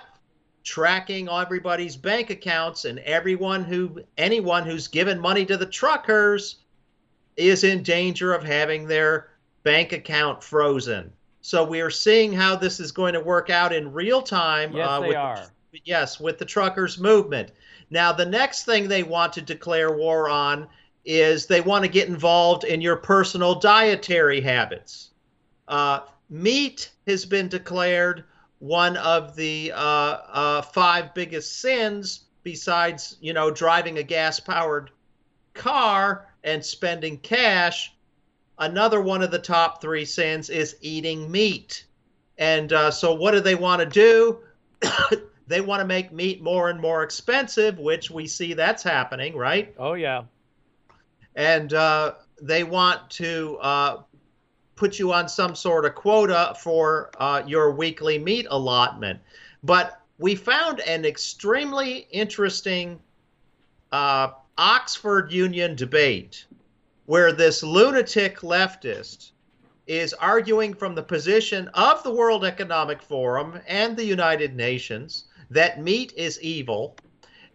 Tracking 0.67 1.29
everybody's 1.29 1.95
bank 1.95 2.29
accounts 2.29 2.83
and 2.83 2.99
everyone 2.99 3.63
who 3.63 4.01
anyone 4.17 4.65
who's 4.65 4.89
given 4.89 5.17
money 5.17 5.45
to 5.45 5.55
the 5.55 5.65
truckers 5.65 6.57
is 7.37 7.63
in 7.63 7.81
danger 7.81 8.33
of 8.33 8.43
having 8.43 8.85
their 8.85 9.29
bank 9.63 9.93
account 9.93 10.43
frozen. 10.43 11.09
So 11.39 11.63
we 11.63 11.79
are 11.79 11.89
seeing 11.89 12.33
how 12.33 12.57
this 12.57 12.81
is 12.81 12.91
going 12.91 13.13
to 13.13 13.21
work 13.21 13.49
out 13.49 13.71
in 13.71 13.93
real 13.93 14.21
time. 14.21 14.75
Yes, 14.75 14.89
uh, 14.89 14.99
they 14.99 15.07
with 15.07 15.15
are. 15.15 15.47
The, 15.71 15.81
yes, 15.85 16.19
with 16.19 16.37
the 16.37 16.43
truckers 16.43 16.99
movement. 16.99 17.53
Now, 17.89 18.11
the 18.11 18.25
next 18.25 18.65
thing 18.65 18.89
they 18.89 19.03
want 19.03 19.31
to 19.33 19.41
declare 19.41 19.95
war 19.95 20.27
on 20.27 20.67
is 21.05 21.45
they 21.45 21.61
want 21.61 21.85
to 21.85 21.89
get 21.89 22.09
involved 22.09 22.65
in 22.65 22.81
your 22.81 22.97
personal 22.97 23.55
dietary 23.55 24.41
habits. 24.41 25.11
Uh, 25.69 26.01
meat 26.29 26.91
has 27.07 27.25
been 27.25 27.47
declared 27.47 28.25
one 28.59 28.97
of 28.97 29.35
the 29.35 29.71
uh, 29.73 29.77
uh, 29.79 30.61
five 30.61 31.13
biggest 31.13 31.59
sins 31.61 32.25
besides 32.43 33.17
you 33.21 33.33
know 33.33 33.51
driving 33.51 33.97
a 33.97 34.03
gas 34.03 34.39
powered 34.39 34.89
car 35.53 36.27
and 36.43 36.63
spending 36.63 37.17
cash 37.17 37.93
another 38.59 39.01
one 39.01 39.21
of 39.21 39.31
the 39.31 39.39
top 39.39 39.81
three 39.81 40.05
sins 40.05 40.49
is 40.49 40.75
eating 40.81 41.29
meat. 41.31 41.85
And 42.37 42.71
uh, 42.71 42.91
so 42.91 43.13
what 43.13 43.31
do 43.31 43.39
they 43.39 43.55
want 43.55 43.81
to 43.81 43.85
do? 43.85 44.39
They 45.47 45.61
want 45.61 45.79
to 45.79 45.85
make 45.85 46.11
meat 46.11 46.41
more 46.41 46.69
and 46.69 46.77
more 46.77 47.03
expensive 47.03 47.79
which 47.79 48.11
we 48.11 48.27
see 48.27 48.53
that's 48.53 48.83
happening 48.83 49.33
right? 49.33 49.73
Oh 49.79 49.93
yeah. 49.93 50.23
and 51.35 51.71
uh, 51.73 52.15
they 52.41 52.65
want 52.65 53.09
to 53.11 53.57
uh, 53.61 54.01
put 54.77 54.99
you 54.99 55.11
on 55.11 55.27
some 55.27 55.55
sort 55.55 55.85
of 55.85 55.95
quota 55.95 56.55
for 56.61 57.11
uh, 57.19 57.43
your 57.45 57.71
weekly 57.71 58.17
meat 58.17 58.47
allotment. 58.49 59.19
But 59.63 59.99
we 60.19 60.35
found 60.35 60.79
an 60.81 61.03
extremely 61.03 62.07
interesting 62.11 62.99
uh, 63.91 64.29
Oxford 64.57 65.31
Union 65.31 65.75
debate 65.75 66.45
where 67.05 67.31
this 67.31 67.63
lunatic 67.63 68.39
leftist 68.39 69.31
is 69.87 70.13
arguing 70.13 70.73
from 70.73 70.93
the 70.93 71.03
position 71.03 71.69
of 71.73 72.03
the 72.03 72.11
World 72.11 72.43
Economic 72.43 73.01
Forum 73.01 73.59
and 73.67 73.95
the 73.95 74.05
United 74.05 74.55
Nations 74.55 75.25
that 75.49 75.81
meat 75.81 76.13
is 76.17 76.41
evil. 76.41 76.97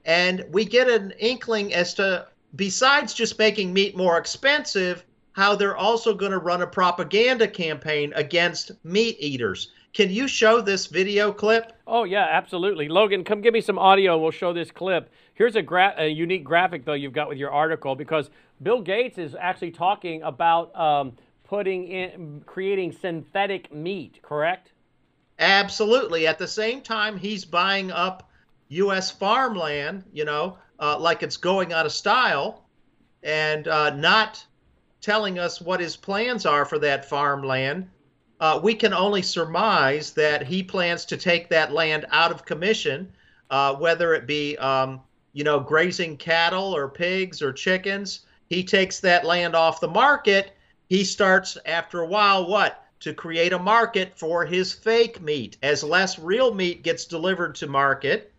And 0.04 0.44
we 0.50 0.64
get 0.64 0.88
an 0.88 1.12
inkling 1.18 1.74
as 1.74 1.94
to, 1.94 2.26
besides 2.56 3.12
just 3.12 3.38
making 3.38 3.72
meat 3.72 3.96
more 3.96 4.16
expensive, 4.16 5.04
how 5.32 5.54
they're 5.56 5.76
also 5.76 6.14
going 6.14 6.32
to 6.32 6.38
run 6.38 6.62
a 6.62 6.66
propaganda 6.66 7.48
campaign 7.48 8.12
against 8.14 8.72
meat 8.84 9.16
eaters. 9.18 9.72
Can 9.92 10.10
you 10.10 10.26
show 10.26 10.60
this 10.60 10.86
video 10.86 11.32
clip? 11.32 11.72
Oh 11.86 12.04
yeah, 12.04 12.26
absolutely. 12.30 12.88
Logan, 12.88 13.24
come 13.24 13.42
give 13.42 13.52
me 13.52 13.60
some 13.60 13.78
audio. 13.78 14.18
We'll 14.18 14.30
show 14.30 14.52
this 14.52 14.70
clip. 14.70 15.10
Here's 15.34 15.56
a, 15.56 15.62
gra- 15.62 15.94
a 15.98 16.08
unique 16.08 16.44
graphic 16.44 16.84
though 16.84 16.94
you've 16.94 17.12
got 17.12 17.28
with 17.28 17.38
your 17.38 17.50
article 17.50 17.94
because 17.94 18.30
Bill 18.62 18.80
Gates 18.80 19.18
is 19.18 19.34
actually 19.38 19.72
talking 19.72 20.22
about 20.22 20.74
um, 20.78 21.12
putting 21.44 21.88
in 21.88 22.42
creating 22.46 22.92
synthetic 22.92 23.72
meat. 23.74 24.20
Correct? 24.22 24.72
Absolutely. 25.38 26.26
At 26.26 26.38
the 26.38 26.48
same 26.48 26.80
time, 26.80 27.18
he's 27.18 27.44
buying 27.44 27.90
up 27.90 28.30
U.S. 28.68 29.10
farmland, 29.10 30.04
you 30.12 30.24
know, 30.24 30.56
uh, 30.78 30.98
like 30.98 31.22
it's 31.22 31.36
going 31.36 31.72
out 31.72 31.84
of 31.84 31.92
style, 31.92 32.64
and 33.22 33.68
uh, 33.68 33.94
not 33.94 34.46
telling 35.02 35.38
us 35.38 35.60
what 35.60 35.80
his 35.80 35.96
plans 35.96 36.46
are 36.46 36.64
for 36.64 36.78
that 36.78 37.04
farmland. 37.04 37.90
Uh, 38.40 38.58
we 38.62 38.74
can 38.74 38.94
only 38.94 39.20
surmise 39.20 40.12
that 40.12 40.46
he 40.46 40.62
plans 40.62 41.04
to 41.04 41.16
take 41.16 41.48
that 41.48 41.72
land 41.72 42.06
out 42.10 42.30
of 42.30 42.44
commission, 42.44 43.12
uh, 43.50 43.74
whether 43.74 44.14
it 44.14 44.26
be, 44.26 44.56
um, 44.58 45.00
you 45.32 45.44
know, 45.44 45.60
grazing 45.60 46.16
cattle 46.16 46.74
or 46.74 46.88
pigs 46.88 47.42
or 47.42 47.52
chickens. 47.52 48.20
He 48.48 48.64
takes 48.64 49.00
that 49.00 49.24
land 49.24 49.54
off 49.54 49.80
the 49.80 49.88
market. 49.88 50.56
He 50.88 51.04
starts, 51.04 51.58
after 51.66 52.00
a 52.00 52.06
while, 52.06 52.46
what? 52.46 52.84
To 53.00 53.12
create 53.12 53.52
a 53.52 53.58
market 53.58 54.16
for 54.16 54.46
his 54.46 54.72
fake 54.72 55.20
meat. 55.20 55.56
As 55.62 55.82
less 55.82 56.18
real 56.18 56.54
meat 56.54 56.82
gets 56.82 57.04
delivered 57.04 57.54
to 57.56 57.66
market, 57.66 58.32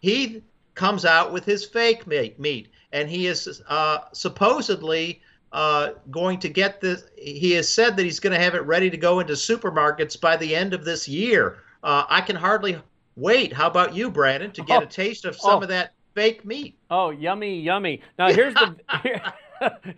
he 0.00 0.42
comes 0.74 1.04
out 1.04 1.32
with 1.32 1.44
his 1.44 1.64
fake 1.64 2.06
meat, 2.06 2.38
meat 2.38 2.68
and 2.92 3.10
he 3.10 3.26
is 3.26 3.62
uh, 3.68 3.98
supposedly 4.12 5.20
uh, 5.56 5.92
going 6.10 6.38
to 6.40 6.48
get 6.50 6.80
this. 6.82 7.04
He 7.16 7.52
has 7.52 7.66
said 7.72 7.96
that 7.96 8.02
he's 8.04 8.20
going 8.20 8.34
to 8.34 8.38
have 8.38 8.54
it 8.54 8.60
ready 8.66 8.90
to 8.90 8.96
go 8.98 9.20
into 9.20 9.32
supermarkets 9.32 10.20
by 10.20 10.36
the 10.36 10.54
end 10.54 10.74
of 10.74 10.84
this 10.84 11.08
year. 11.08 11.58
Uh, 11.82 12.04
I 12.08 12.20
can 12.20 12.36
hardly 12.36 12.78
wait. 13.16 13.52
How 13.54 13.66
about 13.66 13.94
you, 13.94 14.10
Brannon, 14.10 14.52
to 14.52 14.62
get 14.62 14.82
Oh. 14.82 14.84
a 14.84 14.86
taste 14.86 15.24
of 15.24 15.34
some 15.34 15.60
Oh. 15.60 15.62
of 15.62 15.68
that 15.68 15.92
fake 16.14 16.44
meat? 16.44 16.76
Oh, 16.90 17.08
yummy, 17.10 17.58
yummy. 17.60 18.02
Now 18.18 18.30
here's 18.30 18.52
the 18.54 18.76
here, 19.02 19.22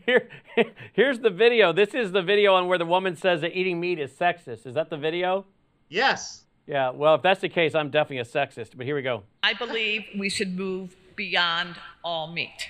here 0.07 0.31
here's 0.93 1.19
the 1.19 1.31
video. 1.31 1.73
This 1.73 1.93
is 1.93 2.13
the 2.13 2.23
video 2.23 2.55
on 2.55 2.69
where 2.69 2.79
the 2.79 2.87
woman 2.87 3.17
says 3.17 3.41
that 3.41 3.57
eating 3.59 3.81
meat 3.81 3.99
is 3.99 4.13
sexist. 4.13 4.65
Is 4.65 4.75
that 4.75 4.91
the 4.91 4.97
video? 4.97 5.45
Yes. 5.89 6.45
Yeah. 6.69 6.91
Well, 6.91 7.17
if 7.17 7.23
that's 7.23 7.41
the 7.41 7.49
case, 7.49 7.75
I'm 7.75 7.91
definitely 7.91 8.19
a 8.19 8.25
sexist. 8.25 8.77
But 8.77 8.87
here 8.87 8.95
we 8.95 9.03
go. 9.03 9.25
I 9.43 9.55
believe 9.55 10.05
we 10.17 10.29
should 10.29 10.57
move 10.57 10.95
beyond 11.17 11.75
all 12.05 12.29
meat. 12.33 12.69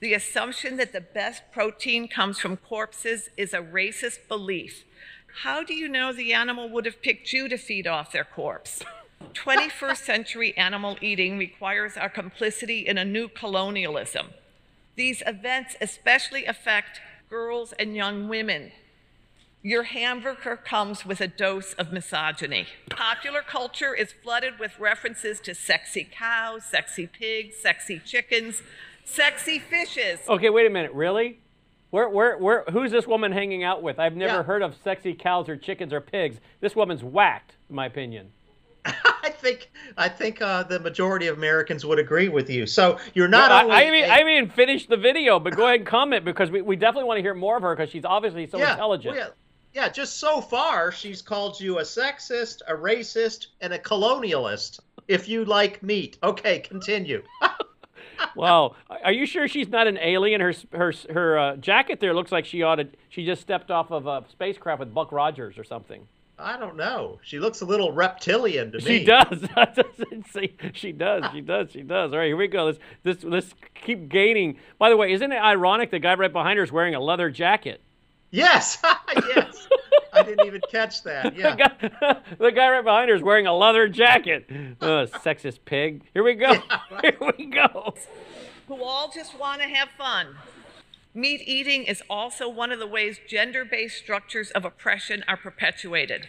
The 0.00 0.14
assumption 0.14 0.78
that 0.78 0.92
the 0.92 1.00
best 1.02 1.42
protein 1.52 2.08
comes 2.08 2.38
from 2.38 2.56
corpses 2.56 3.28
is 3.36 3.52
a 3.52 3.58
racist 3.58 4.28
belief. 4.28 4.84
How 5.42 5.62
do 5.62 5.74
you 5.74 5.88
know 5.88 6.12
the 6.12 6.32
animal 6.32 6.70
would 6.70 6.86
have 6.86 7.02
picked 7.02 7.32
you 7.34 7.48
to 7.48 7.58
feed 7.58 7.86
off 7.86 8.12
their 8.12 8.24
corpse? 8.24 8.82
21st 9.34 9.98
century 9.98 10.56
animal 10.56 10.96
eating 11.02 11.36
requires 11.36 11.96
our 11.98 12.08
complicity 12.08 12.86
in 12.86 12.96
a 12.96 13.04
new 13.04 13.28
colonialism. 13.28 14.28
These 14.96 15.22
events 15.26 15.76
especially 15.80 16.46
affect 16.46 17.00
girls 17.28 17.72
and 17.78 17.94
young 17.94 18.28
women. 18.28 18.72
Your 19.62 19.82
hamburger 19.82 20.56
comes 20.56 21.04
with 21.04 21.20
a 21.20 21.28
dose 21.28 21.74
of 21.74 21.92
misogyny. 21.92 22.66
Popular 22.88 23.42
culture 23.42 23.94
is 23.94 24.10
flooded 24.10 24.58
with 24.58 24.78
references 24.80 25.38
to 25.40 25.54
sexy 25.54 26.08
cows, 26.10 26.64
sexy 26.64 27.06
pigs, 27.06 27.56
sexy 27.56 28.00
chickens, 28.04 28.62
sexy 29.04 29.58
fishes. 29.58 30.18
Okay, 30.28 30.50
wait 30.50 30.66
a 30.66 30.70
minute. 30.70 30.92
Really? 30.92 31.40
Where, 31.90 32.08
where, 32.08 32.38
where? 32.38 32.64
Who's 32.70 32.92
this 32.92 33.06
woman 33.06 33.32
hanging 33.32 33.64
out 33.64 33.82
with? 33.82 33.98
I've 33.98 34.14
never 34.16 34.34
Yeah. 34.38 34.42
heard 34.44 34.62
of 34.62 34.74
sexy 34.84 35.12
cows 35.14 35.48
or 35.48 35.56
chickens 35.56 35.92
or 35.92 36.00
pigs. 36.00 36.38
This 36.60 36.76
woman's 36.76 37.02
whacked, 37.02 37.56
in 37.68 37.74
my 37.76 37.86
opinion. 37.86 38.30
I 38.84 39.30
think 39.30 39.70
I 39.98 40.08
think 40.08 40.40
uh, 40.40 40.62
the 40.62 40.78
majority 40.80 41.26
of 41.26 41.36
Americans 41.36 41.84
would 41.84 41.98
agree 41.98 42.28
with 42.28 42.48
you. 42.48 42.66
So 42.66 42.98
you're 43.12 43.28
not 43.28 43.50
I, 43.50 43.62
only 43.64 43.74
I, 43.74 43.82
haven't, 43.82 44.28
a- 44.30 44.52
I 44.52 44.54
finished 44.54 44.88
the 44.88 44.96
video, 44.96 45.38
but 45.38 45.54
go 45.56 45.66
ahead 45.66 45.80
and 45.80 45.86
comment 45.86 46.24
because 46.24 46.50
we, 46.50 46.62
we 46.62 46.76
definitely 46.76 47.04
want 47.08 47.18
to 47.18 47.22
hear 47.22 47.34
more 47.34 47.56
of 47.56 47.62
her 47.62 47.74
because 47.74 47.90
she's 47.90 48.04
obviously 48.04 48.46
so 48.46 48.58
yeah, 48.58 48.72
intelligent. 48.72 49.16
well, 49.16 49.30
yeah, 49.74 49.82
yeah. 49.82 49.88
Just 49.90 50.18
so 50.18 50.40
far, 50.40 50.92
she's 50.92 51.20
called 51.20 51.60
you 51.60 51.78
a 51.78 51.82
sexist, 51.82 52.62
a 52.68 52.74
racist, 52.74 53.48
and 53.60 53.72
a 53.74 53.78
colonialist. 53.78 54.80
If 55.08 55.28
you 55.28 55.44
like 55.44 55.82
meat, 55.82 56.16
okay, 56.22 56.60
continue. 56.60 57.22
Wow. 58.36 58.76
Are 59.04 59.12
you 59.12 59.26
sure 59.26 59.48
she's 59.48 59.68
not 59.68 59.86
an 59.86 59.98
alien? 59.98 60.40
Her 60.40 60.54
her 60.72 60.92
her 61.12 61.38
uh, 61.38 61.56
jacket 61.56 62.00
there 62.00 62.14
looks 62.14 62.32
like 62.32 62.44
she 62.44 62.62
ought 62.62 62.76
to. 62.76 62.88
She 63.08 63.24
just 63.24 63.42
stepped 63.42 63.70
off 63.70 63.90
of 63.90 64.06
a 64.06 64.24
spacecraft 64.30 64.80
with 64.80 64.94
Buck 64.94 65.12
Rogers 65.12 65.58
or 65.58 65.64
something. 65.64 66.06
I 66.42 66.56
don't 66.56 66.76
know. 66.76 67.18
She 67.22 67.38
looks 67.38 67.60
a 67.60 67.66
little 67.66 67.92
reptilian 67.92 68.72
to 68.72 68.78
me. 68.78 68.84
She 68.84 69.04
does. 69.04 69.44
See, 70.32 70.56
she 70.72 70.92
does. 70.92 71.24
She 71.32 71.40
does. 71.42 71.70
She 71.70 71.82
does. 71.82 72.12
All 72.12 72.18
right, 72.18 72.26
here 72.26 72.36
we 72.36 72.48
go. 72.48 72.64
Let's 72.64 72.78
let's 73.04 73.24
let's 73.24 73.54
keep 73.74 74.08
gaining. 74.08 74.56
By 74.78 74.88
the 74.88 74.96
way, 74.96 75.12
isn't 75.12 75.30
it 75.30 75.36
ironic 75.36 75.90
the 75.90 75.98
guy 75.98 76.14
right 76.14 76.32
behind 76.32 76.56
her 76.58 76.64
is 76.64 76.72
wearing 76.72 76.94
a 76.94 77.00
leather 77.00 77.30
jacket? 77.30 77.82
Yes, 78.30 78.78
yes. 79.36 79.68
I 80.12 80.22
didn't 80.22 80.46
even 80.46 80.60
catch 80.70 81.02
that. 81.04 81.34
The 81.34 81.40
Yeah. 81.40 81.56
guy, 81.56 82.20
the 82.38 82.52
guy 82.52 82.68
right 82.70 82.84
behind 82.84 83.10
her 83.10 83.16
is 83.16 83.22
wearing 83.22 83.46
a 83.46 83.56
leather 83.56 83.88
jacket. 83.88 84.48
Uh, 84.80 85.04
sexist 85.06 85.58
pig. 85.66 86.02
Here 86.14 86.22
we 86.22 86.34
go. 86.34 86.54
Here 87.02 87.16
we 87.36 87.46
go. 87.46 87.94
who 88.66 88.82
all 88.82 89.10
just 89.10 89.38
want 89.38 89.60
to 89.60 89.68
have 89.68 89.90
fun. 89.98 90.36
Meat 91.12 91.42
eating 91.44 91.84
is 91.84 92.02
also 92.08 92.48
one 92.48 92.72
of 92.72 92.78
the 92.78 92.86
ways 92.86 93.18
gender 93.28 93.64
based 93.64 93.98
structures 93.98 94.50
of 94.52 94.64
oppression 94.64 95.22
are 95.28 95.36
perpetuated. 95.36 96.28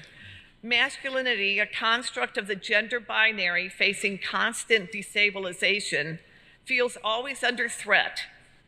Masculinity, 0.61 1.59
a 1.59 1.65
construct 1.65 2.37
of 2.37 2.47
the 2.47 2.55
gender 2.55 2.99
binary 2.99 3.69
facing 3.69 4.17
constant 4.19 4.91
destabilization, 4.91 6.19
feels 6.65 6.97
always 7.03 7.43
under 7.43 7.67
threat, 7.69 8.23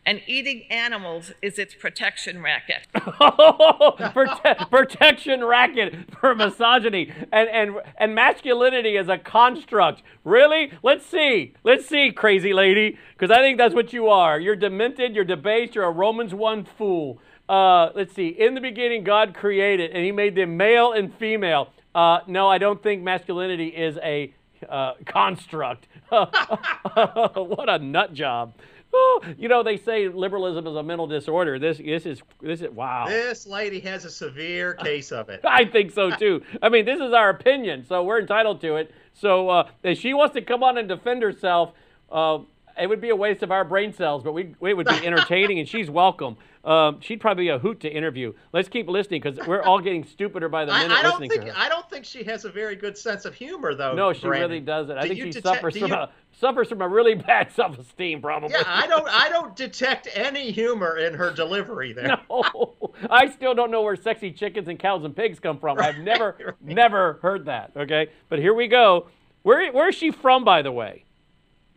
and 0.05 0.21
eating 0.27 0.63
animals 0.69 1.31
is 1.41 1.57
its 1.57 1.73
protection 1.73 2.41
racket. 2.41 2.87
Prote- 2.95 4.69
protection 4.69 5.43
racket 5.43 5.95
for 6.19 6.35
misogyny 6.35 7.11
and, 7.31 7.49
and 7.49 7.75
and 7.97 8.15
masculinity 8.15 8.97
is 8.97 9.09
a 9.09 9.17
construct. 9.17 10.03
Really? 10.23 10.71
Let's 10.83 11.05
see. 11.05 11.53
Let's 11.63 11.87
see, 11.87 12.11
crazy 12.11 12.53
lady, 12.53 12.97
because 13.13 13.31
I 13.31 13.39
think 13.39 13.57
that's 13.57 13.73
what 13.73 13.93
you 13.93 14.07
are. 14.07 14.39
You're 14.39 14.55
demented. 14.55 15.15
You're 15.15 15.25
debased. 15.25 15.75
You're 15.75 15.85
a 15.85 15.91
Romans 15.91 16.33
one 16.33 16.65
fool. 16.65 17.19
Uh, 17.47 17.89
let's 17.93 18.13
see. 18.13 18.29
In 18.29 18.55
the 18.55 18.61
beginning, 18.61 19.03
God 19.03 19.33
created, 19.33 19.91
and 19.91 20.03
He 20.03 20.11
made 20.11 20.35
them 20.35 20.57
male 20.57 20.93
and 20.93 21.13
female. 21.13 21.69
Uh, 21.93 22.19
no, 22.27 22.49
I 22.49 22.57
don't 22.57 22.81
think 22.81 23.03
masculinity 23.03 23.67
is 23.67 23.97
a 23.97 24.33
uh, 24.69 24.93
construct. 25.05 25.87
what 26.09 27.69
a 27.69 27.79
nut 27.79 28.13
job. 28.13 28.53
Oh, 28.95 29.23
you 29.37 29.47
know 29.47 29.63
they 29.63 29.77
say 29.77 30.07
liberalism 30.07 30.67
is 30.67 30.75
a 30.75 30.83
mental 30.83 31.07
disorder. 31.07 31.57
This 31.57 31.79
this 31.79 32.05
is 32.05 32.21
this 32.41 32.61
is 32.61 32.69
wow. 32.69 33.05
This 33.07 33.47
lady 33.47 33.79
has 33.81 34.05
a 34.05 34.09
severe 34.09 34.73
case 34.83 35.11
of 35.11 35.29
it. 35.29 35.41
I 35.43 35.65
think 35.65 35.91
so 35.91 36.11
too. 36.11 36.43
I 36.61 36.69
mean, 36.69 36.85
this 36.85 36.99
is 36.99 37.11
our 37.11 37.29
opinion, 37.29 37.85
so 37.85 38.03
we're 38.03 38.19
entitled 38.19 38.61
to 38.61 38.75
it. 38.75 38.91
So 39.13 39.49
uh, 39.49 39.69
if 39.83 39.99
she 39.99 40.13
wants 40.13 40.35
to 40.35 40.41
come 40.41 40.63
on 40.63 40.77
and 40.77 40.87
defend 40.87 41.23
herself, 41.23 41.73
uh, 42.11 42.39
it 42.79 42.87
would 42.87 43.01
be 43.01 43.09
a 43.09 43.15
waste 43.15 43.43
of 43.43 43.51
our 43.51 43.65
brain 43.65 43.93
cells, 43.93 44.23
but 44.23 44.33
we 44.33 44.55
it 44.61 44.73
would 44.75 44.87
be 44.87 44.93
entertaining, 45.07 45.59
and 45.59 45.67
she's 45.67 45.89
welcome. 45.89 46.37
Um, 46.63 47.01
she'd 47.01 47.19
probably 47.19 47.43
be 47.43 47.49
a 47.49 47.59
hoot 47.59 47.81
to 47.81 47.89
interview. 47.89 48.31
Let's 48.53 48.69
keep 48.69 48.87
listening 48.87 49.21
because 49.21 49.45
we're 49.45 49.61
all 49.63 49.81
getting 49.81 50.05
stupider 50.05 50.47
by 50.47 50.63
the 50.63 50.71
I, 50.71 50.83
minute 50.83 50.97
I 50.97 51.01
don't 51.03 51.19
think. 51.19 51.33
I 51.57 51.67
don't 51.67 51.89
think 51.89 52.05
she 52.05 52.23
has 52.23 52.45
a 52.45 52.49
very 52.49 52.77
good 52.77 52.97
sense 52.97 53.25
of 53.25 53.33
humor, 53.35 53.75
though. 53.75 53.93
no, 53.93 54.13
she 54.13 54.21
Brannon. 54.21 54.49
really 54.49 54.61
doesn't. 54.61 54.97
I 54.97 55.01
Do 55.01 55.07
think 55.09 55.19
she 55.19 55.25
detect- 55.31 55.45
suffers 55.45 55.77
from 55.77 55.89
you- 55.89 55.93
a 55.95 56.09
suffers 56.39 56.69
from 56.69 56.81
a 56.81 56.87
really 56.87 57.15
bad 57.27 57.51
self-esteem, 57.51 58.21
probably. 58.21 58.51
Yeah, 58.51 58.63
I 58.65 58.87
don't. 58.87 59.05
I 59.09 59.27
don't 59.27 59.53
detect 59.57 60.07
any 60.13 60.51
humor 60.51 60.97
in 60.97 61.13
her 61.15 61.31
delivery 61.31 61.91
there. 61.91 62.17
No, 62.29 62.93
I 63.09 63.27
still 63.29 63.53
don't 63.53 63.69
know 63.69 63.81
where 63.81 63.97
sexy 63.97 64.31
chickens 64.31 64.69
and 64.69 64.79
cows 64.79 65.03
and 65.03 65.13
pigs 65.13 65.39
come 65.41 65.59
from. 65.59 65.79
I've 65.79 65.97
never, 65.97 66.35
Right, 66.39 66.45
right. 66.45 66.55
never 66.61 67.19
heard 67.21 67.45
that. 67.45 67.71
Okay, 67.75 68.07
but 68.29 68.39
here 68.39 68.53
we 68.53 68.67
go. 68.69 69.07
Where, 69.41 69.69
where 69.73 69.89
is 69.89 69.95
she 69.95 70.11
from, 70.11 70.45
by 70.45 70.61
the 70.61 70.71
way? 70.71 71.03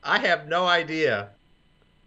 I 0.04 0.20
have 0.20 0.46
no 0.46 0.64
idea. 0.66 1.30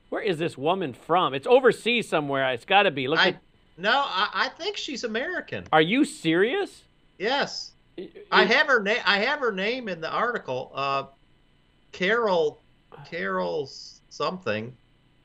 Where 0.09 0.21
is 0.21 0.37
this 0.37 0.57
woman 0.57 0.93
from? 0.93 1.33
It's 1.33 1.45
overseas 1.47 2.07
somewhere. 2.09 2.51
It's 2.53 2.65
got 2.65 2.83
to 2.83 2.91
be. 2.91 3.07
Look 3.07 3.19
I 3.19 3.29
at. 3.29 3.41
no. 3.77 3.91
I, 3.91 4.29
I 4.33 4.49
think 4.49 4.75
she's 4.77 5.03
American. 5.03 5.65
Are 5.71 5.81
you 5.81 6.03
serious? 6.05 6.83
Yes, 7.17 7.71
I 8.31 8.45
have 8.45 8.67
her 8.67 8.81
name. 8.81 8.99
I 9.05 9.19
have 9.19 9.39
her 9.39 9.51
name 9.51 9.87
in 9.89 10.01
the 10.01 10.09
article. 10.09 10.71
Uh, 10.73 11.03
Carol, 11.91 12.59
Carol 13.09 13.69
something. 14.09 14.75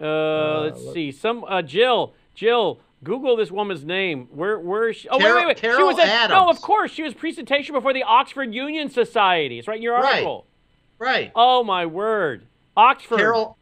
Uh, 0.01 0.61
let's 0.63 0.81
look. 0.83 0.95
see. 0.95 1.13
Some 1.13 1.45
uh, 1.45 1.63
Jill. 1.63 2.15
Jill. 2.35 2.81
Google 3.03 3.37
this 3.37 3.51
woman's 3.51 3.85
name. 3.85 4.29
Where 4.33 4.59
where 4.59 4.89
is 4.89 4.97
she? 4.97 5.09
Oh 5.11 5.19
Carol- 5.19 5.35
wait 5.37 5.41
wait 5.43 5.47
wait. 5.49 5.57
she 5.59 5.61
Carol 5.63 5.87
was 5.89 5.99
at, 5.99 6.29
no, 6.29 6.49
of 6.49 6.61
course 6.63 6.91
she 6.91 7.03
was 7.03 7.13
presentation 7.13 7.75
before 7.75 7.93
the 7.93 8.03
Oxford 8.03 8.55
Union 8.55 8.89
Society. 8.89 9.59
It's 9.59 9.69
right 9.69 9.77
in 9.77 9.83
your 9.83 9.93
Right. 9.95 10.07
article. 10.15 10.47
Right. 10.99 11.31
Oh 11.35 11.63
my 11.65 11.85
word. 11.85 12.47
Oxford. 12.77 13.19
Carol, 13.19 13.59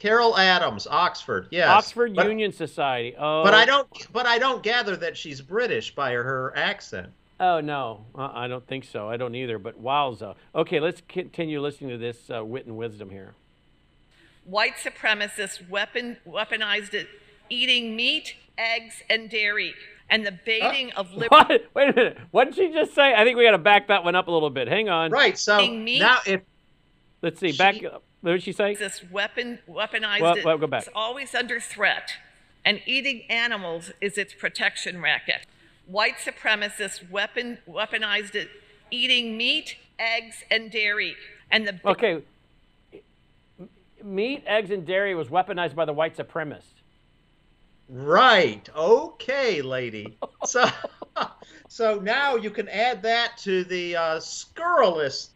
Carol 0.00 0.36
Adams, 0.38 0.86
Oxford. 0.90 1.46
Yes. 1.50 1.68
Oxford 1.68 2.16
but, 2.16 2.26
Union 2.26 2.52
Society. 2.52 3.14
Oh. 3.16 3.44
But 3.44 3.54
I 3.54 3.64
don't. 3.66 3.86
But 4.12 4.26
I 4.26 4.38
don't 4.38 4.62
gather 4.62 4.96
that 4.96 5.16
she's 5.16 5.40
British 5.40 5.94
by 5.94 6.12
her, 6.12 6.24
her 6.24 6.56
accent. 6.56 7.10
Oh 7.38 7.60
no, 7.60 8.04
uh, 8.14 8.30
I 8.32 8.48
don't 8.48 8.66
think 8.66 8.84
so. 8.84 9.08
I 9.08 9.16
don't 9.16 9.34
either. 9.34 9.58
But 9.58 9.80
wowza. 9.80 10.34
Okay, 10.54 10.80
let's 10.80 11.02
continue 11.08 11.60
listening 11.60 11.90
to 11.90 11.98
this 11.98 12.30
uh, 12.34 12.44
wit 12.44 12.66
and 12.66 12.76
wisdom 12.76 13.10
here. 13.10 13.34
White 14.44 14.76
supremacists 14.76 15.68
weapon, 15.68 16.16
weaponized 16.26 16.94
it, 16.94 17.06
eating 17.50 17.94
meat, 17.94 18.34
eggs, 18.56 19.02
and 19.10 19.28
dairy, 19.28 19.74
and 20.08 20.26
the 20.26 20.32
baiting 20.32 20.92
of 20.92 21.12
liberal. 21.14 21.44
What? 21.44 21.66
Wait 21.74 21.90
a 21.90 21.94
minute. 21.94 22.18
What 22.30 22.46
did 22.46 22.54
she 22.56 22.72
just 22.72 22.94
say? 22.94 23.14
I 23.14 23.24
think 23.24 23.36
we 23.36 23.44
got 23.44 23.52
to 23.52 23.58
back 23.58 23.88
that 23.88 24.02
one 24.02 24.14
up 24.14 24.28
a 24.28 24.30
little 24.30 24.50
bit. 24.50 24.66
Hang 24.66 24.88
on. 24.88 25.10
Right. 25.10 25.38
So 25.38 25.66
meat? 25.66 26.00
now, 26.00 26.18
if 26.26 26.40
Let's 27.22 27.38
see. 27.38 27.52
She- 27.52 27.58
Back 27.58 27.84
up. 27.84 28.02
What 28.22 28.32
did 28.32 28.42
she 28.42 28.52
say? 28.52 28.74
this 28.74 29.02
weapon 29.10 29.58
weaponized 29.68 30.20
Well, 30.20 30.36
it 30.36 30.44
well, 30.44 30.58
go 30.58 30.66
back. 30.66 30.82
is 30.82 30.88
always 30.94 31.34
under 31.34 31.58
threat 31.60 32.12
and 32.64 32.80
eating 32.86 33.22
animals 33.30 33.90
is 34.00 34.18
its 34.18 34.34
protection 34.34 35.00
racket 35.00 35.46
white 35.86 36.16
supremacists 36.18 37.08
weapon 37.10 37.58
weaponized 37.68 38.34
it 38.34 38.48
eating 38.90 39.36
meat 39.36 39.76
eggs 39.98 40.44
and 40.50 40.70
dairy 40.70 41.16
and 41.50 41.66
the 41.66 41.80
Okay. 41.84 42.22
Meat, 44.02 44.42
eggs, 44.46 44.70
and 44.70 44.86
dairy 44.86 45.14
was 45.14 45.28
weaponized 45.28 45.74
by 45.74 45.84
the 45.84 45.92
white 45.92 46.16
supremacists. 46.16 46.80
Right. 47.90 48.66
Okay, 48.74 49.60
lady. 49.62 50.16
So, 50.46 50.64
so 51.68 51.98
now 52.00 52.36
you 52.36 52.48
can 52.50 52.66
add 52.70 53.02
that 53.02 53.36
to 53.38 53.62
the 53.64 53.94
uh, 53.94 54.20
scurrilous 54.20 55.30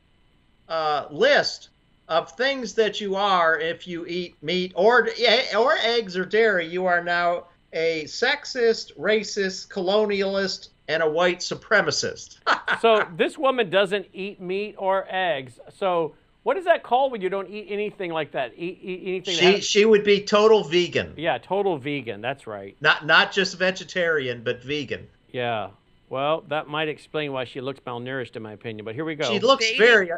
uh, 0.66 1.06
list 1.10 1.68
of 2.08 2.30
things 2.32 2.74
that 2.74 3.00
you 3.00 3.16
are 3.16 3.58
if 3.58 3.86
you 3.86 4.06
eat 4.06 4.36
meat 4.42 4.72
or 4.74 5.08
or 5.56 5.76
eggs 5.82 6.16
or 6.16 6.24
dairy. 6.24 6.66
You 6.66 6.86
are 6.86 7.02
now 7.02 7.44
a 7.72 8.04
sexist, 8.04 8.96
racist, 8.98 9.68
colonialist, 9.68 10.68
and 10.88 11.02
a 11.02 11.10
white 11.10 11.40
supremacist. 11.40 12.38
so 12.80 13.06
this 13.16 13.38
woman 13.38 13.70
doesn't 13.70 14.06
eat 14.12 14.40
meat 14.40 14.74
or 14.78 15.06
eggs. 15.08 15.58
So 15.76 16.14
what 16.44 16.58
is 16.58 16.66
that 16.66 16.82
called 16.82 17.10
when 17.10 17.20
you 17.20 17.30
don't 17.30 17.48
eat 17.48 17.66
anything 17.70 18.12
like 18.12 18.32
that? 18.32 18.52
Eat, 18.56 18.78
eat 18.82 19.28
anything? 19.28 19.56
She 19.56 19.60
she 19.60 19.84
would 19.84 20.04
be 20.04 20.22
total 20.22 20.62
vegan. 20.64 21.14
Yeah, 21.16 21.38
total 21.38 21.78
vegan. 21.78 22.20
That's 22.20 22.46
right. 22.46 22.76
Not 22.80 23.06
not 23.06 23.32
just 23.32 23.58
vegetarian, 23.58 24.42
but 24.44 24.62
vegan. 24.62 25.08
Yeah. 25.32 25.70
Well, 26.10 26.44
that 26.48 26.68
might 26.68 26.88
explain 26.88 27.32
why 27.32 27.44
she 27.44 27.60
looks 27.60 27.80
malnourished, 27.80 28.36
in 28.36 28.42
my 28.42 28.52
opinion. 28.52 28.84
But 28.84 28.94
here 28.94 29.06
we 29.06 29.14
go. 29.14 29.24
She 29.24 29.40
looks 29.40 29.68
very. 29.78 30.10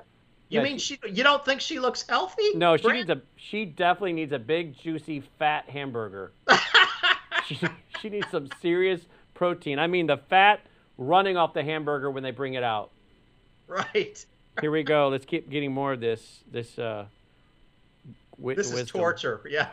You 0.49 0.63
mean 0.63 0.79
she? 0.79 0.99
You 1.11 1.25
don't 1.25 1.45
think 1.45 1.61
she 1.61 1.81
looks 1.81 2.05
healthy? 2.09 2.55
No, 2.55 2.77
she 2.77 2.85
Brand? 2.85 2.99
needs 2.99 3.11
a. 3.11 3.23
She 3.37 3.65
definitely 3.65 4.13
needs 4.13 4.33
a 4.33 4.39
big, 4.39 4.79
juicy, 4.79 5.23
fat 5.39 5.69
hamburger. 5.69 6.33
she 7.47 7.59
she 8.01 8.09
needs 8.09 8.29
some 8.31 8.49
serious 8.61 9.01
protein. 9.35 9.79
I 9.79 9.87
mean, 9.87 10.07
the 10.07 10.17
fat 10.17 10.61
running 10.99 11.37
off 11.37 11.53
the 11.53 11.65
hamburger 11.65 12.11
when 12.11 12.23
they 12.23 12.31
bring 12.31 12.55
it 12.55 12.63
out. 12.63 12.91
Right. 13.67 14.25
Here 14.61 14.71
we 14.71 14.85
go. 14.85 15.09
Let's 15.13 15.27
keep 15.27 15.51
getting 15.51 15.73
more 15.73 15.93
of 15.93 16.01
this. 16.01 16.45
This. 16.51 16.79
Uh, 16.79 17.07
Wi- 18.39 18.55
this 18.55 18.69
is 18.69 18.75
wisdom. 18.75 19.01
torture. 19.01 19.43
Yeah. 19.49 19.69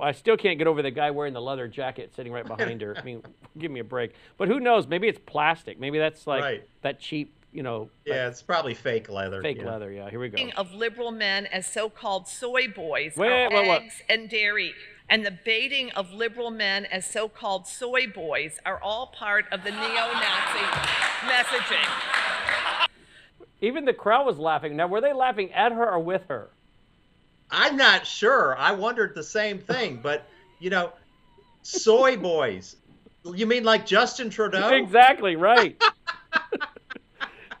I 0.00 0.12
still 0.12 0.36
can't 0.36 0.56
get 0.56 0.68
over 0.68 0.82
the 0.82 0.90
guy 0.90 1.10
wearing 1.10 1.34
the 1.34 1.40
leather 1.40 1.66
jacket 1.66 2.14
sitting 2.14 2.32
right 2.32 2.46
behind 2.46 2.80
her. 2.80 2.96
I 2.96 3.02
mean, 3.02 3.22
give 3.58 3.72
me 3.72 3.80
a 3.80 3.84
break. 3.84 4.14
But 4.38 4.46
who 4.46 4.60
knows? 4.60 4.86
Maybe 4.86 5.08
it's 5.08 5.18
plastic. 5.26 5.80
Maybe 5.80 5.98
that's 5.98 6.26
like 6.26 6.42
right. 6.42 6.68
that 6.82 7.00
cheap, 7.00 7.34
you 7.54 7.62
know. 7.62 7.88
Yeah, 8.04 8.28
it's 8.28 8.42
probably 8.42 8.74
fake 8.74 9.08
leather. 9.08 9.40
Fake 9.40 9.58
yeah. 9.58 9.70
leather. 9.70 9.90
Yeah. 9.90 10.10
Here 10.10 10.20
we 10.20 10.28
go. 10.28 10.50
Of 10.56 10.74
liberal 10.74 11.12
men 11.12 11.46
as 11.46 11.66
so-called 11.66 12.28
soy 12.28 12.68
boys 12.68 13.16
wait, 13.16 13.30
are 13.30 13.50
wait, 13.50 13.68
eggs 13.68 14.02
and 14.08 14.28
dairy. 14.28 14.74
And 15.08 15.24
the 15.24 15.38
baiting 15.44 15.90
of 15.92 16.12
liberal 16.12 16.50
men 16.50 16.86
as 16.86 17.06
so 17.06 17.28
called 17.28 17.66
soy 17.66 18.06
boys 18.06 18.58
are 18.66 18.80
all 18.82 19.06
part 19.06 19.44
of 19.52 19.62
the 19.62 19.70
neo 19.70 19.78
Nazi 19.78 20.64
messaging. 21.26 22.88
Even 23.60 23.84
the 23.84 23.92
crowd 23.92 24.26
was 24.26 24.38
laughing. 24.38 24.76
Now, 24.76 24.88
were 24.88 25.00
they 25.00 25.12
laughing 25.12 25.52
at 25.52 25.72
her 25.72 25.92
or 25.92 26.00
with 26.00 26.22
her? 26.28 26.48
I'm 27.50 27.76
not 27.76 28.06
sure. 28.06 28.56
I 28.58 28.72
wondered 28.72 29.14
the 29.14 29.22
same 29.22 29.58
thing, 29.58 30.00
but 30.02 30.26
you 30.58 30.70
know, 30.70 30.92
soy 31.62 32.16
boys. 32.16 32.76
You 33.24 33.46
mean 33.46 33.64
like 33.64 33.86
Justin 33.86 34.28
Trudeau? 34.28 34.68
Exactly 34.68 35.36
right. 35.36 35.80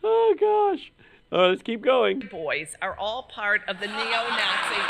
oh 0.04 0.34
gosh. 0.38 0.92
Oh, 1.32 1.48
let's 1.48 1.62
keep 1.62 1.82
going. 1.82 2.20
Boys 2.30 2.76
are 2.80 2.96
all 2.96 3.24
part 3.24 3.62
of 3.66 3.80
the 3.80 3.86
neo-Nazi 3.86 4.80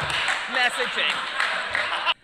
messaging. 0.49 2.15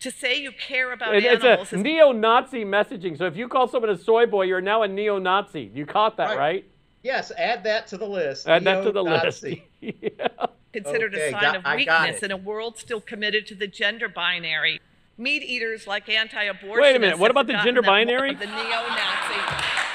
To 0.00 0.10
say 0.10 0.40
you 0.40 0.52
care 0.52 0.92
about 0.92 1.14
it's 1.14 1.26
animals 1.26 1.72
a 1.72 1.76
is... 1.76 1.82
neo-Nazi 1.82 2.64
messaging. 2.64 3.16
So 3.16 3.24
if 3.26 3.36
you 3.36 3.48
call 3.48 3.68
someone 3.68 3.90
a 3.90 3.96
soy 3.96 4.26
boy, 4.26 4.42
you're 4.42 4.60
now 4.60 4.82
a 4.82 4.88
neo-Nazi. 4.88 5.70
You 5.74 5.86
caught 5.86 6.18
that, 6.18 6.30
right? 6.30 6.38
right? 6.38 6.64
Yes, 7.02 7.32
add 7.38 7.64
that 7.64 7.86
to 7.88 7.96
the 7.96 8.06
list. 8.06 8.46
Add 8.46 8.64
that 8.64 8.84
to 8.84 8.92
the 8.92 9.02
list. 9.02 9.44
yeah 9.80 10.46
considered 10.72 11.14
okay, 11.14 11.28
a 11.28 11.30
sign 11.32 11.42
got, 11.42 11.56
of 11.56 11.64
weakness 11.76 12.22
in 12.22 12.30
a 12.30 12.36
world 12.36 12.78
still 12.78 13.00
committed 13.00 13.46
to 13.46 13.54
the 13.54 13.66
gender 13.66 14.08
binary. 14.08 14.80
Meat 15.18 15.42
eaters 15.42 15.86
like 15.86 16.08
anti-abortionists. 16.08 16.80
Wait 16.80 16.96
a 16.96 16.98
minute. 16.98 17.18
What 17.18 17.30
about 17.30 17.46
the 17.46 17.60
gender 17.62 17.82
binary? 17.82 18.34
The 18.34 18.46
neo-Nazi 18.46 19.40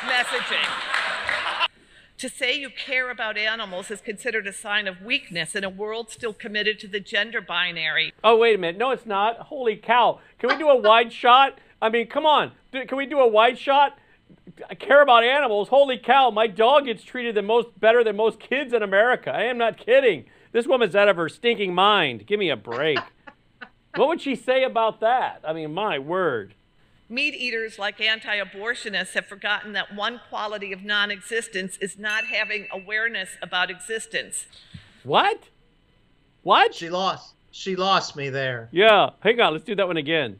messaging. 0.05 1.04
To 2.19 2.29
say 2.29 2.57
you 2.57 2.69
care 2.69 3.09
about 3.09 3.37
animals 3.37 3.91
is 3.91 3.99
considered 3.99 4.47
a 4.47 4.53
sign 4.53 4.87
of 4.87 5.01
weakness 5.01 5.53
in 5.53 5.65
a 5.65 5.69
world 5.69 6.09
still 6.09 6.31
committed 6.31 6.79
to 6.79 6.87
the 6.87 7.01
gender 7.01 7.41
binary. 7.41 8.13
Oh, 8.23 8.37
wait 8.37 8.55
a 8.55 8.57
minute. 8.57 8.77
No, 8.77 8.91
it's 8.91 9.05
not. 9.05 9.37
Holy 9.37 9.75
cow. 9.75 10.19
Can 10.39 10.49
we 10.49 10.57
do 10.57 10.69
a 10.69 10.77
wide 10.77 11.11
shot? 11.23 11.59
I 11.81 11.89
mean, 11.89 12.07
come 12.07 12.25
on. 12.25 12.53
Can 12.71 12.97
we 12.97 13.05
do 13.05 13.19
a 13.19 13.27
wide 13.27 13.59
shot? 13.59 13.97
I 14.69 14.75
care 14.75 15.01
about 15.01 15.25
animals. 15.25 15.67
Holy 15.67 15.97
cow, 15.97 16.29
my 16.29 16.47
dog 16.47 16.85
gets 16.85 17.03
treated 17.03 17.35
the 17.35 17.41
most 17.41 17.77
better 17.79 18.01
than 18.01 18.15
most 18.15 18.39
kids 18.39 18.73
in 18.73 18.81
America. 18.81 19.31
I 19.31 19.43
am 19.43 19.57
not 19.57 19.77
kidding. 19.77 20.25
This 20.53 20.65
woman's 20.65 20.95
out 20.95 21.09
of 21.09 21.17
her 21.17 21.27
stinking 21.27 21.75
mind. 21.75 22.25
Give 22.25 22.39
me 22.39 22.49
a 22.49 22.55
break. 22.55 22.99
what 23.95 24.07
would 24.07 24.21
she 24.21 24.35
say 24.35 24.63
about 24.63 25.01
that? 25.01 25.41
I 25.45 25.51
mean, 25.51 25.73
my 25.73 25.99
word. 25.99 26.55
Meat 27.07 27.35
eaters 27.35 27.77
like 27.77 28.01
anti 28.01 28.39
abortionists 28.39 29.13
have 29.13 29.27
forgotten 29.27 29.73
that 29.73 29.93
one 29.93 30.19
quality 30.29 30.73
of 30.73 30.83
non 30.83 31.11
existence 31.11 31.77
is 31.77 31.99
not 31.99 32.25
having 32.25 32.67
awareness 32.71 33.29
about 33.43 33.69
existence. 33.69 34.47
What? 35.03 35.49
What? 36.41 36.73
She 36.73 36.89
lost. 36.89 37.35
She 37.51 37.75
lost 37.75 38.15
me 38.15 38.29
there. 38.29 38.69
Yeah. 38.71 39.11
Hang 39.19 39.39
on. 39.39 39.53
Let's 39.53 39.65
do 39.65 39.75
that 39.75 39.87
one 39.87 39.97
again. 39.97 40.39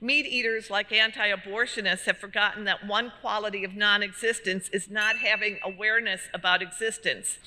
Meat 0.00 0.26
eaters 0.26 0.70
like 0.70 0.92
anti 0.92 1.30
abortionists 1.30 2.04
have 2.04 2.18
forgotten 2.18 2.64
that 2.64 2.86
one 2.86 3.12
quality 3.20 3.62
of 3.62 3.76
non 3.76 4.02
existence 4.02 4.68
is 4.72 4.90
not 4.90 5.16
having 5.18 5.58
awareness 5.64 6.22
about 6.34 6.62
existence. 6.62 7.38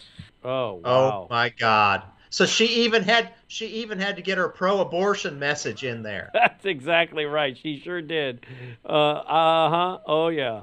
Oh, 0.44 0.50
oh 0.50 0.76
wow. 0.84 1.24
Oh 1.24 1.28
my 1.30 1.50
God. 1.50 2.04
So 2.30 2.46
she 2.46 2.84
even 2.84 3.04
had 3.04 3.34
she 3.48 3.68
even 3.68 4.00
had 4.00 4.18
to 4.18 4.22
get 4.22 4.38
her 4.38 4.50
pro-abortion 4.50 5.40
message 5.40 5.84
in 5.84 6.04
there. 6.04 6.30
That's 6.34 6.66
exactly 6.66 7.26
right. 7.26 7.58
She 7.58 7.80
sure 7.80 8.02
did. 8.02 8.46
Uh 8.86 9.24
huh. 9.24 9.98
Oh 10.06 10.30
yeah. 10.30 10.62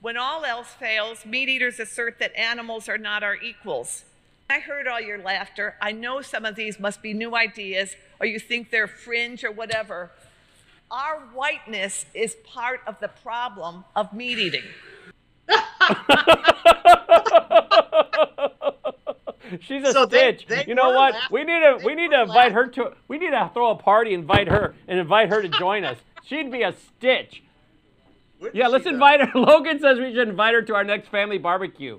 When 0.00 0.16
all 0.16 0.44
else 0.44 0.68
fails, 0.68 1.26
meat 1.26 1.48
eaters 1.48 1.80
assert 1.80 2.20
that 2.20 2.36
animals 2.38 2.88
are 2.88 2.98
not 2.98 3.24
our 3.24 3.34
equals. 3.34 4.04
I 4.48 4.60
heard 4.60 4.86
all 4.86 5.00
your 5.00 5.18
laughter. 5.18 5.74
I 5.82 5.92
know 5.92 6.22
some 6.22 6.44
of 6.44 6.54
these 6.54 6.78
must 6.78 7.02
be 7.02 7.12
new 7.12 7.34
ideas, 7.34 7.96
or 8.20 8.26
you 8.26 8.38
think 8.38 8.70
they're 8.70 8.86
fringe 8.86 9.44
or 9.44 9.50
whatever. 9.50 10.12
Our 10.90 11.18
whiteness 11.34 12.06
is 12.14 12.34
part 12.44 12.80
of 12.86 12.98
the 13.00 13.08
problem 13.08 13.84
of 13.94 14.14
meat 14.14 14.38
eating. 14.38 14.62
She's 19.60 19.84
a 19.84 19.92
so 19.92 20.06
stitch. 20.06 20.46
They, 20.46 20.56
they 20.56 20.64
you 20.66 20.74
know 20.74 20.90
what? 20.90 21.14
Laughing. 21.14 21.28
We 21.30 21.44
need 21.44 21.60
to 21.60 21.80
we 21.84 21.94
need 21.94 22.10
to 22.10 22.22
invite 22.22 22.52
laughing. 22.52 22.54
her 22.54 22.66
to 22.68 22.92
we 23.08 23.18
need 23.18 23.30
to 23.30 23.50
throw 23.54 23.70
a 23.70 23.76
party, 23.76 24.14
invite 24.14 24.48
her, 24.48 24.74
and 24.86 24.98
invite 24.98 25.28
her 25.30 25.42
to 25.42 25.48
join 25.48 25.84
us. 25.84 25.98
She'd 26.24 26.50
be 26.50 26.62
a 26.62 26.72
stitch. 26.72 27.42
Wouldn't 28.40 28.56
yeah, 28.56 28.68
let's 28.68 28.86
invite 28.86 29.20
her. 29.20 29.30
Logan 29.38 29.80
says 29.80 29.98
we 29.98 30.14
should 30.14 30.28
invite 30.28 30.54
her 30.54 30.62
to 30.62 30.74
our 30.74 30.84
next 30.84 31.08
family 31.08 31.38
barbecue. 31.38 31.98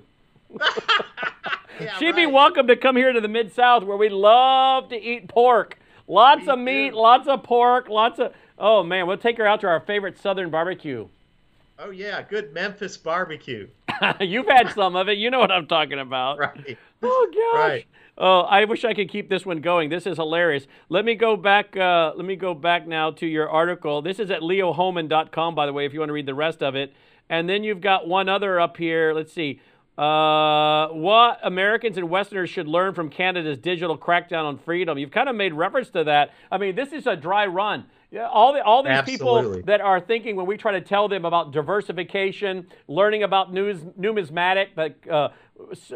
yeah, 1.80 1.96
She'd 1.98 2.06
right. 2.06 2.16
be 2.16 2.26
welcome 2.26 2.66
to 2.68 2.76
come 2.76 2.96
here 2.96 3.12
to 3.12 3.20
the 3.20 3.28
Mid 3.28 3.52
South 3.52 3.84
where 3.84 3.96
we 3.96 4.08
love 4.08 4.88
to 4.88 4.96
eat 4.96 5.28
pork. 5.28 5.78
Lots 6.06 6.48
of 6.48 6.58
meat, 6.58 6.92
lots 6.92 7.28
of 7.28 7.42
pork, 7.42 7.88
lots 7.88 8.18
of. 8.18 8.32
Oh 8.58 8.82
man, 8.82 9.06
we'll 9.06 9.18
take 9.18 9.38
her 9.38 9.46
out 9.46 9.60
to 9.60 9.68
our 9.68 9.80
favorite 9.80 10.18
Southern 10.18 10.50
barbecue. 10.50 11.08
Oh 11.78 11.90
yeah, 11.90 12.20
good 12.22 12.52
Memphis 12.52 12.96
barbecue. 12.96 13.68
You've 14.20 14.46
had 14.46 14.72
some 14.74 14.96
of 14.96 15.08
it. 15.08 15.18
You 15.18 15.30
know 15.30 15.38
what 15.38 15.50
I'm 15.50 15.66
talking 15.66 15.98
about. 15.98 16.38
Right. 16.38 16.78
Oh 17.02 17.30
gosh. 17.32 17.60
Right. 17.60 17.86
Oh, 18.18 18.40
I 18.40 18.66
wish 18.66 18.84
I 18.84 18.92
could 18.92 19.08
keep 19.08 19.30
this 19.30 19.46
one 19.46 19.62
going. 19.62 19.88
This 19.88 20.06
is 20.06 20.16
hilarious. 20.18 20.66
Let 20.90 21.06
me 21.06 21.14
go 21.14 21.36
back. 21.36 21.74
Uh, 21.74 22.12
let 22.14 22.26
me 22.26 22.36
go 22.36 22.52
back 22.52 22.86
now 22.86 23.10
to 23.12 23.26
your 23.26 23.48
article. 23.48 24.02
This 24.02 24.18
is 24.18 24.30
at 24.30 24.42
leohohmann.com, 24.42 25.54
by 25.54 25.64
the 25.64 25.72
way, 25.72 25.86
if 25.86 25.94
you 25.94 26.00
want 26.00 26.10
to 26.10 26.14
read 26.14 26.26
the 26.26 26.34
rest 26.34 26.62
of 26.62 26.74
it. 26.74 26.92
And 27.30 27.48
then 27.48 27.64
you've 27.64 27.80
got 27.80 28.06
one 28.06 28.28
other 28.28 28.60
up 28.60 28.76
here. 28.76 29.14
Let's 29.14 29.32
see. 29.32 29.60
Uh, 29.96 30.88
what 30.88 31.40
Americans 31.42 31.96
and 31.96 32.10
Westerners 32.10 32.50
should 32.50 32.66
learn 32.66 32.94
from 32.94 33.10
Canada's 33.10 33.58
digital 33.58 33.96
crackdown 33.96 34.44
on 34.44 34.58
freedom. 34.58 34.98
You've 34.98 35.10
kind 35.10 35.28
of 35.28 35.36
made 35.36 35.52
reference 35.54 35.90
to 35.90 36.04
that. 36.04 36.30
I 36.50 36.58
mean, 36.58 36.74
this 36.74 36.92
is 36.92 37.06
a 37.06 37.16
dry 37.16 37.46
run. 37.46 37.86
Yeah, 38.10 38.26
all 38.26 38.52
the 38.52 38.64
all 38.64 38.82
these 38.82 38.90
Absolutely. 38.90 39.58
people 39.58 39.66
that 39.66 39.80
are 39.80 40.00
thinking 40.00 40.34
when 40.34 40.46
we 40.46 40.56
try 40.56 40.72
to 40.72 40.80
tell 40.80 41.06
them 41.06 41.24
about 41.24 41.52
diversification, 41.52 42.66
learning 42.88 43.22
about 43.22 43.52
news, 43.52 43.78
numismatic, 43.96 44.70
like 44.76 45.06
uh, 45.08 45.28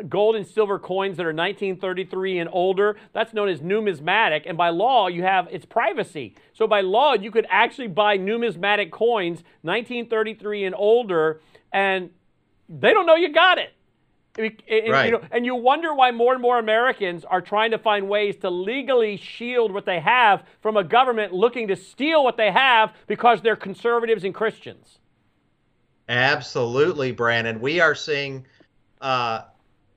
gold 0.08 0.36
and 0.36 0.46
silver 0.46 0.78
coins 0.78 1.16
that 1.16 1.24
are 1.24 1.32
1933 1.32 2.38
and 2.38 2.50
older, 2.52 2.96
that's 3.12 3.32
known 3.32 3.48
as 3.48 3.60
numismatic. 3.60 4.44
And 4.46 4.56
by 4.56 4.70
law, 4.70 5.08
you 5.08 5.22
have 5.22 5.48
it's 5.50 5.64
privacy. 5.64 6.34
So 6.52 6.66
by 6.66 6.80
law, 6.80 7.14
you 7.14 7.30
could 7.30 7.46
actually 7.48 7.88
buy 7.88 8.16
numismatic 8.16 8.90
coins 8.90 9.42
1933 9.62 10.64
and 10.64 10.74
older, 10.76 11.40
and 11.72 12.10
they 12.68 12.92
don't 12.92 13.06
know 13.06 13.16
you 13.16 13.32
got 13.32 13.58
it. 13.58 13.72
And, 14.36 14.52
right. 14.90 15.06
you 15.06 15.12
know, 15.12 15.20
and 15.30 15.46
you 15.46 15.54
wonder 15.54 15.94
why 15.94 16.10
more 16.10 16.32
and 16.32 16.42
more 16.42 16.58
Americans 16.58 17.24
are 17.24 17.40
trying 17.40 17.70
to 17.70 17.78
find 17.78 18.08
ways 18.08 18.34
to 18.38 18.50
legally 18.50 19.16
shield 19.16 19.70
what 19.70 19.86
they 19.86 20.00
have 20.00 20.42
from 20.60 20.76
a 20.76 20.82
government 20.82 21.32
looking 21.32 21.68
to 21.68 21.76
steal 21.76 22.24
what 22.24 22.36
they 22.36 22.50
have 22.50 22.92
because 23.06 23.42
they're 23.42 23.54
conservatives 23.54 24.24
and 24.24 24.34
Christians. 24.34 24.98
Absolutely, 26.08 27.12
Brannon. 27.12 27.60
We 27.60 27.80
are 27.80 27.94
seeing 27.94 28.44
uh, 29.00 29.42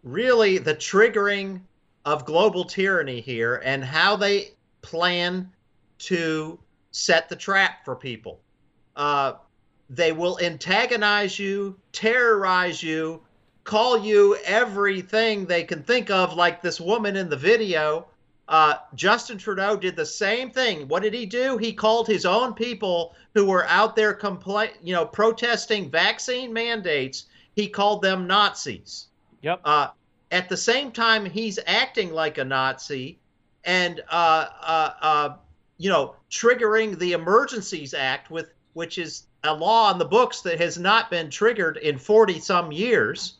really 0.04 0.58
the 0.58 0.76
triggering 0.76 1.62
of 2.06 2.26
global 2.26 2.64
tyranny 2.64 3.22
here 3.22 3.62
and 3.64 3.84
how 3.84 4.16
they 4.16 4.52
plan 4.82 5.52
to 6.00 6.60
set 6.91 7.30
the 7.30 7.36
trap 7.36 7.84
for 7.84 7.95
people. 7.95 8.39
Uh, 8.95 9.34
they 9.89 10.12
will 10.12 10.39
antagonize 10.39 11.38
you, 11.38 11.78
terrorize 11.91 12.82
you, 12.82 13.22
call 13.64 13.98
you 13.98 14.38
everything 14.45 15.45
they 15.45 15.64
can 15.64 15.84
think 15.84 16.10
of, 16.10 16.34
like 16.34 16.62
this 16.62 16.80
woman 16.80 17.16
in 17.16 17.30
the 17.30 17.38
video, 17.38 18.08
Uh, 18.50 18.76
Justin 18.95 19.38
Trudeau 19.38 19.76
did 19.76 19.98
the 19.98 20.06
same 20.06 20.52
thing. 20.52 20.88
What 20.88 21.04
did 21.04 21.14
he 21.14 21.26
do? 21.26 21.58
He 21.58 21.74
called 21.74 22.08
his 22.08 22.26
own 22.26 22.54
people 22.54 23.14
who 23.34 23.45
were 23.45 23.68
out 23.68 23.95
there 23.95 24.16
compla- 24.16 24.72
you 24.82 24.93
know, 24.93 25.06
protesting 25.06 25.91
vaccine 25.91 26.54
mandates. 26.54 27.26
He 27.56 27.68
called 27.68 28.02
them 28.02 28.26
Nazis. 28.26 29.08
Yep. 29.42 29.62
Uh, 29.64 29.88
at 30.32 30.50
the 30.50 30.58
same 30.58 30.92
time, 30.92 31.26
he's 31.26 31.60
acting 31.66 32.12
like 32.12 32.38
a 32.38 32.44
Nazi, 32.44 33.20
and 33.64 34.02
uh, 34.10 34.48
uh, 34.62 34.90
uh, 35.02 35.34
you 35.78 35.90
know, 35.90 36.16
triggering 36.30 36.98
the 36.98 37.14
Emergencies 37.14 37.94
Act 37.94 38.30
with 38.30 38.54
which 38.74 39.00
is 39.00 39.26
a 39.44 39.54
law 39.54 39.92
in 39.92 39.98
the 39.98 40.06
books 40.06 40.42
that 40.42 40.60
has 40.60 40.78
not 40.78 41.10
been 41.10 41.32
triggered 41.32 41.78
in 41.78 41.98
40 41.98 42.40
some 42.40 42.72
years. 42.72 43.38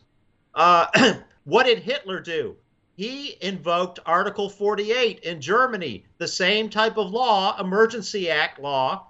Uh, 0.52 1.14
what 1.44 1.66
did 1.66 1.78
Hitler 1.78 2.18
do? 2.18 2.56
He 2.96 3.36
invoked 3.40 4.00
Article 4.04 4.50
48 4.50 5.20
in 5.20 5.40
Germany, 5.40 6.04
the 6.18 6.26
same 6.26 6.68
type 6.68 6.96
of 6.96 7.12
law, 7.12 7.56
Emergency 7.60 8.28
Act 8.28 8.58
law, 8.58 9.06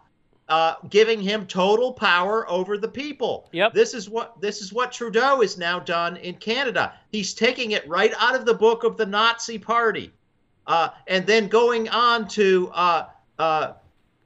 uh, 0.48 0.74
giving 0.88 1.20
him 1.20 1.46
total 1.46 1.92
power 1.92 2.48
over 2.50 2.78
the 2.78 2.88
people. 2.88 3.48
Yep. 3.52 3.74
This 3.74 3.94
is 3.94 4.08
what 4.08 4.40
this 4.40 4.60
is 4.60 4.72
what 4.72 4.92
Trudeau 4.92 5.40
has 5.40 5.58
now 5.58 5.78
done 5.78 6.16
in 6.18 6.34
Canada. 6.36 6.94
He's 7.10 7.34
taking 7.34 7.72
it 7.72 7.86
right 7.88 8.12
out 8.18 8.34
of 8.34 8.46
the 8.46 8.54
book 8.54 8.84
of 8.84 8.96
the 8.96 9.06
Nazi 9.06 9.58
Party, 9.58 10.12
uh, 10.66 10.90
and 11.06 11.26
then 11.26 11.48
going 11.48 11.88
on 11.88 12.28
to 12.28 12.70
uh, 12.74 13.06
uh 13.38 13.72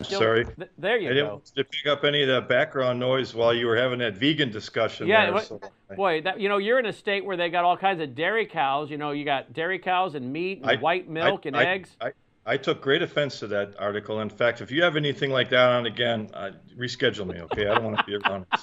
Still- 0.00 0.20
Sorry. 0.20 0.44
th- 0.44 0.70
there 0.78 0.96
you 0.98 1.10
I 1.10 1.12
didn't 1.14 1.28
want 1.30 1.46
to 1.46 1.64
pick 1.64 1.86
up 1.86 2.04
any 2.04 2.22
of 2.22 2.28
that 2.28 2.48
background 2.48 3.00
noise 3.00 3.34
while 3.34 3.52
you 3.52 3.66
were 3.66 3.76
having 3.76 3.98
that 3.98 4.14
vegan 4.14 4.50
discussion. 4.50 5.08
Yeah, 5.08 5.24
there, 5.26 5.34
what- 5.34 5.44
so 5.46 5.60
Boy, 5.96 6.20
that 6.22 6.38
you 6.40 6.48
know, 6.48 6.58
you're 6.58 6.78
in 6.78 6.86
a 6.86 6.92
state 6.92 7.24
where 7.24 7.36
they 7.36 7.48
got 7.50 7.64
all 7.64 7.76
kinds 7.76 8.00
of 8.00 8.14
dairy 8.14 8.46
cows. 8.46 8.90
You 8.90 8.96
know, 8.98 9.10
you 9.10 9.24
got 9.24 9.52
dairy 9.52 9.78
cows 9.78 10.14
and 10.14 10.32
meat 10.32 10.60
and 10.60 10.70
I- 10.70 10.76
white 10.76 11.08
milk 11.08 11.42
I- 11.44 11.48
and 11.48 11.56
eggs. 11.56 11.96
I, 12.00 12.12
I 12.46 12.56
took 12.56 12.80
great 12.80 13.02
offense 13.02 13.40
to 13.40 13.46
that 13.48 13.74
article. 13.78 14.20
In 14.20 14.30
fact, 14.30 14.60
if 14.60 14.70
you 14.70 14.82
have 14.82 14.96
anything 14.96 15.30
like 15.30 15.50
that 15.50 15.68
on 15.70 15.86
again, 15.86 16.30
uh, 16.32 16.52
reschedule 16.78 17.26
me, 17.26 17.40
okay? 17.40 17.66
I 17.66 17.74
don't 17.74 17.84
want 17.84 17.98
to 17.98 18.04
be 18.04 18.14
around. 18.16 18.46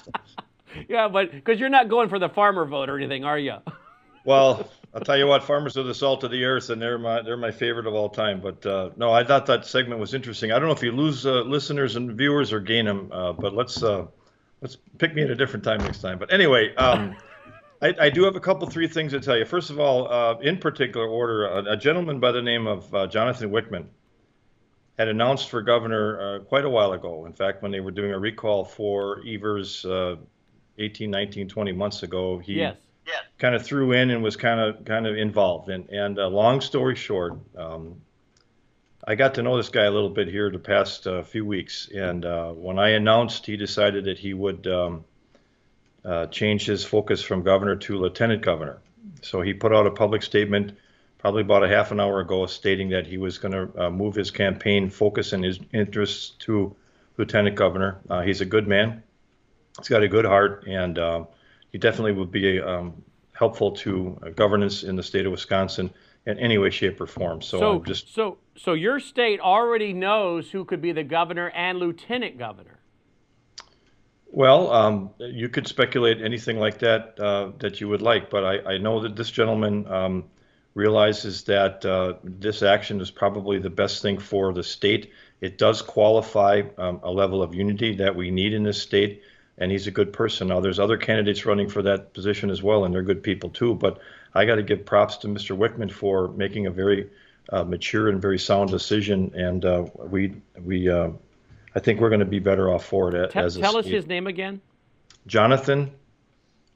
Yeah, 0.88 1.08
but 1.08 1.30
because 1.30 1.58
you're 1.58 1.70
not 1.70 1.88
going 1.88 2.10
for 2.10 2.18
the 2.18 2.28
farmer 2.28 2.66
vote 2.66 2.90
or 2.90 2.98
anything, 2.98 3.24
are 3.24 3.38
you? 3.38 3.54
Well, 4.26 4.68
I'll 4.94 5.02
tell 5.02 5.16
you 5.16 5.26
what, 5.26 5.44
farmers 5.44 5.76
are 5.76 5.82
the 5.82 5.94
salt 5.94 6.24
of 6.24 6.30
the 6.30 6.44
earth, 6.44 6.70
and 6.70 6.80
they're 6.80 6.98
my 6.98 7.20
they're 7.20 7.36
my 7.36 7.50
favorite 7.50 7.86
of 7.86 7.94
all 7.94 8.08
time. 8.08 8.40
But 8.40 8.64
uh, 8.64 8.90
no, 8.96 9.12
I 9.12 9.24
thought 9.24 9.46
that 9.46 9.66
segment 9.66 10.00
was 10.00 10.14
interesting. 10.14 10.52
I 10.52 10.58
don't 10.58 10.68
know 10.68 10.74
if 10.74 10.82
you 10.82 10.92
lose 10.92 11.26
uh, 11.26 11.42
listeners 11.42 11.96
and 11.96 12.12
viewers 12.12 12.52
or 12.52 12.60
gain 12.60 12.86
them, 12.86 13.10
uh, 13.12 13.32
but 13.32 13.54
let's 13.54 13.82
uh, 13.82 14.06
let's 14.62 14.76
pick 14.98 15.14
me 15.14 15.22
at 15.22 15.30
a 15.30 15.34
different 15.34 15.64
time 15.64 15.80
next 15.80 16.00
time. 16.00 16.18
But 16.18 16.32
anyway, 16.32 16.74
um, 16.76 17.14
I, 17.82 17.94
I 18.00 18.10
do 18.10 18.24
have 18.24 18.36
a 18.36 18.40
couple 18.40 18.66
three 18.68 18.88
things 18.88 19.12
to 19.12 19.20
tell 19.20 19.36
you. 19.36 19.44
First 19.44 19.68
of 19.68 19.78
all, 19.78 20.10
uh, 20.10 20.38
in 20.38 20.56
particular 20.56 21.06
order, 21.06 21.46
a, 21.46 21.72
a 21.72 21.76
gentleman 21.76 22.18
by 22.18 22.32
the 22.32 22.42
name 22.42 22.66
of 22.66 22.94
uh, 22.94 23.06
Jonathan 23.06 23.50
Wichmann 23.50 23.86
had 24.98 25.08
announced 25.08 25.50
for 25.50 25.60
governor 25.60 26.40
quite 26.48 26.64
a 26.64 26.70
while 26.70 26.92
ago. 26.92 27.26
In 27.26 27.34
fact, 27.34 27.62
when 27.62 27.70
they 27.70 27.80
were 27.80 27.90
doing 27.90 28.12
a 28.12 28.18
recall 28.18 28.64
for 28.64 29.20
Evers 29.26 29.84
uh, 29.84 30.16
18, 30.78 31.10
19, 31.10 31.48
20 31.48 31.72
months 31.72 32.02
ago, 32.02 32.38
he 32.38 32.54
yes. 32.54 32.76
Kind 33.38 33.54
of 33.54 33.64
threw 33.64 33.92
in 33.92 34.10
and 34.10 34.22
was 34.22 34.36
kind 34.36 34.60
of 34.60 34.84
kind 34.84 35.06
of 35.06 35.16
involved. 35.16 35.68
And 35.68 35.88
and 35.90 36.18
uh, 36.18 36.28
long 36.28 36.60
story 36.60 36.96
short, 36.96 37.38
um, 37.56 38.00
I 39.06 39.14
got 39.14 39.34
to 39.34 39.42
know 39.42 39.56
this 39.56 39.68
guy 39.68 39.84
a 39.84 39.90
little 39.90 40.10
bit 40.10 40.28
here 40.28 40.50
the 40.50 40.58
past 40.58 41.06
uh, 41.06 41.22
few 41.22 41.44
weeks. 41.44 41.88
And 41.94 42.24
uh, 42.24 42.52
when 42.52 42.78
I 42.78 42.90
announced, 42.90 43.46
he 43.46 43.56
decided 43.56 44.04
that 44.06 44.18
he 44.18 44.34
would 44.34 44.66
um, 44.66 45.04
uh, 46.04 46.26
change 46.26 46.66
his 46.66 46.84
focus 46.84 47.22
from 47.22 47.42
governor 47.42 47.76
to 47.76 47.98
lieutenant 47.98 48.42
governor. 48.42 48.78
So 49.22 49.42
he 49.42 49.54
put 49.54 49.72
out 49.72 49.86
a 49.86 49.90
public 49.90 50.22
statement 50.22 50.76
probably 51.18 51.42
about 51.42 51.64
a 51.64 51.68
half 51.68 51.92
an 51.92 52.00
hour 52.00 52.20
ago 52.20 52.46
stating 52.46 52.90
that 52.90 53.06
he 53.06 53.18
was 53.18 53.38
going 53.38 53.52
to 53.52 53.86
uh, 53.86 53.90
move 53.90 54.14
his 54.14 54.30
campaign 54.30 54.90
focus 54.90 55.32
and 55.32 55.44
his 55.44 55.58
interests 55.72 56.30
to 56.40 56.74
lieutenant 57.16 57.56
governor. 57.56 57.98
Uh, 58.08 58.22
he's 58.22 58.40
a 58.40 58.44
good 58.44 58.68
man. 58.68 59.02
He's 59.78 59.88
got 59.88 60.02
a 60.02 60.08
good 60.08 60.24
heart, 60.24 60.64
and 60.66 60.98
uh, 60.98 61.24
he 61.72 61.78
definitely 61.78 62.12
would 62.12 62.30
be 62.30 62.60
um, 62.60 63.02
helpful 63.32 63.72
to 63.72 64.18
uh, 64.22 64.30
governance 64.30 64.82
in 64.82 64.96
the 64.96 65.02
state 65.02 65.26
of 65.26 65.32
Wisconsin 65.32 65.90
in 66.26 66.38
any 66.38 66.58
way, 66.58 66.70
shape, 66.70 67.00
or 67.00 67.06
form. 67.06 67.40
So, 67.40 67.58
So, 67.58 67.78
just 67.80 68.14
so, 68.14 68.38
so 68.56 68.72
your 68.72 68.98
state 68.98 69.40
already 69.40 69.92
knows 69.92 70.50
who 70.50 70.64
could 70.64 70.82
be 70.82 70.92
the 70.92 71.04
governor 71.04 71.50
and 71.50 71.78
lieutenant 71.78 72.38
governor. 72.38 72.80
well, 74.26 74.72
um, 74.72 75.10
you 75.18 75.48
could 75.48 75.66
speculate 75.68 76.20
anything 76.20 76.58
like 76.58 76.78
that 76.80 77.18
uh, 77.20 77.52
that 77.58 77.80
you 77.80 77.88
would 77.88 78.02
like, 78.02 78.28
but 78.28 78.44
I, 78.44 78.74
I 78.74 78.78
know 78.78 79.00
that 79.00 79.14
this 79.16 79.30
gentleman 79.30 79.86
um, 79.86 80.24
realizes 80.74 81.44
that 81.44 81.84
uh, 81.86 82.14
this 82.22 82.62
action 82.62 83.00
is 83.00 83.10
probably 83.10 83.58
the 83.58 83.70
best 83.70 84.02
thing 84.02 84.18
for 84.18 84.52
the 84.52 84.62
state. 84.62 85.12
It 85.40 85.58
does 85.58 85.80
qualify 85.80 86.62
um, 86.76 87.00
a 87.02 87.10
level 87.10 87.42
of 87.42 87.54
unity 87.54 87.94
that 87.96 88.14
we 88.14 88.30
need 88.30 88.52
in 88.52 88.62
this 88.62 88.80
state, 88.80 89.22
and 89.58 89.70
he's 89.70 89.86
a 89.86 89.90
good 89.90 90.12
person. 90.12 90.48
Now, 90.48 90.60
there's 90.60 90.78
other 90.78 90.96
candidates 90.96 91.46
running 91.46 91.68
for 91.68 91.82
that 91.82 92.12
position 92.12 92.50
as 92.50 92.62
well, 92.62 92.84
and 92.84 92.94
they're 92.94 93.02
good 93.02 93.22
people 93.22 93.50
too. 93.50 93.74
But 93.74 93.98
I 94.34 94.44
got 94.44 94.56
to 94.56 94.62
give 94.62 94.84
props 94.84 95.16
to 95.18 95.28
Mr. 95.28 95.56
Wichmann 95.56 95.90
for 95.90 96.28
making 96.28 96.66
a 96.66 96.70
very 96.70 97.08
uh, 97.50 97.64
mature 97.64 98.08
and 98.08 98.20
very 98.20 98.38
sound 98.38 98.70
decision, 98.70 99.32
and 99.34 99.64
uh, 99.64 99.86
we 99.96 100.34
we 100.62 100.90
uh, 100.90 101.10
I 101.74 101.80
think 101.80 102.00
we're 102.00 102.10
going 102.10 102.20
to 102.20 102.26
be 102.26 102.38
better 102.40 102.70
off 102.70 102.84
for 102.84 103.08
it 103.08 103.14
a- 103.14 103.28
Te- 103.28 103.38
as 103.38 103.56
a 103.56 103.60
tell 103.60 103.76
us 103.76 103.86
his 103.86 104.06
name 104.06 104.26
again. 104.26 104.60
Jonathan 105.26 105.90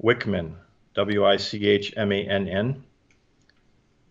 Wichmann, 0.03 0.55
W 0.95 1.25
I 1.27 1.37
C 1.37 1.67
H 1.67 1.93
M 1.97 2.13
A 2.13 2.23
N 2.25 2.49
N, 2.49 2.85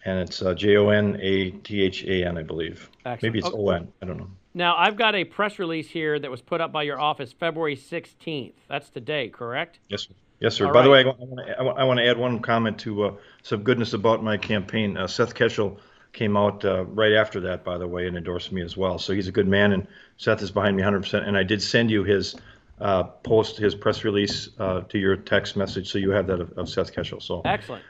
and 0.05 0.19
it's 0.19 0.41
uh, 0.41 0.53
J 0.53 0.77
O 0.77 0.89
N 0.89 1.17
A 1.21 1.51
T 1.51 1.81
H 1.81 2.03
A 2.03 2.25
N, 2.25 2.37
I 2.37 2.43
believe. 2.43 2.89
Excellent. 3.05 3.23
Maybe 3.23 3.39
it's 3.39 3.47
Okay. 3.47 3.57
O 3.57 3.69
N. 3.69 3.91
I 4.01 4.05
don't 4.05 4.17
know. 4.17 4.29
Now, 4.53 4.75
I've 4.77 4.95
got 4.95 5.15
a 5.15 5.23
press 5.23 5.59
release 5.59 5.89
here 5.89 6.17
that 6.19 6.31
was 6.31 6.41
put 6.41 6.59
up 6.59 6.71
by 6.71 6.83
your 6.83 6.99
office 6.99 7.31
February 7.31 7.75
16th. 7.75 8.53
That's 8.67 8.89
today, 8.89 9.29
correct? 9.29 9.79
Yes, 9.89 10.03
sir. 10.03 10.13
Yes, 10.39 10.55
sir. 10.55 10.67
All 10.67 10.73
By 10.73 10.83
the 10.83 10.89
way, 10.89 11.01
I 11.01 11.05
want, 11.05 11.47
to, 11.47 11.59
I, 11.59 11.83
want, 11.83 11.99
to 11.99 12.07
add 12.07 12.17
one 12.17 12.39
comment 12.39 12.79
to 12.79 13.03
uh, 13.03 13.13
some 13.43 13.61
goodness 13.63 13.93
about 13.93 14.23
my 14.23 14.37
campaign. 14.37 14.97
Uh, 14.97 15.05
Seth 15.05 15.35
Keshel 15.35 15.77
came 16.13 16.37
out 16.37 16.63
uh, 16.65 16.85
right 16.85 17.13
after 17.13 17.39
that, 17.41 17.63
by 17.63 17.77
the 17.77 17.87
way, 17.87 18.07
and 18.07 18.17
endorsed 18.17 18.51
me 18.51 18.61
as 18.61 18.75
well. 18.77 18.97
So 18.97 19.13
he's 19.13 19.27
a 19.27 19.31
good 19.31 19.47
man, 19.47 19.73
and 19.73 19.85
Seth 20.17 20.41
is 20.41 20.49
behind 20.49 20.77
me 20.77 20.83
100%. 20.83 21.27
And 21.27 21.37
I 21.37 21.43
did 21.43 21.61
send 21.61 21.91
you 21.91 22.03
his 22.03 22.35
uh, 22.79 23.03
post, 23.03 23.57
his 23.57 23.75
press 23.75 24.03
release 24.03 24.49
uh, 24.59 24.81
to 24.81 24.97
your 24.97 25.17
text 25.17 25.57
message, 25.57 25.91
so 25.91 25.97
you 25.97 26.11
have 26.11 26.25
that 26.27 26.39
of, 26.39 26.57
of 26.57 26.69
Seth 26.69 26.95
Keshel. 26.95 27.21
So 27.21 27.41
Excellent. 27.43 27.83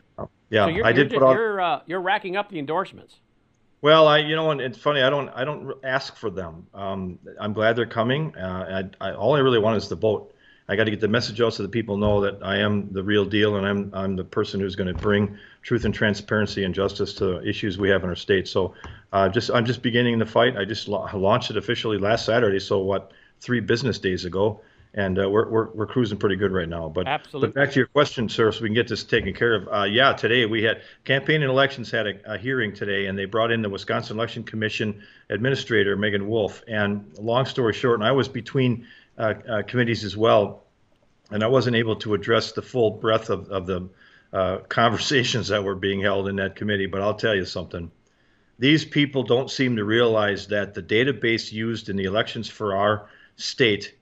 yeah, 0.50 0.66
so 0.66 0.70
you're, 0.70 0.86
I 0.86 0.92
did 0.92 1.12
you're, 1.12 1.20
put 1.22 1.28
out. 1.28 1.34
you're, 1.34 1.62
uh, 1.62 1.82
you're 1.86 2.02
racking 2.02 2.36
up 2.36 2.50
the 2.50 2.60
endorsements. 2.60 3.20
Well, 3.82 4.08
I, 4.08 4.18
you 4.20 4.36
know, 4.36 4.52
and 4.52 4.60
it's 4.60 4.78
funny. 4.78 5.02
I 5.02 5.10
don't, 5.10 5.30
I 5.30 5.46
don't 5.46 5.74
ask 5.84 6.16
for 6.16 6.30
them. 6.30 6.68
Um, 6.74 7.20
I'm 7.40 7.54
glad 7.54 7.76
they're 7.76 7.86
coming. 7.86 8.36
Uh, 8.36 8.90
I, 9.02 9.10
I, 9.10 9.14
all 9.14 9.36
I 9.36 9.40
really 9.40 9.60
want 9.60 9.78
is 9.78 9.88
the 9.88 9.96
vote. 9.96 10.34
I 10.68 10.76
got 10.76 10.84
to 10.84 10.92
get 10.92 11.00
the 11.00 11.08
message 11.08 11.42
out 11.42 11.54
so 11.54 11.64
that 11.64 11.72
people 11.72 11.98
know 11.98 12.22
that 12.22 12.40
I 12.44 12.58
am 12.58 12.92
the 12.92 13.02
real 13.02 13.26
deal, 13.26 13.56
and 13.56 13.66
I'm, 13.66 13.90
I'm 13.94 14.16
the 14.16 14.24
person 14.24 14.60
who's 14.60 14.76
going 14.76 14.88
to 14.88 14.94
bring 14.94 15.38
truth 15.64 15.86
and 15.86 15.94
transparency 15.94 16.64
and 16.64 16.76
justice 16.76 17.14
to 17.16 17.42
issues 17.48 17.78
we 17.80 17.90
have 17.90 18.04
in 18.04 18.10
our 18.10 18.16
state. 18.16 18.48
So, 18.48 18.76
uh, 19.14 19.30
just, 19.30 19.50
I'm 19.50 19.66
just 19.66 19.82
beginning 19.82 20.20
the 20.20 20.26
fight. 20.26 20.58
I 20.58 20.66
just 20.66 20.88
la- 20.88 21.10
launched 21.16 21.50
it 21.50 21.58
officially 21.58 21.98
last 21.98 22.26
Saturday. 22.26 22.60
So, 22.60 22.80
what, 22.80 23.12
three 23.40 23.62
business 23.62 23.98
days 23.98 24.26
ago, 24.26 24.62
and 24.94 25.20
uh, 25.20 25.30
we're, 25.30 25.48
we're, 25.50 25.70
we're 25.70 25.86
cruising 25.86 26.18
pretty 26.18 26.36
good 26.36 26.52
right 26.52 26.68
now. 26.68 26.90
But, 26.90 27.08
Absolutely. 27.08 27.50
but 27.50 27.56
back 27.56 27.72
to 27.72 27.80
your 27.80 27.88
question, 27.88 28.28
sir, 28.28 28.52
so 28.52 28.62
we 28.62 28.70
can 28.70 28.76
get 28.76 28.88
this 28.88 29.04
taken 29.04 29.34
care 29.34 29.56
of. 29.56 29.68
Uh, 29.68 29.84
yeah, 29.84 30.14
today 30.14 30.46
we 30.46 30.64
had 30.64 30.82
campaign 31.06 31.44
and 31.44 31.52
elections 31.52 31.92
had 31.92 32.08
a, 32.08 32.34
a 32.34 32.38
hearing 32.38 32.74
today, 32.74 33.06
and 33.06 33.18
they 33.18 33.26
brought 33.26 33.52
in 33.52 33.62
the 33.62 33.70
Wisconsin 33.70 34.18
Election 34.18 34.44
Commission 34.44 35.04
administrator 35.30 35.96
Meagan 35.96 36.28
Wolfe. 36.28 36.64
And 36.68 37.14
long 37.20 37.46
story 37.46 37.74
short, 37.74 38.00
and 38.00 38.08
I 38.08 38.14
was 38.14 38.28
between 38.28 38.88
uh, 39.18 39.36
uh, 39.48 39.62
committees 39.64 40.04
as 40.04 40.18
well, 40.18 40.64
and 41.30 41.44
I 41.44 41.48
wasn't 41.48 41.76
able 41.76 41.98
to 41.98 42.16
address 42.16 42.54
the 42.54 42.64
full 42.64 42.90
breadth 42.92 43.30
of, 43.30 43.50
of 43.52 43.68
the 43.68 43.90
uh, 44.34 44.58
conversations 44.70 45.50
that 45.50 45.64
were 45.64 45.76
being 45.76 46.02
held 46.02 46.28
in 46.28 46.38
that 46.38 46.56
committee. 46.56 46.88
But 46.88 47.02
I'll 47.02 47.16
tell 47.16 47.36
you 47.36 47.46
something. 47.46 47.92
These 48.58 48.86
people 48.86 49.24
don't 49.24 49.52
seem 49.52 49.76
to 49.76 49.86
realize 49.86 50.48
that 50.48 50.74
the 50.74 50.82
database 50.82 51.52
used 51.52 51.90
in 51.90 51.96
the 51.96 52.06
elections 52.06 52.50
for 52.50 52.76
our 52.76 53.08
state 53.38 53.94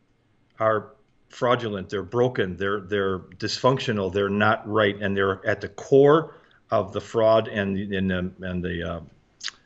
are 0.59 0.93
fraudulent. 1.29 1.89
They're 1.89 2.03
broken. 2.03 2.57
They're 2.57 2.81
they're 2.81 3.19
dysfunctional. 3.19 4.11
They're 4.11 4.29
not 4.29 4.67
right, 4.67 4.95
and 5.01 5.15
they're 5.15 5.45
at 5.45 5.61
the 5.61 5.69
core 5.69 6.35
of 6.71 6.93
the 6.93 7.01
fraud 7.01 7.47
and 7.47 7.77
and 7.93 8.09
the, 8.09 8.31
and 8.41 8.63
the 8.63 8.91
uh, 8.91 8.99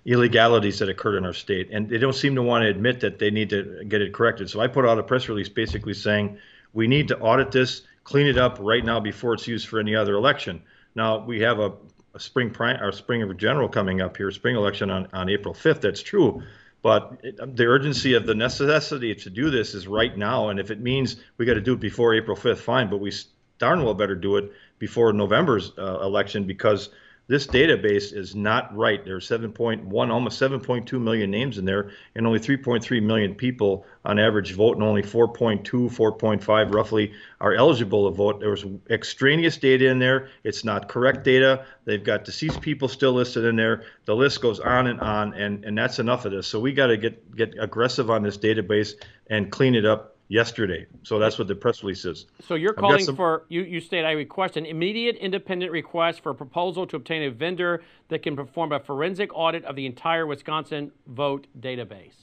illegalities 0.05 0.79
that 0.79 0.89
occurred 0.89 1.15
in 1.15 1.25
our 1.25 1.33
state. 1.33 1.69
And 1.71 1.89
they 1.89 1.97
don't 1.97 2.13
seem 2.13 2.35
to 2.35 2.41
want 2.41 2.63
to 2.63 2.69
admit 2.69 3.01
that 3.01 3.19
they 3.19 3.29
need 3.29 3.49
to 3.51 3.83
get 3.87 4.01
it 4.01 4.13
corrected. 4.13 4.49
So 4.49 4.59
I 4.59 4.67
put 4.67 4.85
out 4.85 4.97
a 4.97 5.03
press 5.03 5.29
release 5.29 5.49
basically 5.49 5.93
saying 5.93 6.37
we 6.73 6.87
need 6.87 7.09
to 7.09 7.19
audit 7.19 7.51
this, 7.51 7.83
clean 8.03 8.27
it 8.27 8.37
up 8.37 8.57
right 8.59 8.83
now 8.83 8.99
before 8.99 9.33
it's 9.33 9.47
used 9.47 9.67
for 9.67 9.79
any 9.79 9.95
other 9.95 10.15
election. 10.15 10.63
Now 10.95 11.23
we 11.23 11.41
have 11.41 11.59
a, 11.59 11.73
a 12.15 12.19
spring 12.19 12.49
prime 12.49 12.81
or 12.81 12.91
spring 12.91 13.31
general 13.37 13.69
coming 13.69 14.01
up 14.01 14.17
here, 14.17 14.31
spring 14.31 14.55
election 14.55 14.89
on, 14.89 15.07
on 15.13 15.29
April 15.29 15.53
5th. 15.53 15.81
That's 15.81 16.01
true. 16.01 16.43
But 16.81 17.19
it, 17.23 17.55
the 17.55 17.65
urgency 17.65 18.15
of 18.15 18.25
the 18.25 18.35
necessity 18.35 19.13
to 19.15 19.29
do 19.29 19.49
this 19.49 19.75
is 19.75 19.87
right 19.87 20.15
now. 20.17 20.49
And 20.49 20.59
if 20.59 20.71
it 20.71 20.79
means 20.79 21.17
we 21.37 21.45
got 21.45 21.53
to 21.53 21.61
do 21.61 21.73
it 21.73 21.79
before 21.79 22.15
April 22.15 22.35
5th, 22.35 22.57
fine. 22.57 22.89
But 22.89 22.97
we 22.97 23.11
darn 23.59 23.83
well 23.83 23.93
better 23.93 24.15
do 24.15 24.37
it 24.37 24.51
before 24.79 25.13
November's 25.13 25.71
uh, 25.77 25.99
election 26.01 26.45
because 26.45 26.89
this 27.27 27.47
database 27.47 28.13
is 28.13 28.35
not 28.35 28.75
right. 28.75 29.03
There 29.05 29.15
are 29.15 29.19
7.1, 29.19 30.11
almost 30.11 30.41
7.2 30.41 30.99
million 30.99 31.31
names 31.31 31.57
in 31.57 31.63
there, 31.63 31.91
and 32.15 32.27
only 32.27 32.39
3.3 32.39 33.01
million 33.01 33.35
people 33.35 33.85
on 34.03 34.19
average 34.19 34.53
vote, 34.53 34.75
and 34.75 34.83
only 34.83 35.01
4.2, 35.01 35.63
4.5 35.63 36.73
roughly 36.73 37.13
are 37.39 37.53
eligible 37.53 38.09
to 38.09 38.15
vote. 38.15 38.39
There 38.41 38.49
was 38.49 38.65
extraneous 38.89 39.55
data 39.55 39.87
in 39.87 39.99
there. 39.99 40.29
It's 40.43 40.65
not 40.65 40.89
correct 40.89 41.23
data. 41.23 41.65
They've 41.85 42.03
got 42.03 42.25
deceased 42.25 42.59
people 42.59 42.87
still 42.87 43.13
listed 43.13 43.45
in 43.45 43.55
there. 43.55 43.85
The 44.05 44.15
list 44.15 44.41
goes 44.41 44.59
on 44.59 44.87
and 44.87 44.99
on, 44.99 45.33
and, 45.33 45.63
and 45.63 45.77
that's 45.77 45.99
enough 45.99 46.25
of 46.25 46.33
this. 46.33 46.47
So 46.47 46.59
we 46.59 46.73
got 46.73 46.87
to 46.87 46.97
get 46.97 47.35
get 47.35 47.55
aggressive 47.57 48.09
on 48.09 48.23
this 48.23 48.37
database 48.37 48.95
and 49.27 49.49
clean 49.49 49.75
it 49.75 49.85
up 49.85 50.10
yesterday. 50.31 50.85
So 51.03 51.19
that's 51.19 51.37
what 51.37 51.49
the 51.49 51.55
press 51.55 51.83
release 51.83 52.05
is. 52.05 52.25
So 52.47 52.55
you're 52.55 52.73
calling 52.73 53.03
some... 53.03 53.17
for 53.17 53.45
you. 53.49 53.63
You 53.63 53.81
state 53.81 54.05
I 54.05 54.11
request 54.11 54.55
an 54.55 54.65
immediate 54.65 55.17
independent 55.17 55.71
request 55.71 56.23
for 56.23 56.29
a 56.29 56.35
proposal 56.35 56.87
to 56.87 56.95
obtain 56.95 57.23
a 57.23 57.31
vendor 57.31 57.83
that 58.07 58.23
can 58.23 58.35
perform 58.35 58.71
a 58.71 58.79
forensic 58.79 59.29
audit 59.35 59.65
of 59.65 59.75
the 59.75 59.85
entire 59.85 60.25
Wisconsin 60.25 60.91
vote 61.07 61.47
database. 61.59 62.13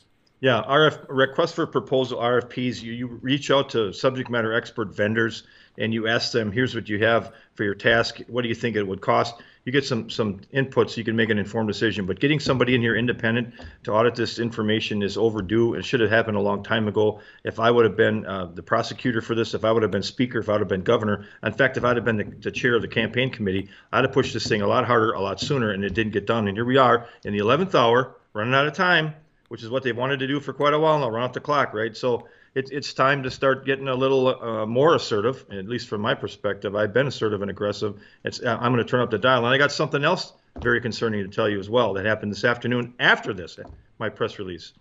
Yeah, 0.40 0.62
RF 0.66 1.06
request 1.08 1.54
for 1.54 1.66
proposal 1.66 2.18
RFPs. 2.18 2.80
You, 2.80 2.92
you 2.92 3.06
reach 3.22 3.50
out 3.50 3.70
to 3.70 3.92
subject 3.92 4.30
matter 4.30 4.54
expert 4.54 4.94
vendors 4.94 5.42
and 5.76 5.92
you 5.92 6.08
ask 6.08 6.32
them, 6.32 6.50
"Here's 6.50 6.74
what 6.74 6.88
you 6.88 7.04
have 7.04 7.34
for 7.54 7.64
your 7.64 7.74
task. 7.74 8.20
What 8.28 8.42
do 8.42 8.48
you 8.48 8.54
think 8.54 8.76
it 8.76 8.86
would 8.86 9.00
cost?" 9.00 9.34
You 9.68 9.72
get 9.72 9.84
some 9.84 10.08
some 10.08 10.40
input 10.50 10.90
so 10.90 10.96
you 10.96 11.04
can 11.04 11.14
make 11.14 11.28
an 11.28 11.38
informed 11.38 11.68
decision. 11.68 12.06
But 12.06 12.20
getting 12.20 12.40
somebody 12.40 12.74
in 12.74 12.80
here 12.80 12.96
independent 12.96 13.52
to 13.84 13.92
audit 13.92 14.14
this 14.14 14.38
information 14.38 15.02
is 15.02 15.18
overdue. 15.18 15.74
It 15.74 15.84
should 15.84 16.00
have 16.00 16.08
happened 16.08 16.38
a 16.38 16.40
long 16.40 16.62
time 16.62 16.88
ago. 16.88 17.20
If 17.44 17.60
I 17.60 17.70
would 17.70 17.84
have 17.84 17.94
been 17.94 18.24
uh, 18.24 18.46
the 18.46 18.62
prosecutor 18.62 19.20
for 19.20 19.34
this, 19.34 19.52
if 19.52 19.66
I 19.66 19.72
would 19.72 19.82
have 19.82 19.90
been 19.90 20.02
speaker, 20.02 20.38
if 20.38 20.48
I 20.48 20.52
would 20.52 20.62
have 20.62 20.68
been 20.68 20.84
governor, 20.84 21.26
in 21.42 21.52
fact, 21.52 21.76
if 21.76 21.84
I'd 21.84 21.96
have 21.96 22.04
been 22.06 22.16
the, 22.16 22.24
the, 22.24 22.50
chair 22.50 22.76
of 22.76 22.80
the 22.80 22.88
campaign 22.88 23.28
committee, 23.28 23.68
I'd 23.92 24.04
have 24.04 24.12
pushed 24.14 24.32
this 24.32 24.46
thing 24.46 24.62
a 24.62 24.66
lot 24.66 24.86
harder, 24.86 25.12
a 25.12 25.20
lot 25.20 25.38
sooner, 25.38 25.70
and 25.70 25.84
it 25.84 25.92
didn't 25.92 26.14
get 26.14 26.26
done. 26.26 26.48
And 26.48 26.56
here 26.56 26.64
we 26.64 26.78
are 26.78 27.06
in 27.26 27.34
the 27.34 27.40
11th 27.40 27.74
hour, 27.74 28.16
running 28.32 28.54
out 28.54 28.66
of 28.66 28.72
time, 28.72 29.12
which 29.48 29.62
is 29.62 29.68
what 29.68 29.82
they 29.82 29.92
wanted 29.92 30.20
to 30.20 30.26
do 30.26 30.40
for 30.40 30.54
quite 30.54 30.72
a 30.72 30.78
while 30.78 30.98
now, 30.98 31.10
run 31.10 31.24
out 31.24 31.34
the 31.34 31.40
clock, 31.40 31.74
right? 31.74 31.94
So 31.94 32.26
it, 32.54 32.70
it's 32.72 32.92
time 32.92 33.22
to 33.22 33.30
start 33.30 33.64
getting 33.64 33.88
a 33.88 33.94
little 33.94 34.28
uh, 34.28 34.66
more 34.66 34.94
assertive. 34.94 35.44
At 35.50 35.68
least 35.68 35.88
from 35.88 36.00
my 36.00 36.14
perspective, 36.14 36.74
I've 36.74 36.92
been 36.92 37.06
assertive 37.06 37.42
and 37.42 37.50
aggressive. 37.50 38.00
It's, 38.24 38.40
uh, 38.42 38.56
I'm 38.60 38.72
going 38.72 38.84
to 38.84 38.90
turn 38.90 39.00
up 39.00 39.10
the 39.10 39.18
dial, 39.18 39.44
and 39.44 39.54
I 39.54 39.58
got 39.58 39.72
something 39.72 40.04
else 40.04 40.32
very 40.60 40.80
concerning 40.80 41.22
to 41.24 41.34
tell 41.34 41.48
you 41.48 41.58
as 41.58 41.70
well 41.70 41.94
that 41.94 42.06
happened 42.06 42.32
this 42.32 42.44
afternoon 42.44 42.94
after 42.98 43.32
this, 43.32 43.58
my 43.98 44.08
press 44.08 44.38
release. 44.38 44.72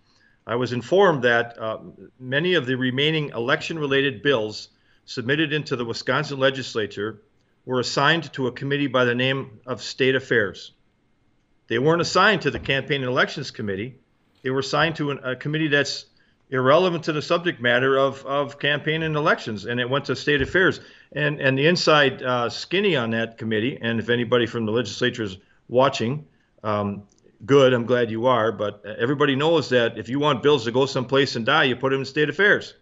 I 0.46 0.56
was 0.56 0.72
informed 0.72 1.24
that 1.24 1.58
uh, 1.58 1.78
many 2.18 2.54
of 2.54 2.66
the 2.66 2.76
remaining 2.76 3.30
election-related 3.30 4.22
bills 4.22 4.68
submitted 5.04 5.52
into 5.52 5.76
the 5.76 5.84
Wisconsin 5.84 6.38
legislature 6.38 7.22
were 7.66 7.80
assigned 7.80 8.32
to 8.32 8.46
a 8.46 8.52
committee 8.52 8.86
by 8.86 9.04
the 9.04 9.14
name 9.14 9.60
of 9.66 9.82
State 9.82 10.14
Affairs. 10.14 10.72
They 11.68 11.78
weren't 11.78 12.00
assigned 12.00 12.42
to 12.42 12.50
the 12.50 12.58
Campaign 12.58 13.02
and 13.02 13.10
Elections 13.10 13.50
Committee. 13.50 13.98
They 14.42 14.48
were 14.48 14.60
assigned 14.60 14.96
to 14.96 15.10
an, 15.10 15.20
a 15.22 15.36
committee 15.36 15.68
that's 15.68 16.06
irrelevant 16.50 17.04
to 17.04 17.12
the 17.12 17.22
subject 17.22 17.60
matter 17.60 17.96
of, 17.96 18.24
of 18.24 18.58
campaign 18.58 19.02
and 19.02 19.16
elections, 19.16 19.66
and 19.66 19.80
it 19.80 19.88
went 19.88 20.06
to 20.06 20.16
state 20.16 20.42
affairs. 20.42 20.80
And 21.12 21.40
and 21.40 21.58
the 21.58 21.66
inside 21.66 22.22
uh, 22.22 22.50
skinny 22.50 22.96
on 22.96 23.10
that 23.10 23.38
committee, 23.38 23.78
and 23.80 23.98
if 23.98 24.08
anybody 24.08 24.46
from 24.46 24.66
the 24.66 24.72
legislature 24.72 25.22
is 25.22 25.36
watching, 25.68 26.26
um, 26.62 27.04
good, 27.44 27.72
I'm 27.72 27.86
glad 27.86 28.10
you 28.10 28.26
are. 28.26 28.52
But 28.52 28.84
everybody 28.84 29.36
knows 29.36 29.70
that 29.70 29.98
if 29.98 30.08
you 30.08 30.18
want 30.18 30.42
bills 30.42 30.64
to 30.64 30.72
go 30.72 30.86
someplace 30.86 31.36
and 31.36 31.46
die, 31.46 31.64
you 31.64 31.76
put 31.76 31.90
them 31.90 32.00
in 32.00 32.04
state 32.04 32.28
affairs. 32.28 32.74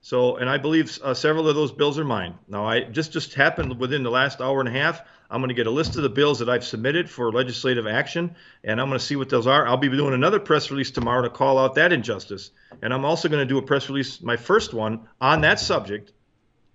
So, 0.00 0.36
and 0.36 0.50
I 0.50 0.58
believe 0.58 0.98
uh, 1.02 1.14
several 1.14 1.48
of 1.48 1.54
those 1.54 1.72
bills 1.72 1.98
are 1.98 2.04
mine. 2.04 2.34
Now, 2.46 2.66
I 2.66 2.82
just 2.82 3.12
just 3.12 3.34
happened 3.34 3.78
within 3.78 4.02
the 4.02 4.10
last 4.10 4.40
hour 4.40 4.60
and 4.60 4.68
a 4.68 4.72
half. 4.72 5.00
I'm 5.34 5.40
going 5.40 5.48
to 5.48 5.54
get 5.54 5.66
a 5.66 5.70
list 5.72 5.96
of 5.96 6.04
the 6.04 6.08
bills 6.08 6.38
that 6.38 6.48
I've 6.48 6.64
submitted 6.64 7.10
for 7.10 7.32
legislative 7.32 7.88
action, 7.88 8.36
and 8.62 8.80
I'm 8.80 8.88
going 8.88 9.00
to 9.00 9.04
see 9.04 9.16
what 9.16 9.28
those 9.28 9.48
are. 9.48 9.66
I'll 9.66 9.76
be 9.76 9.88
doing 9.88 10.14
another 10.14 10.38
press 10.38 10.70
release 10.70 10.92
tomorrow 10.92 11.22
to 11.22 11.28
call 11.28 11.58
out 11.58 11.74
that 11.74 11.92
injustice, 11.92 12.52
and 12.80 12.94
I'm 12.94 13.04
also 13.04 13.28
going 13.28 13.40
to 13.40 13.44
do 13.44 13.58
a 13.58 13.62
press 13.62 13.88
release, 13.88 14.22
my 14.22 14.36
first 14.36 14.72
one 14.72 15.08
on 15.20 15.40
that 15.40 15.58
subject, 15.58 16.12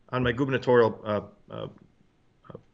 on 0.09 0.23
my 0.23 0.33
gubernatorial 0.33 0.99
uh, 1.05 1.21
uh, 1.49 1.67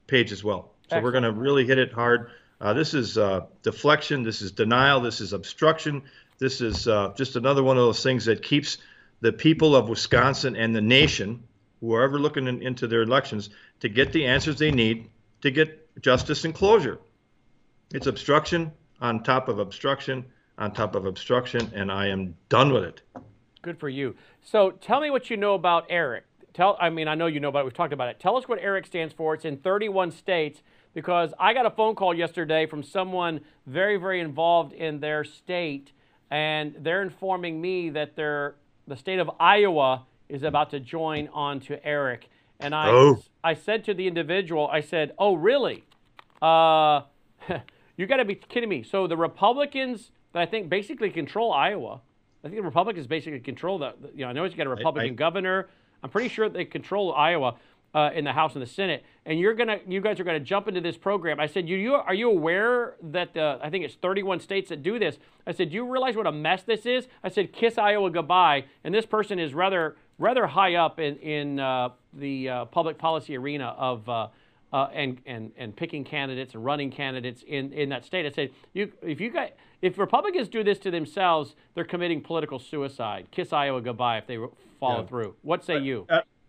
page 0.07 0.31
as 0.31 0.43
well. 0.43 0.71
So 0.89 0.95
Excellent. 0.95 1.03
we're 1.03 1.11
going 1.11 1.23
to 1.25 1.31
really 1.33 1.67
hit 1.67 1.77
it 1.77 1.93
hard. 1.93 2.31
Uh, 2.59 2.73
this 2.73 2.95
is 2.95 3.19
uh, 3.19 3.41
deflection. 3.61 4.23
This 4.23 4.41
is 4.41 4.53
denial. 4.53 5.01
This 5.01 5.21
is 5.21 5.33
obstruction. 5.33 6.01
This 6.39 6.61
is 6.61 6.87
uh, 6.87 7.13
just 7.15 7.35
another 7.35 7.61
one 7.61 7.77
of 7.77 7.83
those 7.83 8.01
things 8.01 8.25
that 8.25 8.41
keeps 8.41 8.79
the 9.21 9.31
people 9.31 9.75
of 9.75 9.87
Wisconsin 9.87 10.55
and 10.55 10.75
the 10.75 10.81
nation, 10.81 11.43
who 11.79 11.93
are 11.93 12.01
ever 12.01 12.17
looking 12.17 12.47
in, 12.47 12.63
into 12.63 12.87
their 12.87 13.03
elections, 13.03 13.51
to 13.81 13.87
get 13.87 14.13
the 14.13 14.25
answers 14.25 14.57
they 14.57 14.71
need 14.71 15.11
to 15.45 15.51
get 15.51 16.01
justice 16.01 16.43
and 16.43 16.55
closure. 16.55 16.97
It's 17.93 18.07
obstruction 18.07 18.71
on 18.99 19.21
top 19.21 19.47
of 19.47 19.59
obstruction 19.59 20.25
on 20.57 20.71
top 20.71 20.95
of 20.95 21.05
obstruction, 21.05 21.71
and 21.75 21.91
I 21.91 22.07
am 22.07 22.35
done 22.49 22.73
with 22.73 22.83
it. 22.83 23.01
Good 23.61 23.79
for 23.79 23.89
you. 23.89 24.15
So 24.41 24.71
tell 24.71 24.99
me 24.99 25.11
what 25.11 25.29
you 25.29 25.37
know 25.37 25.53
about 25.53 25.91
ERIC. 25.91 26.23
Tell, 26.53 26.77
I 26.79 26.89
mean, 26.89 27.07
I 27.07 27.13
know 27.13 27.27
you 27.27 27.39
know 27.39 27.49
about 27.49 27.59
it. 27.59 27.65
We've 27.65 27.73
talked 27.75 27.93
about 27.93 28.09
it. 28.09 28.19
Tell 28.19 28.37
us 28.37 28.47
what 28.47 28.59
ERIC 28.59 28.87
stands 28.87 29.13
for. 29.13 29.35
It's 29.35 29.45
in 29.45 29.57
31 29.57 30.13
states 30.13 30.63
because 30.95 31.31
I 31.37 31.53
got 31.53 31.67
a 31.67 31.71
phone 31.71 31.93
call 31.93 32.15
yesterday 32.15 32.65
from 32.65 32.81
someone 32.81 33.41
very, 33.67 33.97
very 33.97 34.21
involved 34.21 34.73
in 34.73 34.99
their 34.99 35.23
state, 35.23 35.91
and 36.31 36.73
they're 36.79 37.03
informing 37.03 37.61
me 37.61 37.91
that 37.91 38.15
they're 38.15 38.55
the 38.87 38.95
state 38.95 39.19
of 39.19 39.29
Iowa 39.39 40.05
is 40.27 40.41
about 40.41 40.71
to 40.71 40.79
join 40.79 41.27
on 41.33 41.59
to 41.61 41.77
ERIC. 41.87 42.29
And 42.59 42.73
I, 42.73 42.89
oh. 42.89 43.21
I 43.43 43.53
said 43.53 43.83
to 43.85 43.93
the 43.93 44.07
individual, 44.07 44.67
I 44.67 44.81
said, 44.81 45.13
"Oh, 45.17 45.35
really? 45.35 45.83
Uh, 46.41 47.01
you 47.97 48.05
got 48.07 48.17
to 48.17 48.25
be 48.25 48.35
kidding 48.35 48.69
me." 48.69 48.83
So 48.83 49.07
the 49.07 49.17
Republicans 49.17 50.11
that 50.33 50.41
I 50.41 50.45
think 50.45 50.69
basically 50.69 51.09
control 51.09 51.51
Iowa. 51.51 52.01
I 52.43 52.47
think 52.47 52.57
the 52.57 52.63
Republicans 52.63 53.07
basically 53.07 53.39
control 53.39 53.79
the. 53.79 53.93
You 54.13 54.25
know, 54.25 54.29
I 54.29 54.33
know 54.33 54.43
you 54.45 54.55
got 54.55 54.67
a 54.67 54.69
Republican 54.69 55.11
I, 55.11 55.13
I, 55.13 55.15
governor. 55.15 55.69
I'm 56.03 56.09
pretty 56.09 56.29
sure 56.29 56.47
they 56.49 56.65
control 56.65 57.13
Iowa 57.13 57.55
uh, 57.95 58.09
in 58.13 58.25
the 58.25 58.33
House 58.33 58.53
and 58.53 58.61
the 58.61 58.67
Senate, 58.67 59.05
and 59.25 59.39
you're 59.39 59.53
gonna, 59.53 59.79
you 59.87 60.01
guys 60.01 60.19
are 60.19 60.25
gonna 60.25 60.39
jump 60.39 60.67
into 60.67 60.81
this 60.81 60.97
program. 60.97 61.39
I 61.39 61.47
said, 61.47 61.69
you, 61.69 61.77
you 61.77 61.95
are 61.95 62.13
you 62.13 62.29
aware 62.29 62.95
that 63.01 63.33
the, 63.33 63.57
I 63.63 63.69
think 63.69 63.85
it's 63.85 63.95
31 63.95 64.41
states 64.41 64.69
that 64.69 64.83
do 64.83 64.99
this? 64.99 65.17
I 65.47 65.53
said, 65.53 65.69
do 65.69 65.75
you 65.75 65.89
realize 65.89 66.17
what 66.17 66.27
a 66.27 66.31
mess 66.31 66.63
this 66.63 66.85
is? 66.85 67.07
I 67.23 67.29
said, 67.29 67.53
kiss 67.53 67.77
Iowa 67.77 68.11
goodbye. 68.11 68.65
And 68.83 68.93
this 68.93 69.05
person 69.05 69.39
is 69.39 69.53
rather, 69.53 69.95
rather 70.17 70.47
high 70.47 70.75
up 70.75 70.99
in 70.99 71.17
in 71.17 71.59
uh, 71.59 71.89
the 72.13 72.49
uh, 72.49 72.65
public 72.65 72.97
policy 72.97 73.37
arena 73.37 73.75
of. 73.77 74.07
Uh, 74.07 74.27
uh, 74.73 74.89
and, 74.93 75.21
and, 75.25 75.53
and 75.55 75.73
picking 75.73 76.03
candidates 76.03 76.53
and 76.53 76.65
running 76.65 76.91
candidates 76.91 77.45
in, 77.47 77.71
in 77.71 77.87
that 77.87 78.03
state. 78.03 78.25
I 78.25 78.31
said, 78.31 78.49
you, 78.73 78.91
if 79.01 79.21
you 79.21 79.29
guys, 79.29 79.51
if 79.81 79.97
Republicans 79.97 80.49
do 80.49 80.65
this 80.65 80.79
to 80.79 80.91
themselves, 80.91 81.55
they're 81.75 81.85
committing 81.85 82.19
political 82.19 82.59
suicide. 82.59 83.27
Kiss 83.31 83.53
Iowa 83.53 83.79
goodbye 83.79 84.17
if 84.17 84.27
they 84.27 84.37
follow 84.81 85.01
yeah. 85.01 85.07
through. 85.07 85.35
What 85.43 85.63
say 85.63 85.79
you? 85.79 86.05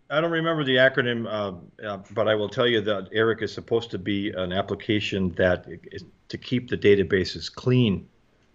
I 0.09 0.21
don't 0.21 0.31
remember 0.31 0.63
the 0.63 0.75
acronym, 0.75 1.27
uh, 1.27 1.85
uh, 1.85 1.97
but 2.11 2.27
I 2.27 2.35
will 2.35 2.47
tell 2.47 2.67
you 2.67 2.81
that 2.81 3.09
ERIC 3.11 3.41
is 3.41 3.53
supposed 3.53 3.91
to 3.91 3.97
be 3.97 4.31
an 4.31 4.53
application 4.53 5.33
that 5.37 5.65
is 5.91 6.05
to 6.29 6.37
keep 6.37 6.69
the 6.69 6.77
databases 6.77 7.53
clean 7.53 8.07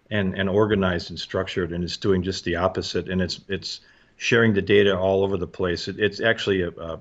and, 0.09 0.37
and 0.37 0.49
organized 0.49 1.09
and 1.09 1.19
structured, 1.19 1.71
and 1.71 1.83
it's 1.83 1.97
doing 1.97 2.23
just 2.23 2.43
the 2.43 2.55
opposite. 2.55 3.07
And 3.07 3.21
it's 3.21 3.39
it's 3.47 3.81
sharing 4.23 4.53
the 4.53 4.61
data 4.61 4.97
all 4.97 5.23
over 5.23 5.35
the 5.35 5.47
place. 5.47 5.89
It, 5.89 5.99
it's 5.99 6.21
actually 6.21 6.61
a, 6.61 6.69
a, 6.69 6.99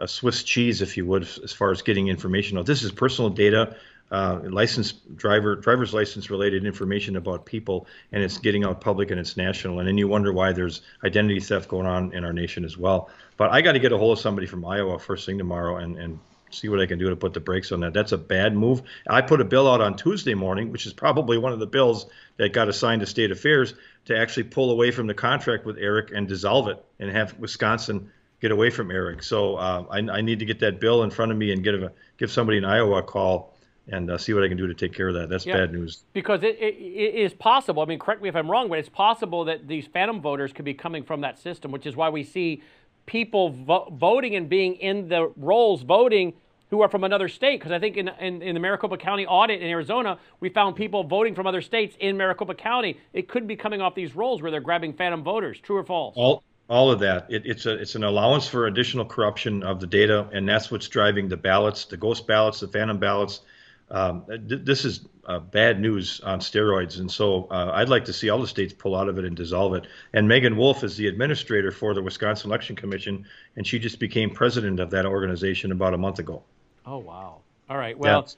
a, 0.00 0.08
Swiss 0.08 0.42
cheese, 0.42 0.82
if 0.82 0.96
you 0.96 1.06
would, 1.06 1.22
as 1.22 1.52
far 1.52 1.70
as 1.70 1.80
getting 1.80 2.08
information. 2.08 2.56
Now, 2.56 2.64
this 2.64 2.82
is 2.82 2.90
personal 2.90 3.30
data 3.30 3.76
uh, 4.10 4.40
license 4.44 4.92
driver 4.92 5.56
driver's 5.56 5.92
license 5.92 6.30
related 6.30 6.64
information 6.64 7.16
about 7.16 7.44
people, 7.46 7.86
and 8.12 8.22
it's 8.22 8.38
getting 8.38 8.64
out 8.64 8.80
public 8.80 9.10
and 9.10 9.18
it's 9.18 9.36
national. 9.36 9.78
And 9.78 9.88
then 9.88 9.96
you 9.96 10.08
wonder 10.08 10.32
why 10.32 10.52
there's 10.52 10.82
identity 11.04 11.40
theft 11.40 11.68
going 11.68 11.86
on 11.86 12.12
in 12.12 12.24
our 12.24 12.32
nation 12.32 12.64
as 12.64 12.76
well. 12.76 13.10
But 13.36 13.50
I 13.50 13.62
got 13.62 13.72
to 13.72 13.78
get 13.78 13.92
a 13.92 13.98
hold 13.98 14.18
of 14.18 14.22
somebody 14.22 14.46
from 14.46 14.64
Iowa 14.64 14.98
first 14.98 15.26
thing 15.26 15.38
tomorrow 15.38 15.76
and 15.76 15.96
and 15.96 16.18
see 16.50 16.68
what 16.68 16.80
I 16.80 16.86
can 16.86 16.98
do 16.98 17.10
to 17.10 17.16
put 17.16 17.34
the 17.34 17.40
brakes 17.40 17.72
on 17.72 17.80
that. 17.80 17.92
That's 17.92 18.12
a 18.12 18.18
bad 18.18 18.56
move. 18.56 18.82
I 19.08 19.20
put 19.22 19.40
a 19.40 19.44
bill 19.44 19.70
out 19.70 19.80
on 19.80 19.96
Tuesday 19.96 20.34
morning, 20.34 20.72
which 20.72 20.86
is 20.86 20.92
probably 20.92 21.38
one 21.38 21.52
of 21.52 21.58
the 21.58 21.66
bills 21.66 22.06
that 22.36 22.52
got 22.52 22.68
assigned 22.68 23.00
to 23.00 23.06
state 23.06 23.30
affairs 23.30 23.74
to 24.06 24.16
actually 24.16 24.44
pull 24.44 24.70
away 24.70 24.90
from 24.90 25.06
the 25.06 25.14
contract 25.14 25.66
with 25.66 25.78
Eric 25.78 26.10
and 26.14 26.28
dissolve 26.28 26.68
it 26.68 26.84
and 26.98 27.10
have 27.10 27.38
Wisconsin 27.38 28.10
get 28.40 28.52
away 28.52 28.70
from 28.70 28.90
Eric. 28.90 29.22
So 29.22 29.56
uh, 29.56 29.84
I, 29.90 29.98
I, 29.98 30.20
need 30.20 30.40
to 30.40 30.44
get 30.44 30.60
that 30.60 30.78
bill 30.78 31.02
in 31.02 31.10
front 31.10 31.32
of 31.32 31.38
me 31.38 31.52
and 31.52 31.64
get 31.64 31.74
a, 31.74 31.92
give 32.18 32.30
somebody 32.30 32.58
in 32.58 32.64
Iowa 32.64 32.98
a 32.98 33.02
call 33.02 33.54
and 33.88 34.10
uh, 34.10 34.18
see 34.18 34.34
what 34.34 34.42
I 34.42 34.48
can 34.48 34.56
do 34.56 34.66
to 34.66 34.74
take 34.74 34.92
care 34.92 35.08
of 35.08 35.14
that. 35.14 35.28
That's 35.28 35.46
yeah, 35.46 35.54
bad 35.54 35.72
news. 35.72 36.02
Because 36.12 36.42
it, 36.42 36.56
it, 36.58 36.74
it 36.74 37.14
is 37.14 37.32
possible. 37.32 37.82
I 37.82 37.86
mean, 37.86 37.98
correct 37.98 38.20
me 38.20 38.28
if 38.28 38.36
I'm 38.36 38.50
wrong, 38.50 38.68
but 38.68 38.78
it's 38.78 38.88
possible 38.88 39.44
that 39.44 39.68
these 39.68 39.86
phantom 39.86 40.20
voters 40.20 40.52
could 40.52 40.64
be 40.64 40.74
coming 40.74 41.04
from 41.04 41.20
that 41.22 41.38
system, 41.38 41.70
which 41.70 41.86
is 41.86 41.96
why 41.96 42.08
we 42.08 42.24
see 42.24 42.62
people 43.06 43.50
vo- 43.50 43.88
voting 43.92 44.36
and 44.36 44.48
being 44.48 44.74
in 44.74 45.08
the 45.08 45.32
rolls 45.36 45.82
voting 45.82 46.34
who 46.70 46.82
are 46.82 46.88
from 46.88 47.04
another 47.04 47.28
state. 47.28 47.60
Because 47.60 47.72
I 47.72 47.78
think 47.78 47.96
in, 47.96 48.08
in, 48.08 48.42
in, 48.42 48.54
the 48.54 48.60
Maricopa 48.60 48.96
County 48.96 49.26
audit 49.26 49.62
in 49.62 49.68
Arizona, 49.68 50.18
we 50.40 50.48
found 50.48 50.76
people 50.76 51.04
voting 51.04 51.34
from 51.34 51.46
other 51.46 51.62
states 51.62 51.96
in 52.00 52.16
Maricopa 52.16 52.54
County. 52.54 52.98
It 53.12 53.28
could 53.28 53.46
be 53.46 53.56
coming 53.56 53.80
off 53.80 53.94
these 53.94 54.14
rolls 54.14 54.42
where 54.42 54.50
they're 54.50 54.60
grabbing 54.60 54.92
phantom 54.92 55.22
voters. 55.22 55.58
True 55.60 55.76
or 55.76 55.84
false? 55.84 56.14
All, 56.16 56.42
all 56.68 56.90
of 56.90 56.98
that. 57.00 57.26
It, 57.28 57.46
it's 57.46 57.66
a 57.66 57.74
it's 57.74 57.94
an 57.94 58.04
allowance 58.04 58.48
for 58.48 58.66
additional 58.66 59.04
corruption 59.04 59.62
of 59.62 59.80
the 59.80 59.86
data, 59.86 60.28
and 60.32 60.48
that's 60.48 60.70
what's 60.70 60.88
driving 60.88 61.28
the 61.28 61.36
ballots, 61.36 61.84
the 61.84 61.96
ghost 61.96 62.26
ballots, 62.26 62.60
the 62.60 62.68
phantom 62.68 62.98
ballots. 62.98 63.42
Um, 63.90 64.24
th- 64.26 64.62
this 64.64 64.84
is 64.84 65.06
uh, 65.24 65.38
bad 65.38 65.80
news 65.80 66.20
on 66.20 66.40
steroids, 66.40 66.98
and 66.98 67.10
so 67.10 67.46
uh, 67.50 67.70
I'd 67.74 67.88
like 67.88 68.06
to 68.06 68.12
see 68.12 68.30
all 68.30 68.40
the 68.40 68.48
states 68.48 68.72
pull 68.72 68.96
out 68.96 69.08
of 69.08 69.18
it 69.18 69.24
and 69.24 69.36
dissolve 69.36 69.74
it. 69.74 69.86
And 70.12 70.26
Meagan 70.28 70.56
Wolfe 70.56 70.82
is 70.82 70.96
the 70.96 71.06
administrator 71.06 71.70
for 71.70 71.94
the 71.94 72.02
Wisconsin 72.02 72.50
Election 72.50 72.76
Commission, 72.76 73.26
and 73.56 73.66
she 73.66 73.78
just 73.78 74.00
became 74.00 74.30
president 74.30 74.80
of 74.80 74.90
that 74.90 75.06
organization 75.06 75.72
about 75.72 75.94
a 75.94 75.98
month 75.98 76.18
ago. 76.18 76.42
Oh 76.84 76.98
wow! 76.98 77.40
All 77.68 77.76
right, 77.76 77.96
well. 77.98 78.24
Yeah 78.26 78.34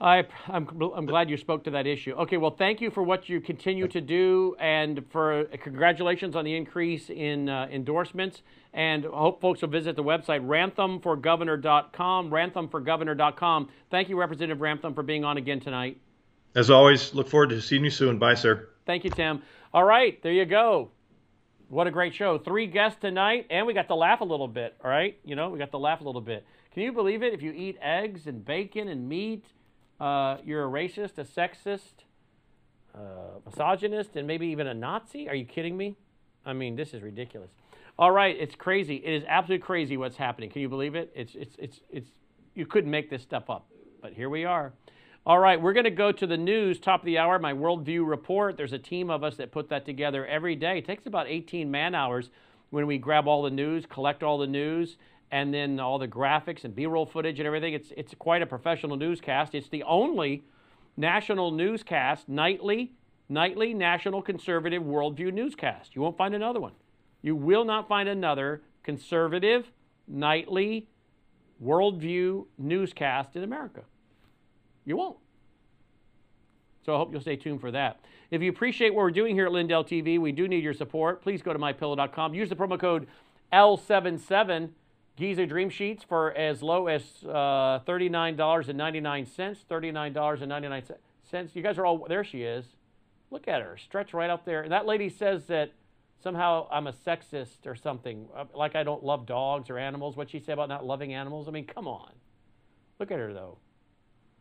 I, 0.00 0.26
I'm, 0.48 0.66
I'm 0.94 1.04
glad 1.04 1.28
you 1.28 1.36
spoke 1.36 1.64
to 1.64 1.70
that 1.72 1.86
issue. 1.86 2.12
Okay, 2.12 2.38
well, 2.38 2.52
thank 2.52 2.80
you 2.80 2.90
for 2.90 3.02
what 3.02 3.28
you 3.28 3.40
continue 3.40 3.86
to 3.88 4.00
do, 4.00 4.56
and 4.58 5.04
for 5.10 5.40
uh, 5.40 5.44
congratulations 5.62 6.36
on 6.36 6.44
the 6.44 6.56
increase 6.56 7.10
in 7.10 7.50
uh, 7.50 7.68
endorsements. 7.70 8.40
And 8.72 9.04
I 9.04 9.08
hope 9.10 9.42
folks 9.42 9.60
will 9.60 9.68
visit 9.68 9.96
the 9.96 10.04
website 10.04 10.46
ramthunforgovernor.com. 10.46 12.30
Ramthunforgovernor.com. 12.30 13.68
Thank 13.90 14.08
you, 14.08 14.18
Representative 14.18 14.58
Ramthun, 14.58 14.94
for 14.94 15.02
being 15.02 15.24
on 15.24 15.36
again 15.36 15.60
tonight. 15.60 16.00
As 16.54 16.70
always, 16.70 17.14
look 17.14 17.28
forward 17.28 17.50
to 17.50 17.60
seeing 17.60 17.84
you 17.84 17.90
soon. 17.90 18.18
Bye, 18.18 18.34
sir. 18.34 18.68
Thank 18.86 19.04
you, 19.04 19.10
Tim. 19.10 19.42
All 19.74 19.84
right, 19.84 20.20
there 20.22 20.32
you 20.32 20.46
go. 20.46 20.90
What 21.68 21.86
a 21.86 21.90
great 21.90 22.14
show. 22.14 22.38
Three 22.38 22.66
guests 22.66 22.98
tonight, 23.00 23.46
and 23.50 23.66
we 23.66 23.74
got 23.74 23.86
to 23.88 23.94
laugh 23.94 24.22
a 24.22 24.24
little 24.24 24.48
bit, 24.48 24.74
all 24.82 24.90
right? 24.90 25.16
You 25.24 25.36
know, 25.36 25.50
we 25.50 25.58
got 25.58 25.70
to 25.70 25.78
laugh 25.78 26.00
a 26.00 26.04
little 26.04 26.20
bit. 26.20 26.44
Can 26.72 26.82
you 26.82 26.92
believe 26.92 27.22
it? 27.22 27.32
If 27.32 27.42
you 27.42 27.52
eat 27.52 27.76
eggs 27.80 28.26
and 28.26 28.44
bacon 28.44 28.88
and 28.88 29.08
meat, 29.08 29.44
uh, 30.00 30.38
you're 30.44 30.64
a 30.64 30.70
racist, 30.70 31.18
a 31.18 31.24
sexist, 31.24 32.04
uh, 32.94 33.38
misogynist, 33.44 34.16
and 34.16 34.26
maybe 34.26 34.46
even 34.46 34.66
a 34.66 34.74
Nazi? 34.74 35.28
Are 35.28 35.34
you 35.34 35.44
kidding 35.44 35.76
me? 35.76 35.96
I 36.44 36.52
mean, 36.52 36.76
this 36.76 36.94
is 36.94 37.02
ridiculous. 37.02 37.50
All 37.98 38.10
right, 38.10 38.34
it's 38.38 38.54
crazy. 38.54 38.96
It 38.96 39.12
is 39.12 39.24
absolutely 39.28 39.64
crazy 39.64 39.96
what's 39.96 40.16
happening. 40.16 40.48
Can 40.50 40.62
you 40.62 40.68
believe 40.68 40.94
it? 40.94 41.12
It's 41.14 41.34
it's 41.34 41.54
it's 41.58 41.80
it's 41.90 42.10
you 42.54 42.64
couldn't 42.64 42.90
make 42.90 43.10
this 43.10 43.22
stuff 43.22 43.50
up, 43.50 43.68
but 44.00 44.14
here 44.14 44.30
we 44.30 44.44
are. 44.44 44.72
All 45.26 45.38
right, 45.38 45.60
we're 45.60 45.74
going 45.74 45.84
to 45.84 45.90
go 45.90 46.12
to 46.12 46.26
the 46.26 46.38
news, 46.38 46.80
top 46.80 47.00
of 47.00 47.06
the 47.06 47.18
hour, 47.18 47.38
my 47.38 47.52
worldview 47.52 48.08
report. 48.08 48.56
There's 48.56 48.72
a 48.72 48.78
team 48.78 49.10
of 49.10 49.22
us 49.22 49.36
that 49.36 49.52
put 49.52 49.68
that 49.68 49.84
together 49.84 50.26
every 50.26 50.56
day. 50.56 50.78
It 50.78 50.86
takes 50.86 51.04
about 51.04 51.26
18 51.28 51.70
man 51.70 51.94
hours 51.94 52.30
when 52.70 52.86
we 52.86 52.96
grab 52.96 53.28
all 53.28 53.42
the 53.42 53.50
news, 53.50 53.84
collect 53.84 54.22
all 54.22 54.38
the 54.38 54.46
news, 54.46 54.96
and 55.30 55.54
then 55.54 55.78
all 55.78 55.98
the 55.98 56.08
graphics 56.08 56.64
and 56.64 56.74
B-roll 56.74 57.06
footage 57.06 57.38
and 57.38 57.46
everything. 57.46 57.74
It's 57.74 57.92
it's 57.96 58.14
quite 58.18 58.42
a 58.42 58.46
professional 58.46 58.96
newscast. 58.96 59.54
It's 59.54 59.68
the 59.68 59.82
only 59.84 60.44
national 60.96 61.50
newscast, 61.50 62.28
nightly, 62.28 62.92
nightly 63.28 63.74
national 63.74 64.22
conservative 64.22 64.82
worldview 64.82 65.32
newscast. 65.32 65.94
You 65.94 66.02
won't 66.02 66.16
find 66.16 66.34
another 66.34 66.60
one. 66.60 66.72
You 67.22 67.36
will 67.36 67.64
not 67.64 67.88
find 67.88 68.08
another 68.08 68.62
conservative 68.82 69.70
nightly 70.08 70.88
worldview 71.62 72.46
newscast 72.58 73.36
in 73.36 73.42
America. 73.42 73.82
You 74.84 74.96
won't. 74.96 75.18
So 76.84 76.94
I 76.94 76.98
hope 76.98 77.12
you'll 77.12 77.20
stay 77.20 77.36
tuned 77.36 77.60
for 77.60 77.70
that. 77.70 78.00
If 78.30 78.42
you 78.42 78.50
appreciate 78.50 78.94
what 78.94 79.02
we're 79.02 79.10
doing 79.10 79.34
here 79.34 79.46
at 79.46 79.52
Lindell 79.52 79.84
TV, 79.84 80.18
we 80.18 80.32
do 80.32 80.48
need 80.48 80.64
your 80.64 80.72
support. 80.72 81.22
Please 81.22 81.42
go 81.42 81.52
to 81.52 81.58
mypillow.com. 81.58 82.34
Use 82.34 82.48
the 82.48 82.56
promo 82.56 82.80
code 82.80 83.06
L77 83.52 84.70
Giza 85.20 85.44
Dream 85.44 85.68
Sheets 85.68 86.02
for 86.02 86.32
as 86.32 86.62
low 86.62 86.86
as 86.86 87.02
uh, 87.28 87.80
$39.99. 87.86 89.56
$39.99. 89.70 91.54
You 91.54 91.62
guys 91.62 91.76
are 91.76 91.84
all, 91.84 92.06
there 92.08 92.24
she 92.24 92.42
is. 92.42 92.64
Look 93.30 93.46
at 93.46 93.60
her, 93.60 93.76
stretch 93.76 94.14
right 94.14 94.30
up 94.30 94.46
there. 94.46 94.62
And 94.62 94.72
that 94.72 94.86
lady 94.86 95.10
says 95.10 95.44
that 95.44 95.72
somehow 96.22 96.68
I'm 96.72 96.86
a 96.86 96.92
sexist 96.92 97.66
or 97.66 97.76
something, 97.76 98.28
uh, 98.34 98.46
like 98.54 98.74
I 98.74 98.82
don't 98.82 99.04
love 99.04 99.26
dogs 99.26 99.68
or 99.68 99.76
animals. 99.76 100.16
What 100.16 100.30
she 100.30 100.40
said 100.40 100.54
about 100.54 100.70
not 100.70 100.86
loving 100.86 101.12
animals? 101.12 101.48
I 101.48 101.50
mean, 101.50 101.66
come 101.66 101.86
on. 101.86 102.12
Look 102.98 103.10
at 103.10 103.18
her, 103.18 103.34
though. 103.34 103.58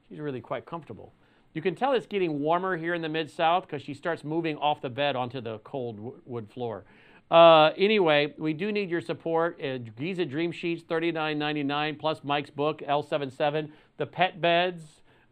She's 0.07 0.19
really 0.19 0.39
quite 0.39 0.65
comfortable. 0.65 1.13
You 1.53 1.61
can 1.61 1.75
tell 1.75 1.91
it's 1.91 2.07
getting 2.07 2.39
warmer 2.39 2.77
here 2.77 2.93
in 2.93 3.01
the 3.01 3.09
Mid 3.09 3.29
South 3.29 3.67
because 3.67 3.81
she 3.81 3.93
starts 3.93 4.23
moving 4.23 4.55
off 4.55 4.79
the 4.79 4.89
bed 4.89 5.17
onto 5.17 5.41
the 5.41 5.57
cold 5.59 6.21
wood 6.25 6.49
floor. 6.49 6.85
Uh, 7.31 7.71
anyway, 7.77 8.33
we 8.37 8.53
do 8.53 8.71
need 8.71 8.89
your 8.89 9.01
support. 9.01 9.61
Uh, 9.63 9.77
Giza 9.77 10.25
Dream 10.25 10.51
Sheets, 10.51 10.83
$39.99, 10.83 11.99
plus 11.99 12.23
Mike's 12.23 12.49
book, 12.49 12.81
L77, 12.87 13.69
the 13.97 14.05
pet 14.05 14.41
beds, 14.41 14.83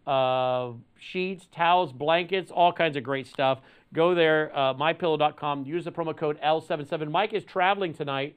uh, 0.06 0.74
sheets, 1.00 1.48
towels, 1.52 1.92
blankets, 1.92 2.52
all 2.52 2.72
kinds 2.72 2.98
of 2.98 3.04
great 3.04 3.26
stuff. 3.26 3.62
Go 3.94 4.14
there, 4.14 4.52
uh, 4.56 4.74
mypillow.com. 4.76 5.66
Use 5.66 5.86
the 5.86 5.92
promo 5.92 6.16
code 6.16 6.40
L77. 6.44 7.10
Mike 7.10 7.34
is 7.34 7.44
traveling 7.44 7.94
tonight, 7.94 8.36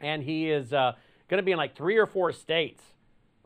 and 0.00 0.22
he 0.22 0.50
is 0.50 0.72
uh, 0.72 0.92
going 1.28 1.38
to 1.38 1.44
be 1.44 1.52
in 1.52 1.58
like 1.58 1.76
three 1.76 1.98
or 1.98 2.06
four 2.06 2.32
states 2.32 2.82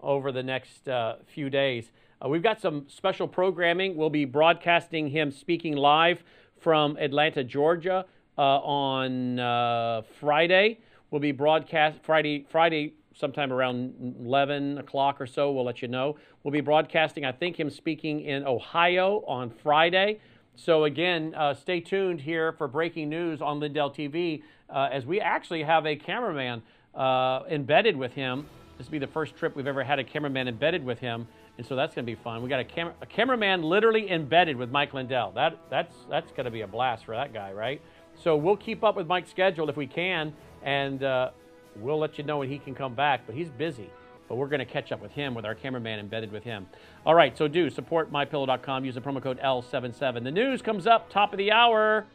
over 0.00 0.30
the 0.30 0.42
next 0.42 0.88
uh, 0.88 1.16
few 1.26 1.50
days. 1.50 1.90
We've 2.26 2.42
got 2.42 2.58
some 2.58 2.86
special 2.88 3.28
programming. 3.28 3.96
We'll 3.96 4.08
be 4.08 4.24
broadcasting 4.24 5.08
him 5.10 5.30
speaking 5.30 5.76
live 5.76 6.22
from 6.58 6.96
Atlanta, 6.96 7.44
Georgia 7.44 8.06
uh, 8.38 8.40
on 8.40 9.38
uh, 9.38 10.02
Friday. 10.20 10.78
We'll 11.10 11.20
be 11.20 11.32
broadcast 11.32 11.98
Friday, 12.02 12.46
Friday 12.50 12.94
sometime 13.14 13.52
around 13.52 14.16
11 14.20 14.78
o'clock 14.78 15.20
or 15.20 15.26
so. 15.26 15.52
We'll 15.52 15.64
let 15.64 15.82
you 15.82 15.88
know. 15.88 16.16
We'll 16.42 16.52
be 16.52 16.60
broadcasting, 16.60 17.24
I 17.24 17.32
think, 17.32 17.58
him 17.58 17.70
speaking 17.70 18.20
in 18.20 18.44
Ohio 18.46 19.24
on 19.26 19.50
Friday. 19.50 20.18
So, 20.56 20.84
again, 20.84 21.34
uh, 21.34 21.54
stay 21.54 21.80
tuned 21.80 22.20
here 22.20 22.52
for 22.52 22.68
breaking 22.68 23.08
news 23.08 23.40
on 23.40 23.60
Lindell 23.60 23.90
TV 23.90 24.42
uh, 24.70 24.88
as 24.90 25.04
we 25.04 25.20
actually 25.20 25.62
have 25.62 25.86
a 25.86 25.96
cameraman 25.96 26.62
uh, 26.94 27.40
embedded 27.50 27.96
with 27.96 28.12
him. 28.12 28.46
This 28.78 28.86
will 28.86 28.92
be 28.92 28.98
the 28.98 29.06
first 29.06 29.36
trip 29.36 29.56
we've 29.56 29.66
ever 29.66 29.84
had 29.84 29.98
a 29.98 30.04
cameraman 30.04 30.48
embedded 30.48 30.84
with 30.84 30.98
him. 30.98 31.26
And 31.56 31.66
so 31.66 31.76
that's 31.76 31.94
going 31.94 32.04
to 32.04 32.10
be 32.10 32.20
fun. 32.20 32.42
We 32.42 32.48
got 32.48 32.60
a, 32.60 32.64
cam- 32.64 32.92
a 33.00 33.06
cameraman 33.06 33.62
literally 33.62 34.10
embedded 34.10 34.56
with 34.56 34.70
Mike 34.70 34.92
Lindell. 34.92 35.32
That, 35.32 35.58
that's 35.70 35.94
that's 36.10 36.32
going 36.32 36.46
to 36.46 36.50
be 36.50 36.62
a 36.62 36.66
blast 36.66 37.04
for 37.04 37.14
that 37.14 37.32
guy, 37.32 37.52
right? 37.52 37.80
So 38.22 38.36
we'll 38.36 38.56
keep 38.56 38.84
up 38.84 38.96
with 38.96 39.06
Mike's 39.06 39.30
schedule 39.30 39.68
if 39.68 39.76
we 39.76 39.86
can, 39.86 40.32
and 40.62 41.02
uh, 41.02 41.30
we'll 41.76 41.98
let 41.98 42.18
you 42.18 42.24
know 42.24 42.38
when 42.38 42.48
he 42.48 42.58
can 42.58 42.74
come 42.74 42.94
back. 42.94 43.22
But 43.26 43.34
he's 43.34 43.50
busy. 43.50 43.90
But 44.28 44.36
we're 44.36 44.48
going 44.48 44.60
to 44.60 44.64
catch 44.64 44.90
up 44.90 45.02
with 45.02 45.12
him 45.12 45.34
with 45.34 45.44
our 45.44 45.54
cameraman 45.54 45.98
embedded 45.98 46.32
with 46.32 46.44
him. 46.44 46.66
All 47.04 47.14
right, 47.14 47.36
so 47.36 47.46
do 47.46 47.68
support 47.68 48.10
mypillow.com. 48.10 48.84
Use 48.84 48.94
the 48.94 49.00
promo 49.00 49.22
code 49.22 49.38
L77. 49.40 50.24
The 50.24 50.30
news 50.30 50.62
comes 50.62 50.86
up 50.86 51.10
top 51.10 51.32
of 51.32 51.38
the 51.38 51.52
hour. 51.52 52.06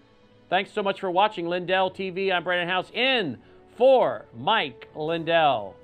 Thanks 0.49 0.71
so 0.71 0.81
much 0.81 0.99
for 0.99 1.11
watching 1.11 1.47
Lindell 1.47 1.91
TV. 1.91 2.33
I'm 2.33 2.43
Brannon 2.43 2.67
Howse 2.67 2.89
in 2.91 3.37
for 3.77 4.25
Mike 4.35 4.89
Lindell. 4.95 5.75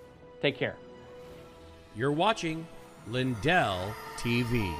Take 0.42 0.58
care. 0.58 0.76
You're 1.96 2.12
watching 2.12 2.66
Lindell 3.08 3.94
TV. 4.18 4.74